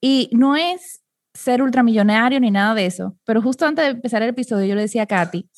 Y 0.00 0.30
no 0.32 0.56
es 0.56 1.03
ser 1.34 1.62
ultramillonario 1.62 2.40
ni 2.40 2.50
nada 2.50 2.74
de 2.74 2.86
eso, 2.86 3.16
pero 3.24 3.42
justo 3.42 3.66
antes 3.66 3.84
de 3.84 3.90
empezar 3.90 4.22
el 4.22 4.30
episodio 4.30 4.66
yo 4.66 4.74
le 4.74 4.82
decía 4.82 5.02
a 5.02 5.06
Katy, 5.06 5.48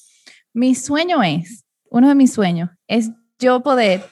mi 0.55 0.75
sueño 0.75 1.23
es, 1.23 1.65
uno 1.91 2.09
de 2.09 2.15
mis 2.15 2.33
sueños, 2.33 2.71
es 2.89 3.11
yo 3.39 3.63
poder 3.63 4.03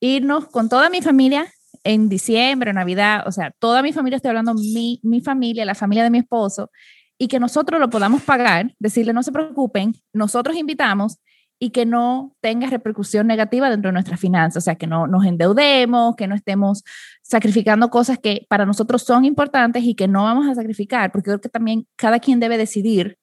irnos 0.00 0.46
con 0.48 0.68
toda 0.68 0.90
mi 0.90 1.00
familia 1.00 1.46
en 1.84 2.08
diciembre, 2.08 2.72
Navidad, 2.72 3.24
o 3.26 3.32
sea, 3.32 3.52
toda 3.58 3.82
mi 3.82 3.92
familia, 3.92 4.16
estoy 4.16 4.28
hablando 4.28 4.54
mi, 4.54 5.00
mi 5.02 5.20
familia, 5.20 5.64
la 5.64 5.74
familia 5.74 6.04
de 6.04 6.10
mi 6.10 6.18
esposo, 6.18 6.70
y 7.18 7.28
que 7.28 7.40
nosotros 7.40 7.80
lo 7.80 7.88
podamos 7.88 8.22
pagar, 8.22 8.74
decirle 8.78 9.12
no 9.12 9.22
se 9.22 9.32
preocupen, 9.32 9.94
nosotros 10.12 10.56
invitamos 10.56 11.18
y 11.62 11.70
que 11.70 11.86
no 11.86 12.34
tenga 12.40 12.66
repercusión 12.66 13.28
negativa 13.28 13.70
dentro 13.70 13.90
de 13.90 13.92
nuestras 13.92 14.18
finanzas, 14.18 14.64
o 14.64 14.64
sea, 14.64 14.74
que 14.74 14.88
no 14.88 15.06
nos 15.06 15.24
endeudemos, 15.24 16.16
que 16.16 16.26
no 16.26 16.34
estemos 16.34 16.82
sacrificando 17.22 17.88
cosas 17.88 18.18
que 18.18 18.46
para 18.48 18.66
nosotros 18.66 19.04
son 19.04 19.24
importantes 19.24 19.84
y 19.84 19.94
que 19.94 20.08
no 20.08 20.24
vamos 20.24 20.48
a 20.48 20.56
sacrificar, 20.56 21.12
porque 21.12 21.26
creo 21.26 21.40
que 21.40 21.48
también 21.48 21.86
cada 21.94 22.18
quien 22.18 22.40
debe 22.40 22.58
decidir 22.58 23.16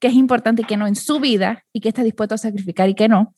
qué 0.00 0.08
es 0.08 0.12
importante 0.12 0.60
y 0.60 0.64
qué 0.66 0.76
no 0.76 0.86
en 0.86 0.96
su 0.96 1.18
vida 1.18 1.64
y 1.72 1.80
qué 1.80 1.88
está 1.88 2.02
dispuesto 2.02 2.34
a 2.34 2.38
sacrificar 2.38 2.90
y 2.90 2.94
qué 2.94 3.08
no, 3.08 3.34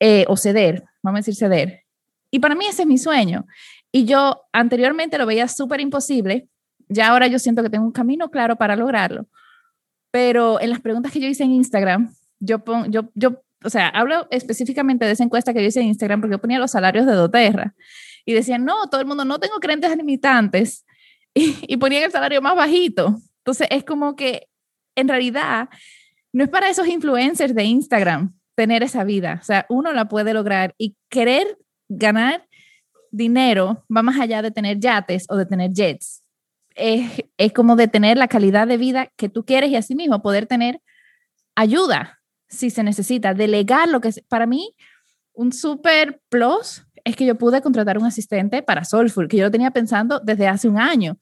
eh, 0.00 0.24
o 0.26 0.36
ceder, 0.36 0.82
vamos 1.00 1.18
a 1.18 1.20
decir 1.20 1.36
ceder. 1.36 1.84
Y 2.32 2.40
para 2.40 2.56
mí 2.56 2.66
ese 2.66 2.82
es 2.82 2.88
mi 2.88 2.98
sueño. 2.98 3.46
Y 3.92 4.04
yo 4.04 4.42
anteriormente 4.52 5.16
lo 5.16 5.26
veía 5.26 5.46
súper 5.46 5.80
imposible, 5.80 6.48
ya 6.88 7.06
ahora 7.10 7.28
yo 7.28 7.38
siento 7.38 7.62
que 7.62 7.70
tengo 7.70 7.86
un 7.86 7.92
camino 7.92 8.32
claro 8.32 8.56
para 8.56 8.74
lograrlo. 8.74 9.28
Pero 10.10 10.60
en 10.60 10.70
las 10.70 10.80
preguntas 10.80 11.12
que 11.12 11.20
yo 11.20 11.28
hice 11.28 11.44
en 11.44 11.52
Instagram, 11.52 12.12
yo, 12.44 12.62
yo, 12.88 13.10
yo, 13.14 13.43
o 13.64 13.70
sea, 13.70 13.88
hablo 13.88 14.28
específicamente 14.30 15.04
de 15.04 15.12
esa 15.12 15.24
encuesta 15.24 15.52
que 15.52 15.62
yo 15.62 15.68
hice 15.68 15.80
en 15.80 15.86
Instagram 15.86 16.20
porque 16.20 16.34
yo 16.34 16.40
ponía 16.40 16.58
los 16.58 16.70
salarios 16.70 17.06
de 17.06 17.12
doTERRA 17.12 17.74
y 18.24 18.32
decían, 18.32 18.64
no, 18.64 18.88
todo 18.88 19.00
el 19.00 19.06
mundo, 19.06 19.24
no 19.24 19.38
tengo 19.38 19.56
creencias 19.60 19.96
limitantes 19.96 20.84
y, 21.34 21.56
y 21.66 21.76
ponían 21.76 22.04
el 22.04 22.12
salario 22.12 22.40
más 22.42 22.56
bajito. 22.56 23.16
Entonces 23.38 23.68
es 23.70 23.84
como 23.84 24.16
que 24.16 24.48
en 24.96 25.08
realidad 25.08 25.68
no 26.32 26.44
es 26.44 26.50
para 26.50 26.68
esos 26.68 26.86
influencers 26.86 27.54
de 27.54 27.64
Instagram 27.64 28.34
tener 28.54 28.82
esa 28.82 29.04
vida. 29.04 29.38
O 29.40 29.44
sea, 29.44 29.66
uno 29.68 29.92
la 29.92 30.08
puede 30.08 30.34
lograr 30.34 30.74
y 30.78 30.96
querer 31.08 31.58
ganar 31.88 32.46
dinero 33.10 33.84
va 33.94 34.02
más 34.02 34.18
allá 34.18 34.42
de 34.42 34.50
tener 34.50 34.78
yates 34.80 35.26
o 35.28 35.36
de 35.36 35.46
tener 35.46 35.72
jets. 35.72 36.22
Es, 36.74 37.22
es, 37.36 37.52
como 37.52 37.76
de 37.76 37.86
tener 37.86 38.16
la 38.16 38.26
calidad 38.26 38.66
de 38.66 38.76
vida 38.76 39.12
que 39.16 39.28
tú 39.28 39.44
quieres 39.44 39.70
y 39.70 39.76
asimismo 39.76 40.22
poder 40.22 40.46
tener 40.46 40.80
ayuda 41.54 42.20
si 42.48 42.70
se 42.70 42.82
necesita, 42.82 43.34
delegar 43.34 43.88
lo 43.88 44.00
que 44.00 44.08
es, 44.08 44.20
para 44.28 44.46
mí 44.46 44.74
un 45.32 45.52
super 45.52 46.20
plus 46.28 46.86
es 47.04 47.16
que 47.16 47.26
yo 47.26 47.34
pude 47.36 47.60
contratar 47.60 47.98
un 47.98 48.06
asistente 48.06 48.62
para 48.62 48.84
Soulful, 48.84 49.28
que 49.28 49.36
yo 49.36 49.44
lo 49.44 49.50
tenía 49.50 49.70
pensando 49.70 50.20
desde 50.20 50.46
hace 50.46 50.68
un 50.68 50.78
año 50.78 51.18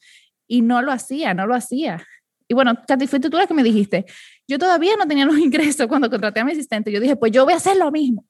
y 0.47 0.63
no 0.63 0.83
lo 0.83 0.93
hacía, 0.93 1.35
no 1.35 1.47
lo 1.47 1.55
hacía. 1.55 2.03
Y 2.47 2.55
bueno, 2.55 2.75
Katy, 2.87 3.07
fuiste 3.07 3.31
tú 3.31 3.37
la 3.37 3.47
que 3.47 3.55
me 3.55 3.63
dijiste, 3.63 4.05
yo 4.47 4.59
todavía 4.59 4.93
no 4.99 5.07
tenía 5.07 5.25
los 5.25 5.39
ingresos 5.39 5.87
cuando 5.87 6.11
contraté 6.11 6.41
a 6.41 6.45
mi 6.45 6.53
asistente, 6.53 6.93
yo 6.93 7.01
dije, 7.01 7.17
pues 7.17 7.33
yo 7.33 7.45
voy 7.45 7.55
a 7.55 7.57
hacer 7.57 7.77
lo 7.77 7.91
mismo 7.91 8.27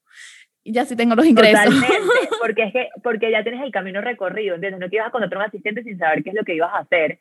y 0.64 0.72
ya 0.72 0.84
sí 0.84 0.96
tengo 0.96 1.14
los 1.14 1.26
ingresos. 1.26 1.64
Totalmente, 1.64 2.28
porque, 2.40 2.62
es 2.64 2.72
que, 2.72 2.88
porque 3.02 3.30
ya 3.30 3.42
tienes 3.42 3.62
el 3.62 3.72
camino 3.72 4.00
recorrido, 4.00 4.54
¿entiendes? 4.54 4.80
No 4.80 4.88
te 4.88 4.96
ibas 4.96 5.08
a 5.08 5.10
contratar 5.10 5.38
un 5.38 5.44
asistente 5.44 5.82
sin 5.82 5.98
saber 5.98 6.22
qué 6.22 6.30
es 6.30 6.36
lo 6.36 6.44
que 6.44 6.54
ibas 6.54 6.72
a 6.72 6.78
hacer, 6.78 7.18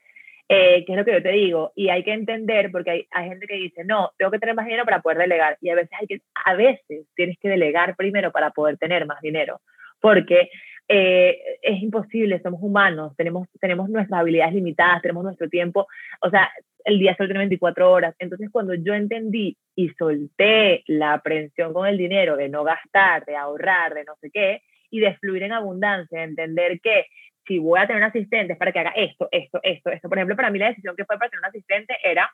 eh, 0.53 0.83
qué 0.85 0.91
es 0.91 0.97
lo 0.97 1.05
que 1.05 1.13
yo 1.13 1.23
te 1.23 1.31
digo, 1.31 1.71
y 1.77 1.87
hay 1.87 2.03
que 2.03 2.11
entender, 2.11 2.71
porque 2.73 2.91
hay, 2.91 3.07
hay, 3.11 3.29
gente 3.29 3.47
que 3.47 3.55
dice, 3.55 3.85
no, 3.85 4.11
tengo 4.17 4.31
que 4.31 4.39
tener 4.39 4.53
más 4.53 4.65
dinero 4.65 4.83
para 4.83 5.01
poder 5.01 5.19
delegar, 5.19 5.57
y 5.61 5.69
a 5.69 5.75
veces, 5.75 5.91
hay 5.97 6.07
que, 6.07 6.21
a 6.43 6.55
veces 6.55 7.07
tienes 7.15 7.37
que 7.39 7.47
delegar 7.47 7.95
primero 7.95 8.33
para 8.33 8.49
poder 8.49 8.77
tener 8.77 9.05
más 9.05 9.21
dinero, 9.21 9.61
porque 10.01 10.49
eh, 10.89 11.39
es 11.61 11.81
imposible, 11.81 12.41
somos 12.41 12.61
humanos, 12.61 13.15
tenemos, 13.15 13.47
tenemos 13.61 13.89
nuestras 13.89 14.19
habilidades 14.19 14.53
limitadas, 14.53 15.01
tenemos 15.01 15.23
nuestro 15.23 15.47
tiempo, 15.47 15.87
o 16.19 16.29
sea, 16.29 16.51
el 16.83 16.99
día 16.99 17.15
solo 17.15 17.29
tiene 17.29 17.39
24 17.39 17.89
horas. 17.89 18.15
Entonces, 18.19 18.49
cuando 18.51 18.73
yo 18.73 18.93
entendí 18.93 19.55
y 19.73 19.89
solté 19.91 20.83
la 20.87 21.13
aprensión 21.13 21.71
con 21.71 21.87
el 21.87 21.97
dinero 21.97 22.35
de 22.35 22.49
no 22.49 22.65
gastar, 22.65 23.23
de 23.23 23.37
ahorrar, 23.37 23.93
de 23.93 24.03
no 24.03 24.15
sé 24.19 24.31
qué, 24.31 24.63
y 24.89 24.99
de 24.99 25.15
fluir 25.15 25.43
en 25.43 25.53
abundancia, 25.53 26.17
de 26.17 26.25
entender 26.25 26.81
que 26.81 27.05
si 27.51 27.59
voy 27.59 27.81
a 27.81 27.85
tener 27.85 28.01
un 28.01 28.07
asistente 28.07 28.55
para 28.55 28.71
que 28.71 28.79
haga 28.79 28.93
esto, 28.95 29.27
esto, 29.29 29.59
esto, 29.61 29.89
esto. 29.89 30.07
Por 30.07 30.17
ejemplo, 30.17 30.37
para 30.37 30.49
mí 30.49 30.57
la 30.57 30.69
decisión 30.69 30.95
que 30.95 31.03
fue 31.03 31.17
para 31.17 31.29
tener 31.29 31.41
un 31.41 31.49
asistente 31.49 31.97
era, 32.01 32.31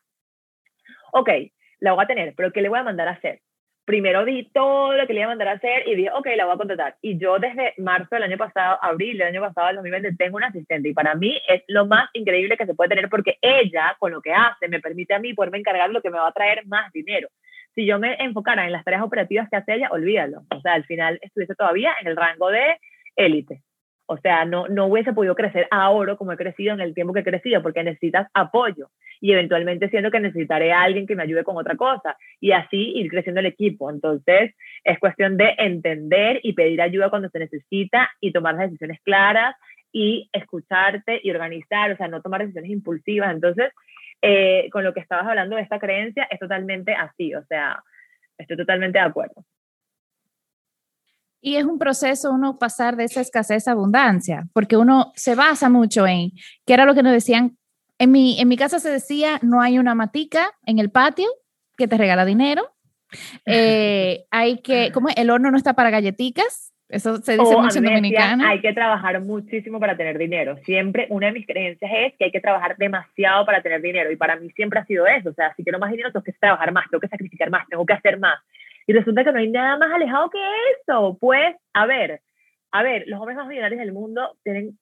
ok, 1.11 1.29
la 1.79 1.93
voy 1.93 2.03
a 2.03 2.07
tener, 2.07 2.35
pero 2.35 2.51
¿qué 2.53 2.61
le 2.61 2.69
voy 2.69 2.77
a 2.77 2.83
mandar 2.83 3.07
a 3.07 3.13
hacer? 3.13 3.41
primero 3.87 4.25
vi 4.25 4.43
todo 4.53 4.91
lo 4.91 5.07
que 5.07 5.13
le 5.13 5.21
iba 5.21 5.27
a 5.27 5.29
mandar 5.29 5.47
a 5.47 5.53
hacer 5.53 5.87
y 5.87 5.95
dije, 5.95 6.11
ok, 6.13 6.27
la 6.35 6.43
voy 6.43 6.55
a 6.55 6.57
contratar. 6.57 6.97
Y 7.01 7.17
yo 7.17 7.39
desde 7.39 7.73
marzo 7.77 8.09
del 8.11 8.23
año 8.23 8.37
pasado, 8.37 8.77
abril 8.81 9.17
del 9.17 9.27
año 9.27 9.39
pasado, 9.39 9.67
del 9.67 9.77
2020, 9.77 10.17
tengo 10.17 10.35
una 10.35 10.47
asistente 10.47 10.89
y 10.89 10.93
para 10.93 11.15
mí 11.15 11.39
es 11.47 11.63
lo 11.69 11.85
más 11.85 12.09
increíble 12.11 12.57
que 12.57 12.65
se 12.65 12.75
puede 12.75 12.89
tener 12.89 13.07
porque 13.07 13.37
ella, 13.41 13.95
con 13.97 14.11
lo 14.11 14.21
que 14.21 14.33
hace, 14.33 14.67
me 14.67 14.81
permite 14.81 15.13
a 15.13 15.19
mí 15.19 15.33
poderme 15.33 15.59
encargar 15.59 15.89
lo 15.89 16.01
que 16.01 16.09
me 16.09 16.17
va 16.17 16.27
a 16.27 16.33
traer 16.33 16.67
más 16.67 16.91
dinero. 16.91 17.29
si 17.75 17.85
yo 17.85 17.97
me 17.97 18.15
enfocara 18.15 18.65
en 18.65 18.73
las 18.73 18.83
tareas 18.83 19.03
operativas 19.03 19.47
que 19.49 19.55
hace 19.55 19.75
ella, 19.75 19.87
olvídalo. 19.91 20.41
O 20.53 20.59
sea, 20.59 20.73
al 20.73 20.83
final 20.83 21.17
estuviese 21.21 21.55
todavía 21.55 21.93
en 22.01 22.07
el 22.07 22.17
rango 22.17 22.49
de 22.49 22.77
élite. 23.15 23.61
O 24.09 24.17
sea, 24.17 24.45
no, 24.45 24.69
no 24.69 24.85
hubiese 24.85 25.11
podido 25.11 25.35
crecer 25.35 25.67
ahora 25.69 26.15
como 26.15 26.31
he 26.31 26.37
crecido 26.37 26.73
en 26.73 26.79
el 26.79 26.93
tiempo 26.93 27.13
que 27.13 27.19
he 27.19 27.25
crecido, 27.25 27.61
porque 27.61 27.83
necesitas 27.83 28.29
apoyo. 28.33 28.89
Y 29.19 29.33
eventualmente 29.33 29.89
siento 29.89 30.11
que 30.11 30.21
necesitaré 30.21 30.71
a 30.71 30.83
alguien 30.83 31.05
que 31.05 31.15
me 31.15 31.23
ayude 31.23 31.43
con 31.43 31.57
otra 31.57 31.75
cosa. 31.75 32.15
Y 32.39 32.53
así 32.53 32.93
ir 32.95 33.09
creciendo 33.09 33.41
el 33.41 33.47
equipo. 33.47 33.91
Entonces, 33.91 34.55
es 34.85 34.99
cuestión 34.99 35.35
de 35.35 35.55
entender 35.57 36.39
y 36.41 36.53
pedir 36.53 36.81
ayuda 36.81 37.09
cuando 37.09 37.29
se 37.29 37.39
necesita 37.39 38.09
y 38.21 38.31
tomar 38.31 38.55
las 38.55 38.69
decisiones 38.69 39.01
claras 39.03 39.55
y 39.91 40.29
escucharte 40.31 41.19
y 41.21 41.29
organizar, 41.29 41.91
o 41.91 41.97
sea, 41.97 42.07
no 42.07 42.21
tomar 42.21 42.41
decisiones 42.41 42.71
impulsivas. 42.71 43.33
Entonces, 43.33 43.73
eh, 44.21 44.69
con 44.71 44.85
lo 44.85 44.93
que 44.93 45.01
estabas 45.01 45.27
hablando 45.27 45.57
de 45.57 45.63
esta 45.63 45.79
creencia, 45.79 46.27
es 46.31 46.39
totalmente 46.39 46.93
así. 46.93 47.35
O 47.35 47.43
sea, 47.45 47.83
estoy 48.37 48.55
totalmente 48.55 48.99
de 48.99 49.05
acuerdo. 49.05 49.43
Y 51.41 51.55
es 51.55 51.65
un 51.65 51.77
proceso 51.77 52.31
uno 52.31 52.57
pasar 52.57 52.95
de 52.95 53.05
esa 53.05 53.21
escasez 53.21 53.67
a 53.67 53.71
abundancia, 53.71 54.47
porque 54.53 54.77
uno 54.77 55.11
se 55.15 55.35
basa 55.35 55.69
mucho 55.69 56.07
en, 56.07 56.31
que 56.65 56.73
era 56.73 56.85
lo 56.85 56.95
que 56.95 57.03
nos 57.03 57.13
decían, 57.13 57.57
en 57.99 58.11
mi, 58.11 58.39
en 58.39 58.47
mi 58.47 58.57
casa 58.57 58.79
se 58.79 58.89
decía, 58.89 59.39
no 59.41 59.61
hay 59.61 59.79
una 59.79 59.95
matica 59.95 60.51
en 60.65 60.79
el 60.79 60.91
patio 60.91 61.27
que 61.77 61.87
te 61.87 61.97
regala 61.97 62.25
dinero, 62.25 62.69
eh, 63.45 64.25
hay 64.31 64.61
que, 64.61 64.91
como 64.91 65.09
el 65.15 65.29
horno 65.29 65.51
no 65.51 65.57
está 65.57 65.73
para 65.73 65.89
galletitas, 65.89 66.73
eso 66.89 67.17
se 67.17 67.33
dice 67.33 67.55
mucho 67.57 67.79
en 67.79 67.83
Dominicana. 67.83 68.49
Hay 68.49 68.61
que 68.61 68.71
trabajar 68.71 69.19
muchísimo 69.19 69.79
para 69.79 69.97
tener 69.97 70.17
dinero. 70.17 70.57
Siempre 70.63 71.07
una 71.09 71.27
de 71.27 71.33
mis 71.33 71.45
creencias 71.45 71.91
es 71.93 72.13
que 72.17 72.25
hay 72.25 72.31
que 72.31 72.39
trabajar 72.39 72.77
demasiado 72.77 73.45
para 73.45 73.61
tener 73.61 73.81
dinero. 73.81 74.09
Y 74.09 74.15
para 74.15 74.37
mí 74.37 74.49
siempre 74.51 74.79
ha 74.79 74.85
sido 74.85 75.05
eso. 75.05 75.29
O 75.29 75.33
sea, 75.33 75.53
si 75.55 75.63
quiero 75.63 75.79
más 75.79 75.91
dinero, 75.91 76.11
tengo 76.13 76.23
que 76.23 76.31
trabajar 76.31 76.71
más, 76.71 76.85
tengo 76.89 77.01
que 77.01 77.09
sacrificar 77.09 77.49
más, 77.49 77.67
tengo 77.67 77.85
que 77.85 77.93
hacer 77.93 78.17
más. 78.19 78.39
Y 78.87 78.93
resulta 78.93 79.23
que 79.23 79.31
no 79.31 79.39
hay 79.39 79.49
nada 79.49 79.77
más 79.77 79.91
alejado 79.93 80.29
que 80.29 80.39
eso. 80.81 81.17
Pues, 81.19 81.55
a 81.73 81.85
ver, 81.85 82.21
a 82.71 82.83
ver, 82.83 83.03
los 83.07 83.19
hombres 83.19 83.37
más 83.37 83.47
millonarios 83.47 83.79
del 83.79 83.93
mundo 83.93 84.35
tienen 84.43 84.77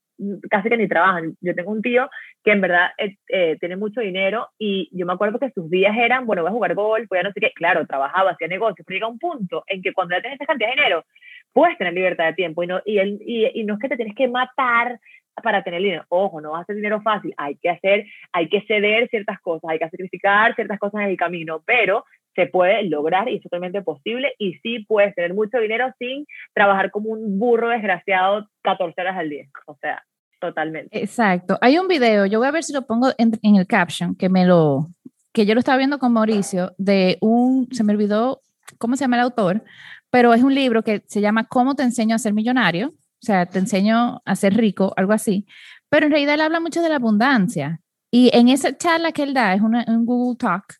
casi 0.49 0.69
que 0.69 0.77
ni 0.77 0.87
trabajan. 0.87 1.35
Yo 1.41 1.55
tengo 1.55 1.71
un 1.71 1.81
tío 1.81 2.09
que 2.43 2.51
en 2.51 2.61
verdad 2.61 2.91
eh, 2.97 3.17
eh, 3.27 3.57
tiene 3.59 3.75
mucho 3.75 4.01
dinero 4.01 4.49
y 4.57 4.89
yo 4.97 5.05
me 5.05 5.13
acuerdo 5.13 5.39
que 5.39 5.51
sus 5.51 5.69
días 5.69 5.95
eran, 5.97 6.25
bueno, 6.25 6.41
voy 6.41 6.49
a 6.49 6.53
jugar 6.53 6.75
golf, 6.75 7.07
voy 7.09 7.19
a 7.19 7.23
no 7.23 7.31
sé 7.31 7.39
qué, 7.39 7.51
claro, 7.53 7.85
trabajaba, 7.85 8.31
hacía 8.31 8.47
negocios, 8.47 8.85
pero 8.85 8.95
llega 8.95 9.07
un 9.07 9.19
punto 9.19 9.63
en 9.67 9.81
que 9.81 9.93
cuando 9.93 10.15
ya 10.15 10.21
tienes 10.21 10.39
esa 10.39 10.47
cantidad 10.47 10.69
de 10.69 10.75
dinero, 10.75 11.05
puedes 11.51 11.77
tener 11.77 11.93
libertad 11.93 12.25
de 12.25 12.33
tiempo 12.33 12.63
y 12.63 12.67
no, 12.67 12.81
y, 12.85 12.97
el, 12.97 13.19
y, 13.25 13.63
no 13.63 13.75
es 13.75 13.79
que 13.79 13.89
te 13.89 13.97
tienes 13.97 14.15
que 14.15 14.27
matar 14.27 14.99
para 15.43 15.63
tener 15.63 15.81
dinero. 15.81 16.05
Ojo, 16.09 16.39
no 16.39 16.51
va 16.51 16.61
a 16.61 16.65
ser 16.65 16.75
dinero 16.75 17.01
fácil, 17.01 17.33
hay 17.37 17.55
que 17.57 17.69
hacer, 17.69 18.05
hay 18.31 18.47
que 18.47 18.61
ceder 18.61 19.09
ciertas 19.09 19.39
cosas, 19.41 19.69
hay 19.69 19.79
que 19.79 19.89
sacrificar 19.89 20.55
ciertas 20.55 20.79
cosas 20.79 21.01
en 21.01 21.09
el 21.09 21.17
camino, 21.17 21.61
pero 21.65 22.05
se 22.35 22.47
puede 22.47 22.83
lograr 22.83 23.29
y 23.29 23.37
es 23.37 23.41
totalmente 23.41 23.81
posible 23.81 24.33
y 24.37 24.55
sí 24.55 24.85
puedes 24.87 25.15
tener 25.15 25.33
mucho 25.33 25.57
dinero 25.57 25.93
sin 25.97 26.25
trabajar 26.53 26.91
como 26.91 27.11
un 27.11 27.39
burro 27.39 27.69
desgraciado 27.69 28.47
14 28.63 29.01
horas 29.01 29.17
al 29.17 29.29
día. 29.29 29.45
O 29.65 29.75
sea, 29.81 30.03
totalmente. 30.39 31.01
Exacto. 31.01 31.57
Hay 31.61 31.77
un 31.77 31.87
video, 31.87 32.25
yo 32.25 32.39
voy 32.39 32.47
a 32.47 32.51
ver 32.51 32.63
si 32.63 32.73
lo 32.73 32.85
pongo 32.85 33.09
en, 33.17 33.31
en 33.41 33.55
el 33.55 33.67
caption, 33.67 34.15
que 34.15 34.29
me 34.29 34.45
lo, 34.45 34.87
que 35.33 35.45
yo 35.45 35.53
lo 35.53 35.59
estaba 35.59 35.77
viendo 35.77 35.99
con 35.99 36.13
Mauricio, 36.13 36.73
de 36.77 37.17
un, 37.21 37.67
se 37.71 37.83
me 37.83 37.93
olvidó 37.93 38.41
cómo 38.77 38.95
se 38.95 39.03
llama 39.03 39.17
el 39.17 39.23
autor, 39.23 39.63
pero 40.09 40.33
es 40.33 40.43
un 40.43 40.55
libro 40.55 40.83
que 40.83 41.03
se 41.07 41.21
llama 41.21 41.45
¿Cómo 41.45 41.75
te 41.75 41.83
enseño 41.83 42.15
a 42.15 42.19
ser 42.19 42.33
millonario? 42.33 42.89
O 42.89 43.25
sea, 43.25 43.45
te 43.45 43.59
enseño 43.59 44.21
a 44.23 44.35
ser 44.35 44.55
rico, 44.55 44.93
algo 44.97 45.13
así. 45.13 45.45
Pero 45.89 46.05
en 46.05 46.11
realidad 46.11 46.35
él 46.35 46.41
habla 46.41 46.59
mucho 46.59 46.81
de 46.81 46.89
la 46.89 46.95
abundancia. 46.95 47.81
Y 48.11 48.29
en 48.33 48.47
esa 48.47 48.77
charla 48.77 49.11
que 49.11 49.23
él 49.23 49.33
da, 49.33 49.53
es 49.53 49.61
una, 49.61 49.83
un 49.87 50.05
Google 50.05 50.37
Talk, 50.37 50.75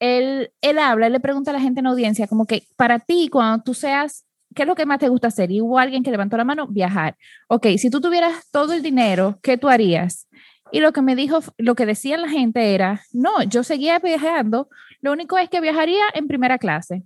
él, 0.00 0.52
él 0.60 0.78
habla, 0.78 1.06
él 1.06 1.12
le 1.12 1.20
pregunta 1.20 1.50
a 1.50 1.54
la 1.54 1.60
gente 1.60 1.80
en 1.80 1.86
audiencia, 1.86 2.26
como 2.26 2.46
que 2.46 2.64
para 2.76 2.98
ti, 2.98 3.28
cuando 3.30 3.62
tú 3.64 3.74
seas, 3.74 4.24
¿qué 4.54 4.62
es 4.62 4.68
lo 4.68 4.74
que 4.74 4.86
más 4.86 4.98
te 4.98 5.08
gusta 5.08 5.28
hacer? 5.28 5.50
Y 5.50 5.60
hubo 5.60 5.78
alguien 5.78 6.02
que 6.02 6.10
levantó 6.10 6.36
la 6.36 6.44
mano, 6.44 6.66
viajar. 6.66 7.16
Ok, 7.48 7.66
si 7.78 7.90
tú 7.90 8.00
tuvieras 8.00 8.48
todo 8.50 8.72
el 8.72 8.82
dinero, 8.82 9.38
¿qué 9.42 9.56
tú 9.56 9.68
harías? 9.68 10.28
Y 10.70 10.80
lo 10.80 10.92
que 10.92 11.02
me 11.02 11.16
dijo, 11.16 11.40
lo 11.56 11.74
que 11.74 11.86
decía 11.86 12.16
la 12.18 12.28
gente 12.28 12.74
era, 12.74 13.02
no, 13.12 13.42
yo 13.44 13.62
seguía 13.64 13.98
viajando, 13.98 14.68
lo 15.00 15.12
único 15.12 15.38
es 15.38 15.48
que 15.48 15.60
viajaría 15.60 16.04
en 16.14 16.28
primera 16.28 16.58
clase. 16.58 17.04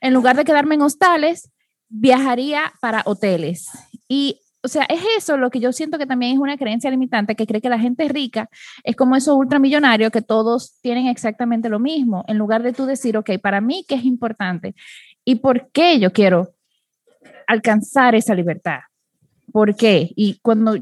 En 0.00 0.14
lugar 0.14 0.36
de 0.36 0.44
quedarme 0.44 0.74
en 0.74 0.82
hostales, 0.82 1.50
viajaría 1.88 2.72
para 2.80 3.02
hoteles. 3.04 3.68
Y 4.08 4.40
o 4.66 4.68
sea, 4.68 4.82
es 4.88 5.00
eso 5.16 5.36
lo 5.36 5.48
que 5.48 5.60
yo 5.60 5.72
siento 5.72 5.96
que 5.96 6.06
también 6.06 6.32
es 6.32 6.38
una 6.38 6.58
creencia 6.58 6.90
limitante, 6.90 7.36
que 7.36 7.46
cree 7.46 7.60
que 7.60 7.68
la 7.68 7.78
gente 7.78 8.08
rica 8.08 8.50
es 8.82 8.96
como 8.96 9.14
esos 9.14 9.36
ultramillonarios 9.36 10.10
que 10.10 10.22
todos 10.22 10.80
tienen 10.80 11.06
exactamente 11.06 11.68
lo 11.68 11.78
mismo, 11.78 12.24
en 12.26 12.36
lugar 12.36 12.64
de 12.64 12.72
tú 12.72 12.84
decir, 12.84 13.16
ok, 13.16 13.30
para 13.40 13.60
mí, 13.60 13.84
¿qué 13.86 13.94
es 13.94 14.04
importante? 14.04 14.74
¿Y 15.24 15.36
por 15.36 15.70
qué 15.70 16.00
yo 16.00 16.12
quiero 16.12 16.52
alcanzar 17.46 18.16
esa 18.16 18.34
libertad? 18.34 18.80
¿Por 19.52 19.76
qué? 19.76 20.10
Y 20.16 20.40
cuando 20.42 20.76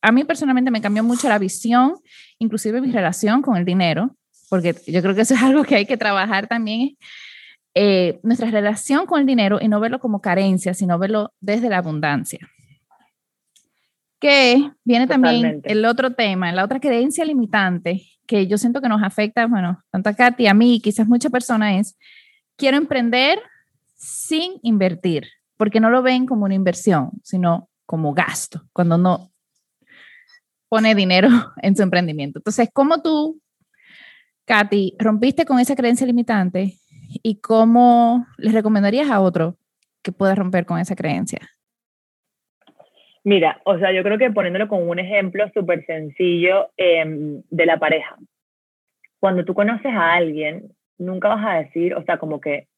a 0.00 0.10
mí 0.10 0.24
personalmente 0.24 0.70
me 0.70 0.80
cambió 0.80 1.04
mucho 1.04 1.28
la 1.28 1.38
visión, 1.38 1.96
inclusive 2.38 2.80
mi 2.80 2.90
relación 2.90 3.42
con 3.42 3.58
el 3.58 3.66
dinero, 3.66 4.16
porque 4.48 4.74
yo 4.86 5.02
creo 5.02 5.14
que 5.14 5.20
eso 5.20 5.34
es 5.34 5.42
algo 5.42 5.64
que 5.64 5.76
hay 5.76 5.84
que 5.84 5.98
trabajar 5.98 6.46
también, 6.46 6.96
eh, 7.74 8.20
nuestra 8.22 8.50
relación 8.50 9.04
con 9.04 9.20
el 9.20 9.26
dinero 9.26 9.58
y 9.60 9.68
no 9.68 9.80
verlo 9.80 10.00
como 10.00 10.22
carencia, 10.22 10.72
sino 10.72 10.98
verlo 10.98 11.34
desde 11.42 11.68
la 11.68 11.76
abundancia 11.76 12.48
que 14.20 14.70
viene 14.84 15.06
también 15.06 15.62
el 15.64 15.84
otro 15.86 16.12
tema, 16.12 16.52
la 16.52 16.64
otra 16.64 16.78
creencia 16.78 17.24
limitante 17.24 18.06
que 18.26 18.46
yo 18.46 18.58
siento 18.58 18.80
que 18.80 18.88
nos 18.88 19.02
afecta, 19.02 19.46
bueno, 19.46 19.82
tanto 19.90 20.10
a 20.10 20.14
Katy, 20.14 20.46
a 20.46 20.54
mí 20.54 20.80
quizás 20.80 21.08
muchas 21.08 21.32
personas 21.32 21.80
es, 21.80 21.98
quiero 22.56 22.76
emprender 22.76 23.40
sin 23.96 24.52
invertir, 24.62 25.26
porque 25.56 25.80
no 25.80 25.90
lo 25.90 26.02
ven 26.02 26.26
como 26.26 26.44
una 26.44 26.54
inversión, 26.54 27.10
sino 27.24 27.68
como 27.86 28.14
gasto, 28.14 28.62
cuando 28.72 28.98
no 28.98 29.32
pone 30.68 30.94
dinero 30.94 31.28
en 31.62 31.74
su 31.74 31.82
emprendimiento. 31.82 32.38
Entonces, 32.38 32.68
¿cómo 32.72 33.02
tú, 33.02 33.40
Katy, 34.44 34.94
rompiste 34.98 35.44
con 35.44 35.58
esa 35.58 35.74
creencia 35.74 36.06
limitante 36.06 36.78
y 37.22 37.40
cómo 37.40 38.26
les 38.36 38.52
recomendarías 38.52 39.10
a 39.10 39.20
otro 39.20 39.58
que 40.02 40.12
pueda 40.12 40.34
romper 40.34 40.66
con 40.66 40.78
esa 40.78 40.94
creencia? 40.94 41.40
Mira, 43.24 43.60
o 43.64 43.78
sea, 43.78 43.92
yo 43.92 44.02
creo 44.02 44.18
que 44.18 44.30
poniéndolo 44.30 44.68
con 44.68 44.88
un 44.88 44.98
ejemplo 44.98 45.46
súper 45.52 45.84
sencillo 45.84 46.70
em, 46.76 47.42
de 47.50 47.66
la 47.66 47.78
pareja. 47.78 48.16
Cuando 49.18 49.44
tú 49.44 49.52
conoces 49.52 49.92
a 49.92 50.14
alguien, 50.14 50.72
nunca 50.98 51.28
vas 51.28 51.44
a 51.46 51.58
decir, 51.58 51.94
o 51.94 52.02
sea, 52.04 52.16
como 52.16 52.40
que, 52.40 52.68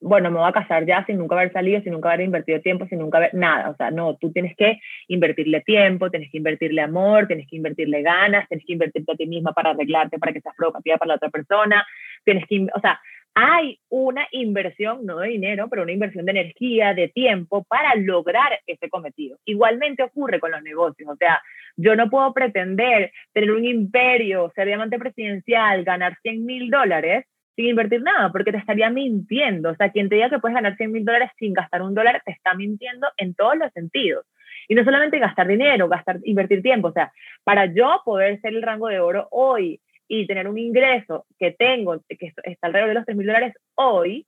bueno, 0.00 0.30
me 0.30 0.38
voy 0.38 0.48
a 0.48 0.52
casar 0.52 0.84
ya 0.86 1.04
sin 1.06 1.16
nunca 1.18 1.36
haber 1.36 1.52
salido, 1.52 1.80
sin 1.82 1.92
nunca 1.92 2.10
haber 2.10 2.26
invertido 2.26 2.60
tiempo, 2.60 2.86
sin 2.86 2.98
nunca 2.98 3.18
haber 3.18 3.34
nada. 3.34 3.70
O 3.70 3.76
sea, 3.76 3.90
no, 3.90 4.16
tú 4.16 4.32
tienes 4.32 4.54
que 4.56 4.80
invertirle 5.08 5.62
tiempo, 5.62 6.10
tienes 6.10 6.30
que 6.30 6.38
invertirle 6.38 6.82
amor, 6.82 7.26
tienes 7.26 7.46
que 7.48 7.56
invertirle 7.56 8.02
ganas, 8.02 8.48
tienes 8.48 8.66
que 8.66 8.74
invertirte 8.74 9.12
a 9.12 9.16
ti 9.16 9.26
misma 9.26 9.52
para 9.52 9.70
arreglarte, 9.70 10.18
para 10.18 10.32
que 10.32 10.40
seas 10.42 10.54
provocativa 10.56 10.98
para 10.98 11.08
la 11.10 11.14
otra 11.16 11.30
persona. 11.30 11.86
Tienes 12.24 12.44
que, 12.46 12.66
o 12.74 12.80
sea, 12.80 13.00
hay 13.34 13.78
una 13.88 14.26
inversión, 14.32 15.06
no 15.06 15.18
de 15.18 15.28
dinero, 15.28 15.68
pero 15.68 15.82
una 15.82 15.92
inversión 15.92 16.24
de 16.24 16.32
energía, 16.32 16.94
de 16.94 17.08
tiempo 17.08 17.64
para 17.64 17.94
lograr 17.94 18.58
ese 18.66 18.88
cometido. 18.88 19.38
Igualmente 19.44 20.02
ocurre 20.02 20.40
con 20.40 20.50
los 20.50 20.62
negocios, 20.62 21.08
o 21.10 21.16
sea, 21.16 21.40
yo 21.76 21.96
no 21.96 22.10
puedo 22.10 22.32
pretender 22.32 23.12
tener 23.32 23.52
un 23.52 23.64
imperio, 23.64 24.52
ser 24.54 24.66
diamante 24.66 24.98
presidencial, 24.98 25.84
ganar 25.84 26.16
100 26.22 26.44
mil 26.44 26.70
dólares 26.70 27.24
sin 27.56 27.66
invertir 27.66 28.02
nada, 28.02 28.32
porque 28.32 28.52
te 28.52 28.58
estaría 28.58 28.90
mintiendo. 28.90 29.70
O 29.70 29.76
sea, 29.76 29.90
quien 29.90 30.08
te 30.08 30.14
diga 30.16 30.30
que 30.30 30.38
puedes 30.38 30.54
ganar 30.54 30.76
100 30.76 30.92
mil 30.92 31.04
dólares 31.04 31.30
sin 31.38 31.52
gastar 31.52 31.82
un 31.82 31.94
dólar, 31.94 32.22
te 32.24 32.32
está 32.32 32.54
mintiendo 32.54 33.08
en 33.16 33.34
todos 33.34 33.56
los 33.56 33.72
sentidos. 33.72 34.24
Y 34.68 34.74
no 34.74 34.84
solamente 34.84 35.18
gastar 35.18 35.48
dinero, 35.48 35.88
gastar, 35.88 36.18
invertir 36.24 36.62
tiempo. 36.62 36.88
O 36.88 36.92
sea, 36.92 37.12
para 37.44 37.66
yo 37.66 38.02
poder 38.04 38.40
ser 38.40 38.54
el 38.54 38.62
rango 38.62 38.88
de 38.88 39.00
oro 39.00 39.28
hoy 39.30 39.80
y 40.12 40.26
tener 40.26 40.48
un 40.48 40.58
ingreso 40.58 41.24
que 41.38 41.52
tengo, 41.52 42.02
que 42.08 42.32
está 42.42 42.66
alrededor 42.66 42.88
de 42.88 42.94
los 42.94 43.04
3 43.04 43.16
mil 43.16 43.28
dólares 43.28 43.54
hoy, 43.76 44.26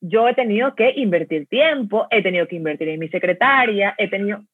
yo 0.00 0.26
he 0.26 0.34
tenido 0.34 0.74
que 0.74 0.94
invertir 0.96 1.46
tiempo, 1.46 2.06
he 2.10 2.22
tenido 2.22 2.48
que 2.48 2.56
invertir 2.56 2.88
en 2.88 2.98
mi 2.98 3.08
secretaria, 3.08 3.94
he 3.98 4.08
tenido, 4.08 4.44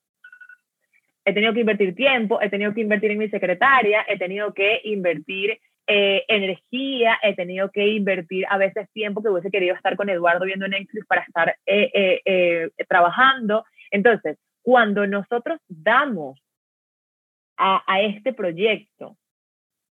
he 1.24 1.32
tenido 1.32 1.54
que 1.54 1.60
invertir 1.60 1.94
tiempo, 1.94 2.40
he 2.42 2.50
tenido 2.50 2.74
que 2.74 2.80
invertir 2.80 3.12
en 3.12 3.18
mi 3.18 3.28
secretaria, 3.28 4.04
he 4.08 4.18
tenido 4.18 4.52
que 4.52 4.80
invertir 4.82 5.60
eh, 5.86 6.24
energía, 6.26 7.16
he 7.22 7.36
tenido 7.36 7.70
que 7.70 7.86
invertir 7.86 8.44
a 8.50 8.58
veces 8.58 8.90
tiempo 8.90 9.22
que 9.22 9.28
hubiese 9.28 9.52
querido 9.52 9.76
estar 9.76 9.94
con 9.94 10.08
Eduardo 10.08 10.46
viendo 10.46 10.66
Netflix 10.66 11.06
para 11.06 11.22
estar 11.22 11.56
eh, 11.64 12.20
eh, 12.24 12.70
trabajando. 12.88 13.64
Entonces, 13.92 14.36
cuando 14.62 15.06
nosotros 15.06 15.60
damos 15.68 16.40
a, 17.56 17.84
a 17.86 18.00
este 18.00 18.32
proyecto 18.32 19.16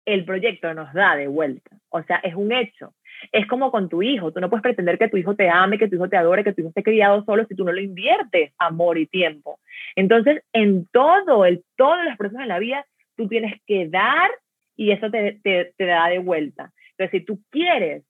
el 0.07 0.23
proyecto 0.23 0.73
nos 0.73 0.91
da 0.93 1.17
de 1.17 1.27
vuelta. 1.27 1.69
O 1.89 2.01
sea, 2.01 2.17
es 2.23 2.33
un 2.33 2.53
hecho. 2.53 2.93
Es 3.33 3.45
como 3.45 3.71
con 3.71 3.89
tu 3.89 4.01
hijo. 4.01 4.31
Tú 4.31 4.39
no 4.39 4.49
puedes 4.49 4.63
pretender 4.63 4.97
que 4.97 5.09
tu 5.09 5.17
hijo 5.17 5.35
te 5.35 5.49
ame, 5.49 5.77
que 5.77 5.89
tu 5.89 5.95
hijo 5.95 6.07
te 6.07 6.15
adore, 6.15 6.45
que 6.45 6.53
tu 6.53 6.61
hijo 6.61 6.69
esté 6.69 6.81
criado 6.81 7.25
solo 7.25 7.45
si 7.45 7.55
tú 7.55 7.65
no 7.65 7.73
lo 7.73 7.81
inviertes 7.81 8.53
amor 8.57 8.97
y 8.97 9.05
tiempo. 9.05 9.59
Entonces, 9.97 10.41
en 10.53 10.87
todo, 10.93 11.43
el, 11.45 11.63
todos 11.75 12.05
los 12.05 12.15
procesos 12.15 12.39
de 12.39 12.47
la 12.47 12.59
vida, 12.59 12.85
tú 13.17 13.27
tienes 13.27 13.61
que 13.67 13.89
dar 13.89 14.31
y 14.77 14.91
eso 14.91 15.11
te, 15.11 15.41
te, 15.43 15.73
te 15.77 15.85
da 15.85 16.07
de 16.07 16.19
vuelta. 16.19 16.71
Entonces, 16.91 17.19
si 17.19 17.25
tú 17.25 17.41
quieres 17.49 18.03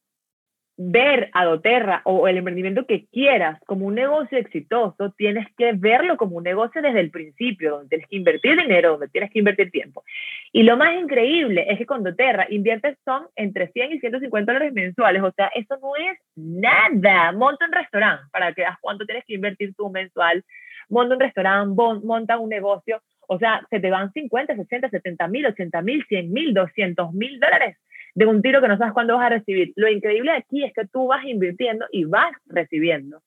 ver 0.80 1.28
a 1.32 1.44
doTERRA 1.44 2.02
o 2.04 2.28
el 2.28 2.38
emprendimiento 2.38 2.86
que 2.86 3.06
quieras 3.06 3.60
como 3.66 3.84
un 3.86 3.96
negocio 3.96 4.38
exitoso, 4.38 5.12
tienes 5.16 5.48
que 5.56 5.72
verlo 5.72 6.16
como 6.16 6.36
un 6.36 6.44
negocio 6.44 6.80
desde 6.80 7.00
el 7.00 7.10
principio, 7.10 7.72
donde 7.72 7.88
tienes 7.88 8.06
que 8.08 8.16
invertir 8.16 8.56
dinero, 8.56 8.92
donde 8.92 9.08
tienes 9.08 9.32
que 9.32 9.40
invertir 9.40 9.72
tiempo. 9.72 10.04
Y 10.52 10.62
lo 10.62 10.76
más 10.76 10.94
increíble 10.94 11.66
es 11.68 11.78
que 11.78 11.86
con 11.86 12.04
doTERRA 12.04 12.46
inviertes 12.50 12.96
son 13.04 13.26
entre 13.34 13.72
100 13.72 13.92
y 13.92 13.98
150 13.98 14.52
dólares 14.52 14.72
mensuales, 14.72 15.20
o 15.20 15.32
sea, 15.32 15.50
eso 15.52 15.76
no 15.82 15.96
es 15.96 16.16
nada. 16.36 17.32
Monta 17.32 17.66
un 17.66 17.72
restaurante 17.72 18.24
para 18.30 18.54
que 18.54 18.62
veas 18.62 18.76
cuánto 18.80 19.04
tienes 19.04 19.24
que 19.24 19.34
invertir 19.34 19.74
tú 19.74 19.90
mensual, 19.90 20.44
monta 20.88 21.16
un 21.16 21.20
restaurante, 21.20 21.82
monta 22.04 22.38
un 22.38 22.50
negocio, 22.50 23.02
o 23.26 23.36
sea, 23.40 23.66
se 23.68 23.80
te 23.80 23.90
van 23.90 24.12
50, 24.12 24.54
60, 24.54 24.90
70 24.90 25.26
mil, 25.26 25.44
80 25.44 25.82
mil, 25.82 26.04
100 26.06 26.32
mil, 26.32 26.54
200 26.54 27.12
mil 27.14 27.40
dólares 27.40 27.76
de 28.18 28.26
un 28.26 28.42
tiro 28.42 28.60
que 28.60 28.66
no 28.66 28.76
sabes 28.76 28.92
cuándo 28.92 29.16
vas 29.16 29.26
a 29.26 29.28
recibir. 29.28 29.72
Lo 29.76 29.88
increíble 29.88 30.32
aquí 30.32 30.64
es 30.64 30.72
que 30.72 30.84
tú 30.88 31.06
vas 31.06 31.24
invirtiendo 31.24 31.86
y 31.92 32.04
vas 32.04 32.32
recibiendo. 32.46 33.18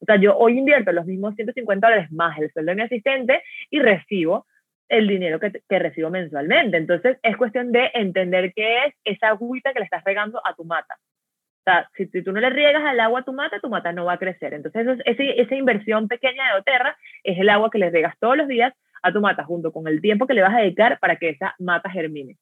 O 0.00 0.06
sea, 0.06 0.16
yo 0.16 0.38
hoy 0.38 0.56
invierto 0.56 0.90
los 0.90 1.04
mismos 1.04 1.34
150 1.34 1.86
dólares 1.86 2.10
más 2.10 2.38
el 2.38 2.50
sueldo 2.50 2.70
de 2.70 2.76
mi 2.76 2.82
asistente 2.82 3.42
y 3.68 3.78
recibo 3.80 4.46
el 4.88 5.06
dinero 5.06 5.38
que, 5.38 5.52
que, 5.68 5.78
recibo 5.78 6.08
mensualmente. 6.08 6.78
Entonces, 6.78 7.18
es 7.22 7.36
cuestión 7.36 7.72
de 7.72 7.90
entender 7.92 8.54
qué 8.54 8.86
es 8.86 8.94
esa 9.04 9.28
agüita 9.28 9.74
que 9.74 9.80
le 9.80 9.84
estás 9.84 10.02
regando 10.02 10.40
a 10.42 10.54
tu 10.54 10.64
mata. 10.64 10.94
O 10.94 11.64
sea, 11.64 11.90
si, 11.94 12.06
tú 12.22 12.32
no 12.32 12.40
le 12.40 12.48
riegas 12.48 12.82
al 12.86 13.00
agua 13.00 13.20
a 13.20 13.24
tu 13.24 13.34
mata, 13.34 13.60
tu 13.60 13.68
mata 13.68 13.92
no 13.92 14.06
va 14.06 14.14
a 14.14 14.18
crecer. 14.18 14.54
Entonces, 14.54 14.98
esa 15.04 15.54
inversión 15.56 16.08
pequeña 16.08 16.54
de 16.54 16.60
Oterra 16.60 16.96
es 17.22 17.38
el 17.38 17.50
agua 17.50 17.68
que 17.70 17.76
le 17.76 17.90
riegas 17.90 18.14
todos 18.18 18.38
los 18.38 18.48
días 18.48 18.72
a 19.02 19.12
tu 19.12 19.20
mata, 19.20 19.44
junto 19.44 19.72
con 19.72 19.86
el 19.88 20.00
tiempo 20.00 20.26
que 20.26 20.32
le 20.32 20.40
vas 20.40 20.54
a 20.54 20.60
dedicar 20.60 20.98
para 21.00 21.16
que 21.16 21.28
esa 21.28 21.54
mata 21.58 21.90
germine. 21.90 22.38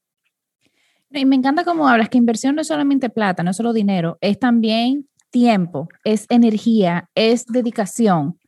Y 1.10 1.24
me 1.24 1.36
encanta 1.36 1.64
cómo 1.64 1.88
hablas, 1.88 2.08
que 2.08 2.18
inversión 2.18 2.56
no 2.56 2.62
es 2.62 2.68
solamente 2.68 3.08
plata, 3.10 3.42
no 3.42 3.50
es 3.50 3.56
solo 3.56 3.72
dinero, 3.72 4.18
es 4.20 4.38
también 4.38 5.08
tiempo, 5.30 5.88
es 6.04 6.26
energía, 6.28 7.08
es 7.14 7.46
dedicación. 7.46 8.38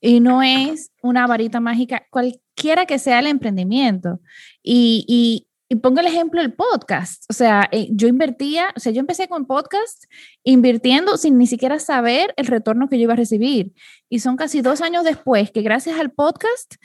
Y 0.00 0.20
no 0.20 0.42
es 0.42 0.92
una 1.02 1.26
varita 1.26 1.60
mágica, 1.60 2.06
cualquiera 2.10 2.86
que 2.86 2.98
sea 2.98 3.18
el 3.18 3.26
emprendimiento. 3.26 4.20
Y, 4.62 5.04
y, 5.08 5.48
y 5.68 5.76
pongo 5.76 6.00
el 6.00 6.06
ejemplo 6.06 6.40
del 6.40 6.54
podcast. 6.54 7.24
O 7.28 7.34
sea, 7.34 7.68
eh, 7.72 7.88
yo 7.90 8.08
invertía, 8.08 8.72
o 8.76 8.80
sea, 8.80 8.92
yo 8.92 9.00
empecé 9.00 9.28
con 9.28 9.46
podcast 9.46 10.04
invirtiendo 10.44 11.16
sin 11.16 11.36
ni 11.36 11.46
siquiera 11.46 11.78
saber 11.78 12.32
el 12.36 12.46
retorno 12.46 12.88
que 12.88 12.96
yo 12.96 13.02
iba 13.02 13.12
a 13.12 13.16
recibir. 13.16 13.72
Y 14.08 14.20
son 14.20 14.36
casi 14.36 14.62
dos 14.62 14.80
años 14.80 15.04
después 15.04 15.50
que 15.50 15.62
gracias 15.62 15.98
al 15.98 16.12
podcast 16.12 16.76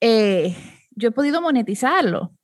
eh, 0.00 0.56
yo 0.90 1.08
he 1.08 1.12
podido 1.12 1.40
monetizarlo 1.40 2.34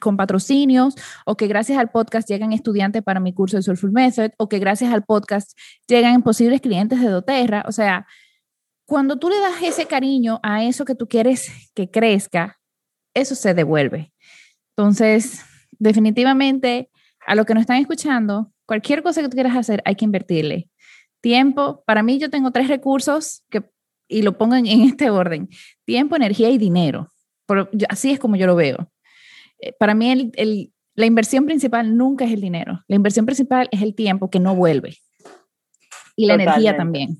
con 0.00 0.16
patrocinios 0.16 0.94
o 1.26 1.36
que 1.36 1.46
gracias 1.46 1.78
al 1.78 1.90
podcast 1.90 2.28
llegan 2.28 2.52
estudiantes 2.52 3.02
para 3.02 3.20
mi 3.20 3.32
curso 3.32 3.56
de 3.56 3.62
Soulful 3.62 3.92
Method 3.92 4.30
o 4.38 4.48
que 4.48 4.58
gracias 4.58 4.92
al 4.92 5.04
podcast 5.04 5.58
llegan 5.88 6.22
posibles 6.22 6.60
clientes 6.60 7.00
de 7.00 7.08
doTERRA. 7.08 7.64
O 7.66 7.72
sea, 7.72 8.06
cuando 8.86 9.18
tú 9.18 9.28
le 9.30 9.38
das 9.38 9.62
ese 9.62 9.86
cariño 9.86 10.40
a 10.42 10.64
eso 10.64 10.84
que 10.84 10.94
tú 10.94 11.08
quieres 11.08 11.70
que 11.74 11.90
crezca, 11.90 12.58
eso 13.14 13.34
se 13.34 13.54
devuelve. 13.54 14.12
Entonces, 14.76 15.44
definitivamente, 15.78 16.90
a 17.26 17.34
lo 17.34 17.44
que 17.44 17.54
nos 17.54 17.62
están 17.62 17.78
escuchando, 17.78 18.52
cualquier 18.66 19.02
cosa 19.02 19.20
que 19.20 19.28
tú 19.28 19.34
quieras 19.34 19.56
hacer, 19.56 19.82
hay 19.84 19.94
que 19.94 20.04
invertirle. 20.04 20.70
Tiempo, 21.20 21.82
para 21.86 22.02
mí 22.02 22.18
yo 22.18 22.30
tengo 22.30 22.50
tres 22.50 22.68
recursos 22.68 23.44
que, 23.50 23.62
y 24.08 24.22
lo 24.22 24.38
pongo 24.38 24.54
en, 24.54 24.66
este 24.66 25.10
orden, 25.10 25.48
tiempo, 25.84 26.16
energía 26.16 26.50
y 26.50 26.58
dinero. 26.58 27.08
así 27.88 28.10
es 28.12 28.18
como 28.18 28.36
yo 28.36 28.46
lo 28.46 28.56
veo. 28.56 28.90
Eh, 29.60 29.72
para 29.78 29.94
mí 29.94 30.32
el, 30.34 30.72
la 30.94 31.06
inversión 31.06 31.46
principal 31.46 31.96
nunca 31.96 32.24
es 32.24 32.32
el 32.32 32.40
dinero. 32.40 32.80
La 32.88 32.96
inversión 32.96 33.26
principal 33.26 33.68
es 33.70 33.82
el 33.82 33.94
tiempo 33.94 34.30
que 34.30 34.40
no 34.40 34.54
vuelve. 34.54 34.96
Y 36.16 36.26
la 36.26 36.34
energía 36.34 36.76
también. 36.76 37.16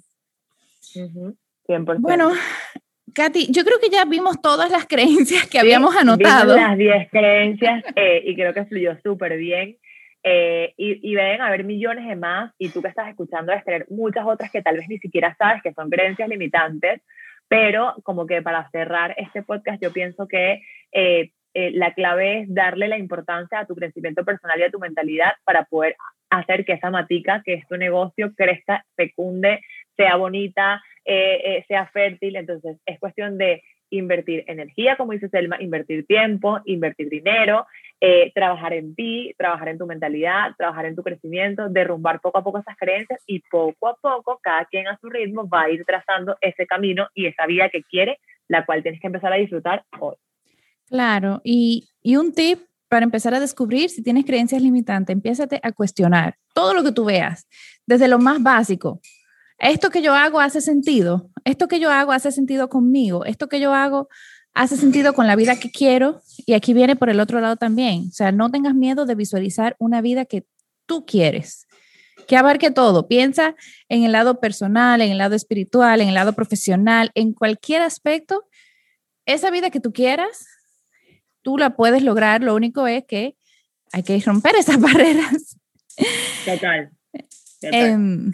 Bueno, 1.98 2.32
Katy, 3.14 3.50
yo 3.50 3.64
creo 3.64 3.78
que 3.80 3.90
ya 3.90 4.04
vimos 4.04 4.40
todas 4.42 4.70
las 4.70 4.86
creencias 4.86 5.48
que 5.48 5.58
habíamos 5.58 5.96
anotado. 5.96 6.54
Vimos 6.54 6.68
las 6.68 6.78
10 6.78 7.10
creencias 7.10 7.84
eh, 7.96 8.22
y 8.24 8.34
creo 8.34 8.52
que 8.52 8.64
fluyó 8.66 8.98
súper 9.02 9.36
bien. 9.36 9.78
Eh, 10.22 10.74
y, 10.76 11.10
y 11.10 11.14
deben 11.14 11.40
haber 11.40 11.64
millones 11.64 12.06
de 12.06 12.14
más 12.14 12.52
y 12.58 12.68
tú 12.68 12.82
que 12.82 12.88
estás 12.88 13.08
escuchando 13.08 13.52
debes 13.52 13.64
tener 13.64 13.86
muchas 13.88 14.26
otras 14.26 14.50
que 14.50 14.60
tal 14.60 14.76
vez 14.76 14.86
ni 14.86 14.98
siquiera 14.98 15.34
sabes 15.38 15.62
que 15.62 15.72
son 15.72 15.88
creencias 15.88 16.28
limitantes, 16.28 17.00
pero 17.48 17.94
como 18.02 18.26
que 18.26 18.42
para 18.42 18.68
cerrar 18.68 19.14
este 19.16 19.42
podcast 19.42 19.82
yo 19.82 19.94
pienso 19.94 20.28
que 20.28 20.60
eh, 20.92 21.32
la 21.54 21.94
clave 21.94 22.40
es 22.40 22.54
darle 22.54 22.88
la 22.88 22.98
importancia 22.98 23.60
a 23.60 23.66
tu 23.66 23.74
crecimiento 23.74 24.24
personal 24.24 24.58
y 24.60 24.62
a 24.62 24.70
tu 24.70 24.78
mentalidad 24.78 25.32
para 25.44 25.64
poder 25.64 25.96
hacer 26.30 26.64
que 26.64 26.72
esa 26.72 26.90
matica, 26.90 27.42
que 27.44 27.54
es 27.54 27.66
tu 27.66 27.76
negocio, 27.76 28.32
crezca, 28.36 28.84
fecunde, 28.96 29.60
sea 29.96 30.16
bonita, 30.16 30.82
eh, 31.04 31.40
eh, 31.44 31.64
sea 31.68 31.86
fértil. 31.88 32.36
Entonces, 32.36 32.78
es 32.86 32.98
cuestión 32.98 33.36
de 33.36 33.62
invertir 33.90 34.44
energía, 34.46 34.96
como 34.96 35.12
dice 35.12 35.28
Selma, 35.28 35.60
invertir 35.60 36.06
tiempo, 36.06 36.60
invertir 36.64 37.08
dinero, 37.08 37.66
trabajar 38.34 38.72
en 38.72 38.94
ti, 38.94 39.34
trabajar 39.36 39.68
en 39.68 39.78
tu 39.78 39.86
mentalidad, 39.86 40.54
trabajar 40.56 40.86
en 40.86 40.94
tu 40.94 41.02
crecimiento, 41.02 41.68
derrumbar 41.68 42.20
poco 42.20 42.38
a 42.38 42.44
poco 42.44 42.58
esas 42.58 42.76
creencias 42.76 43.20
y 43.26 43.40
poco 43.50 43.88
a 43.88 43.96
poco, 43.96 44.38
cada 44.40 44.64
quien 44.66 44.86
a 44.86 44.96
su 44.98 45.10
ritmo, 45.10 45.48
va 45.48 45.62
a 45.62 45.70
ir 45.70 45.84
trazando 45.84 46.36
ese 46.40 46.68
camino 46.68 47.08
y 47.14 47.26
esa 47.26 47.46
vida 47.46 47.68
que 47.68 47.82
quiere, 47.82 48.20
la 48.46 48.64
cual 48.64 48.82
tienes 48.82 49.00
que 49.00 49.08
empezar 49.08 49.32
a 49.32 49.36
disfrutar 49.36 49.82
hoy. 49.98 50.14
Claro, 50.90 51.40
y, 51.44 51.88
un 52.04 52.32
tip 52.32 52.58
para 52.88 53.04
empezar 53.04 53.32
a 53.32 53.40
descubrir 53.40 53.88
si 53.90 54.02
tienes 54.02 54.24
creencias 54.24 54.60
limitantes, 54.60 55.14
empiézate 55.14 55.60
a 55.62 55.70
cuestionar 55.70 56.36
todo 56.52 56.74
lo 56.74 56.82
que 56.82 56.90
tú 56.90 57.04
veas, 57.04 57.46
desde 57.86 58.08
lo 58.08 58.18
más 58.18 58.42
básico. 58.42 59.00
¿Esto 59.58 59.90
que 59.90 60.02
yo 60.02 60.14
hago 60.14 60.40
hace 60.40 60.60
sentido? 60.60 61.30
¿Esto 61.44 61.68
que 61.68 61.78
yo 61.78 61.92
hago 61.92 62.10
hace 62.10 62.32
sentido 62.32 62.68
conmigo? 62.68 63.24
¿Esto 63.24 63.48
que 63.48 63.60
yo 63.60 63.72
hago 63.72 64.08
hace 64.52 64.76
sentido 64.76 65.12
con 65.12 65.28
la 65.28 65.36
vida 65.36 65.60
que 65.60 65.70
quiero? 65.70 66.22
Y 66.44 66.54
aquí 66.54 66.74
viene 66.74 66.96
por 66.96 67.08
el 67.08 67.20
otro 67.20 67.40
lado 67.40 67.54
también. 67.54 68.06
O 68.08 68.12
sea, 68.12 68.32
no 68.32 68.50
tengas 68.50 68.74
miedo 68.74 69.06
de 69.06 69.14
visualizar 69.14 69.76
una 69.78 70.00
vida 70.00 70.24
que 70.24 70.44
tú 70.86 71.06
quieres, 71.06 71.68
que 72.26 72.36
abarque 72.36 72.72
todo. 72.72 73.06
Piensa 73.06 73.54
en 73.88 74.02
el 74.02 74.10
lado 74.10 74.40
personal, 74.40 75.02
en 75.02 75.12
el 75.12 75.18
lado 75.18 75.36
espiritual, 75.36 76.00
en 76.00 76.08
el 76.08 76.14
lado 76.14 76.32
profesional, 76.32 77.12
en 77.14 77.32
cualquier 77.34 77.82
aspecto. 77.82 78.46
Esa 79.26 79.52
vida 79.52 79.70
que 79.70 79.78
tú 79.78 79.92
quieras 79.92 80.46
tú 81.42 81.58
la 81.58 81.70
puedes 81.70 82.02
lograr, 82.02 82.42
lo 82.42 82.54
único 82.54 82.86
es 82.86 83.04
que 83.04 83.36
hay 83.92 84.02
que 84.02 84.18
romper 84.20 84.56
esas 84.56 84.80
barreras. 84.80 85.56
Total. 86.44 86.90
Em, 87.62 88.32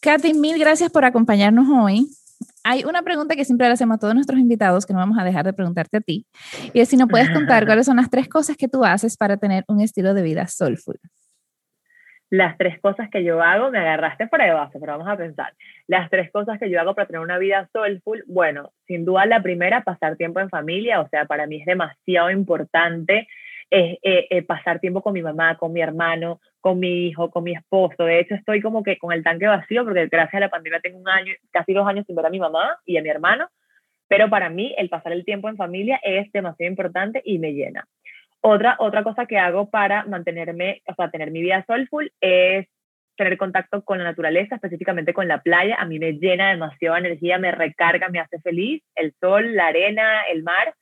Katy, 0.00 0.34
mil 0.34 0.58
gracias 0.58 0.90
por 0.90 1.04
acompañarnos 1.04 1.66
hoy. 1.68 2.06
Hay 2.64 2.84
una 2.84 3.02
pregunta 3.02 3.34
que 3.34 3.44
siempre 3.44 3.66
le 3.66 3.72
hacemos 3.72 3.96
a 3.96 3.98
todos 3.98 4.14
nuestros 4.14 4.38
invitados, 4.38 4.86
que 4.86 4.92
no 4.92 5.00
vamos 5.00 5.18
a 5.18 5.24
dejar 5.24 5.44
de 5.44 5.52
preguntarte 5.52 5.96
a 5.96 6.00
ti, 6.00 6.26
y 6.72 6.80
es 6.80 6.88
si 6.88 6.96
nos 6.96 7.08
puedes 7.08 7.30
contar 7.30 7.66
cuáles 7.66 7.86
son 7.86 7.96
las 7.96 8.08
tres 8.08 8.28
cosas 8.28 8.56
que 8.56 8.68
tú 8.68 8.84
haces 8.84 9.16
para 9.16 9.36
tener 9.36 9.64
un 9.66 9.80
estilo 9.80 10.14
de 10.14 10.22
vida 10.22 10.46
soulful 10.46 11.00
las 12.32 12.56
tres 12.56 12.80
cosas 12.80 13.10
que 13.10 13.22
yo 13.24 13.42
hago, 13.42 13.70
me 13.70 13.78
agarraste 13.78 14.26
por 14.26 14.40
de 14.40 14.50
base, 14.54 14.80
pero 14.80 14.92
vamos 14.92 15.06
a 15.06 15.18
pensar. 15.18 15.52
Las 15.86 16.08
tres 16.08 16.32
cosas 16.32 16.58
que 16.58 16.70
yo 16.70 16.80
hago 16.80 16.94
para 16.94 17.06
tener 17.06 17.20
una 17.20 17.36
vida 17.36 17.68
soulful, 17.74 18.24
bueno, 18.26 18.70
sin 18.86 19.04
duda 19.04 19.26
la 19.26 19.42
primera, 19.42 19.82
pasar 19.84 20.16
tiempo 20.16 20.40
en 20.40 20.48
familia, 20.48 21.02
o 21.02 21.08
sea, 21.10 21.26
para 21.26 21.46
mí 21.46 21.60
es 21.60 21.66
demasiado 21.66 22.30
importante 22.30 23.28
eh, 23.70 23.98
eh, 24.02 24.42
pasar 24.44 24.80
tiempo 24.80 25.02
con 25.02 25.12
mi 25.12 25.20
mamá, 25.20 25.58
con 25.58 25.74
mi 25.74 25.82
hermano, 25.82 26.40
con 26.62 26.78
mi 26.80 27.06
hijo, 27.06 27.30
con 27.30 27.44
mi 27.44 27.52
esposo. 27.52 28.04
De 28.04 28.20
hecho, 28.20 28.34
estoy 28.34 28.62
como 28.62 28.82
que 28.82 28.96
con 28.96 29.12
el 29.12 29.22
tanque 29.22 29.46
vacío 29.46 29.84
porque 29.84 30.06
gracias 30.06 30.34
a 30.34 30.40
la 30.40 30.48
pandemia 30.48 30.80
tengo 30.80 31.00
un 31.00 31.08
año, 31.10 31.34
casi 31.50 31.74
dos 31.74 31.86
años 31.86 32.06
sin 32.06 32.16
ver 32.16 32.24
a 32.24 32.30
mi 32.30 32.40
mamá 32.40 32.78
y 32.86 32.96
a 32.96 33.02
mi 33.02 33.10
hermano, 33.10 33.50
pero 34.08 34.30
para 34.30 34.48
mí 34.48 34.74
el 34.78 34.88
pasar 34.88 35.12
el 35.12 35.26
tiempo 35.26 35.50
en 35.50 35.58
familia 35.58 36.00
es 36.02 36.32
demasiado 36.32 36.70
importante 36.70 37.20
y 37.26 37.38
me 37.38 37.52
llena. 37.52 37.86
Otra, 38.44 38.74
otra 38.80 39.04
cosa 39.04 39.26
que 39.26 39.38
hago 39.38 39.70
para 39.70 40.04
mantenerme, 40.04 40.82
o 40.88 40.94
sea, 40.94 41.10
tener 41.10 41.30
mi 41.30 41.42
vida 41.42 41.64
soulful 41.64 42.12
es 42.20 42.66
tener 43.16 43.38
contacto 43.38 43.84
con 43.84 43.98
la 43.98 44.04
naturaleza, 44.04 44.56
específicamente 44.56 45.14
con 45.14 45.28
la 45.28 45.42
playa. 45.42 45.76
A 45.78 45.86
mí 45.86 46.00
me 46.00 46.14
llena 46.14 46.50
demasiado 46.50 46.96
energía, 46.96 47.38
me 47.38 47.52
recarga, 47.52 48.08
me 48.08 48.18
hace 48.18 48.40
feliz. 48.40 48.82
El 48.96 49.14
sol, 49.20 49.54
la 49.54 49.68
arena, 49.68 50.22
el 50.32 50.42
mar. 50.42 50.74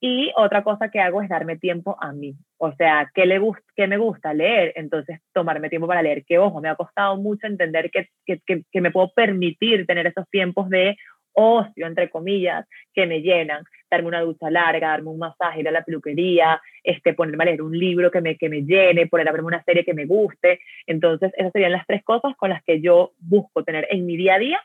Y 0.00 0.32
otra 0.36 0.62
cosa 0.62 0.90
que 0.90 1.00
hago 1.00 1.20
es 1.20 1.28
darme 1.28 1.58
tiempo 1.58 1.96
a 2.00 2.12
mí. 2.12 2.34
O 2.58 2.72
sea, 2.72 3.10
¿qué, 3.14 3.26
le 3.26 3.40
qué 3.74 3.86
me 3.86 3.98
gusta 3.98 4.32
leer? 4.32 4.72
Entonces, 4.76 5.20
tomarme 5.34 5.68
tiempo 5.68 5.86
para 5.86 6.02
leer. 6.02 6.24
Que, 6.24 6.38
ojo, 6.38 6.62
me 6.62 6.70
ha 6.70 6.76
costado 6.76 7.16
mucho 7.16 7.46
entender 7.46 7.90
que, 7.90 8.08
que, 8.24 8.40
que 8.70 8.80
me 8.80 8.90
puedo 8.90 9.12
permitir 9.12 9.86
tener 9.86 10.06
esos 10.06 10.28
tiempos 10.30 10.70
de 10.70 10.96
ocio, 11.32 11.86
entre 11.86 12.08
comillas, 12.08 12.66
que 12.94 13.06
me 13.06 13.20
llenan. 13.20 13.64
Darme 13.90 14.08
una 14.08 14.20
ducha 14.20 14.50
larga, 14.50 14.88
darme 14.88 15.10
un 15.10 15.18
masaje, 15.18 15.60
ir 15.60 15.68
a 15.68 15.72
la 15.72 15.84
peluquería, 15.84 16.60
este, 16.82 17.14
ponerme 17.14 17.44
a 17.44 17.46
leer 17.46 17.62
un 17.62 17.78
libro 17.78 18.10
que 18.10 18.20
me, 18.20 18.36
que 18.36 18.48
me 18.48 18.62
llene, 18.62 19.06
poner 19.06 19.28
a 19.28 19.32
verme 19.32 19.48
una 19.48 19.64
serie 19.64 19.84
que 19.84 19.94
me 19.94 20.06
guste. 20.06 20.60
Entonces, 20.86 21.32
esas 21.36 21.52
serían 21.52 21.72
las 21.72 21.86
tres 21.86 22.02
cosas 22.04 22.34
con 22.36 22.50
las 22.50 22.62
que 22.64 22.80
yo 22.80 23.12
busco 23.18 23.64
tener 23.64 23.86
en 23.90 24.06
mi 24.06 24.16
día 24.16 24.34
a 24.34 24.38
día 24.38 24.60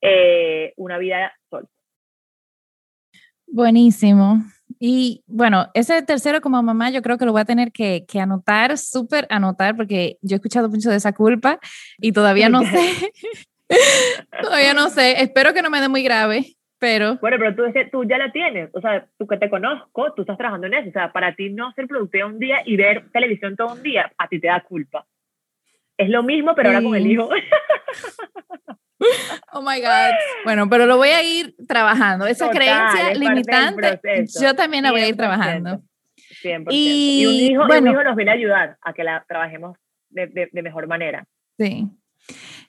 eh, 0.00 0.72
una 0.76 0.98
vida 0.98 1.32
sola. 1.50 1.66
Buenísimo. 3.46 4.42
Y 4.78 5.24
bueno, 5.26 5.68
ese 5.74 6.02
tercero 6.02 6.40
como 6.40 6.62
mamá 6.62 6.90
yo 6.90 7.00
creo 7.00 7.16
que 7.16 7.24
lo 7.24 7.32
voy 7.32 7.40
a 7.40 7.46
tener 7.46 7.72
que, 7.72 8.04
que 8.06 8.20
anotar, 8.20 8.76
súper 8.76 9.26
anotar, 9.30 9.76
porque 9.76 10.18
yo 10.20 10.34
he 10.34 10.38
escuchado 10.38 10.68
mucho 10.68 10.90
de 10.90 10.96
esa 10.96 11.12
culpa 11.12 11.58
y 11.98 12.12
todavía 12.12 12.48
no 12.48 12.62
sé. 12.62 13.12
todavía 14.42 14.74
no 14.74 14.90
sé. 14.90 15.22
Espero 15.22 15.54
que 15.54 15.62
no 15.62 15.70
me 15.70 15.80
dé 15.80 15.88
muy 15.88 16.02
grave, 16.02 16.55
pero... 16.78 17.16
Bueno, 17.16 17.36
pero 17.38 17.54
tú, 17.54 17.62
tú 17.90 18.04
ya 18.04 18.18
la 18.18 18.32
tienes, 18.32 18.70
o 18.72 18.80
sea, 18.80 19.06
tú 19.18 19.26
que 19.26 19.36
te 19.36 19.50
conozco, 19.50 20.12
tú 20.14 20.22
estás 20.22 20.36
trabajando 20.36 20.66
en 20.66 20.74
eso, 20.74 20.88
o 20.90 20.92
sea, 20.92 21.12
para 21.12 21.34
ti 21.34 21.50
no 21.50 21.72
ser 21.72 21.86
productiva 21.86 22.26
un 22.26 22.38
día 22.38 22.62
y 22.64 22.76
ver 22.76 23.10
televisión 23.12 23.56
todo 23.56 23.74
un 23.74 23.82
día, 23.82 24.12
a 24.18 24.28
ti 24.28 24.40
te 24.40 24.48
da 24.48 24.60
culpa. 24.60 25.06
Es 25.96 26.10
lo 26.10 26.22
mismo, 26.22 26.54
pero 26.54 26.68
ahora 26.68 26.82
con 26.82 26.94
el 26.94 27.06
hijo. 27.06 27.28
Oh 29.52 29.60
my 29.60 29.80
God. 29.80 30.14
Bueno, 30.44 30.68
pero 30.70 30.86
lo 30.86 30.96
voy 30.96 31.10
a 31.10 31.22
ir 31.22 31.54
trabajando. 31.68 32.26
Esa 32.26 32.50
creencia 32.50 33.14
limitante, 33.14 34.00
yo 34.40 34.54
también 34.54 34.84
la 34.84 34.90
voy 34.90 35.02
a 35.02 35.08
ir 35.08 35.16
trabajando. 35.16 35.82
100%. 36.42 36.68
Y, 36.70 37.26
un, 37.26 37.34
hijo, 37.34 37.66
bueno, 37.66 37.90
un 37.90 37.94
hijo 37.94 38.04
nos 38.04 38.16
viene 38.16 38.30
a 38.30 38.34
ayudar 38.34 38.78
a 38.80 38.92
que 38.92 39.04
la 39.04 39.24
trabajemos 39.28 39.76
de, 40.08 40.26
de, 40.26 40.48
de, 40.50 40.62
mejor 40.62 40.86
manera. 40.86 41.26
Sí. 41.58 41.88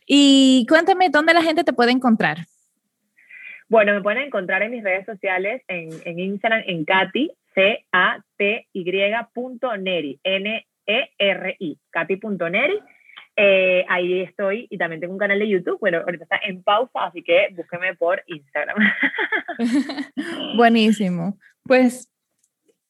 Y 0.06 0.66
cuéntame, 0.70 1.10
¿dónde 1.10 1.34
la 1.34 1.42
gente 1.42 1.64
te 1.64 1.74
puede 1.74 1.92
encontrar? 1.92 2.40
Bueno, 3.70 3.94
me 3.94 4.02
pueden 4.02 4.24
encontrar 4.24 4.62
en 4.64 4.72
mis 4.72 4.84
redes 4.84 5.06
sociales, 5.06 5.62
en, 5.68 5.90
en 6.06 6.20
Instagram, 6.20 6.64
en 6.66 6.86
Katy, 6.86 7.32
C-A-T-Y 7.54 9.12
punto 9.34 9.76
Neri, 9.76 10.20
N-E-R-I, 10.24 11.80
Katy.neri. 11.90 12.80
Eh, 13.40 13.86
ahí 13.88 14.22
estoy 14.22 14.68
y 14.70 14.78
también 14.80 15.00
tengo 15.00 15.14
un 15.14 15.20
canal 15.20 15.38
de 15.38 15.48
YouTube, 15.48 15.80
bueno, 15.80 16.00
ahorita 16.00 16.24
está 16.24 16.40
en 16.44 16.64
pausa, 16.64 17.06
así 17.06 17.22
que 17.22 17.50
búsqueme 17.56 17.94
por 17.96 18.24
Instagram. 18.26 18.78
Buenísimo. 20.58 21.38
Pues, 21.64 22.10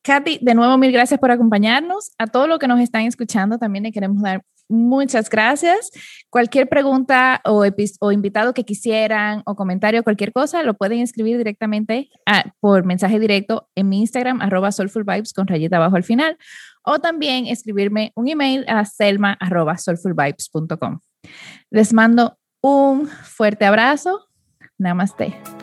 Katy, 0.03 0.39
de 0.41 0.55
nuevo 0.55 0.77
mil 0.77 0.93
gracias 0.93 1.19
por 1.19 1.31
acompañarnos. 1.31 2.11
A 2.17 2.27
todos 2.27 2.47
los 2.47 2.59
que 2.59 2.67
nos 2.67 2.79
están 2.79 3.01
escuchando 3.01 3.57
también 3.57 3.83
le 3.83 3.91
queremos 3.91 4.21
dar 4.21 4.41
muchas 4.69 5.29
gracias. 5.29 5.91
Cualquier 6.29 6.67
pregunta 6.67 7.41
o, 7.45 7.65
o, 7.99 8.11
invitado 8.11 8.53
que 8.53 8.63
quisieran 8.63 9.41
o 9.45 9.55
comentario, 9.55 10.03
cualquier 10.03 10.31
cosa, 10.31 10.63
lo 10.63 10.75
pueden 10.75 10.99
escribir 10.99 11.37
directamente 11.37 12.09
por 12.59 12.85
mensaje 12.85 13.19
directo 13.19 13.69
en 13.75 13.89
mi 13.89 13.99
Instagram, 13.99 14.41
arroba 14.41 14.71
soulfulvibes 14.71 15.33
con 15.33 15.47
rayita 15.47 15.77
abajo 15.77 15.95
al 15.95 16.03
final 16.03 16.37
o 16.87 16.99
también 16.99 17.47
escribirme 17.47 18.13
un 18.15 18.29
email 18.29 18.63
a 18.67 18.85
selma.soulfulvibes.com. 18.85 20.99
Les 21.69 21.93
mando 21.93 22.37
un 22.61 23.07
fuerte 23.07 23.65
abrazo. 23.65 24.29
Namaste. 24.77 25.56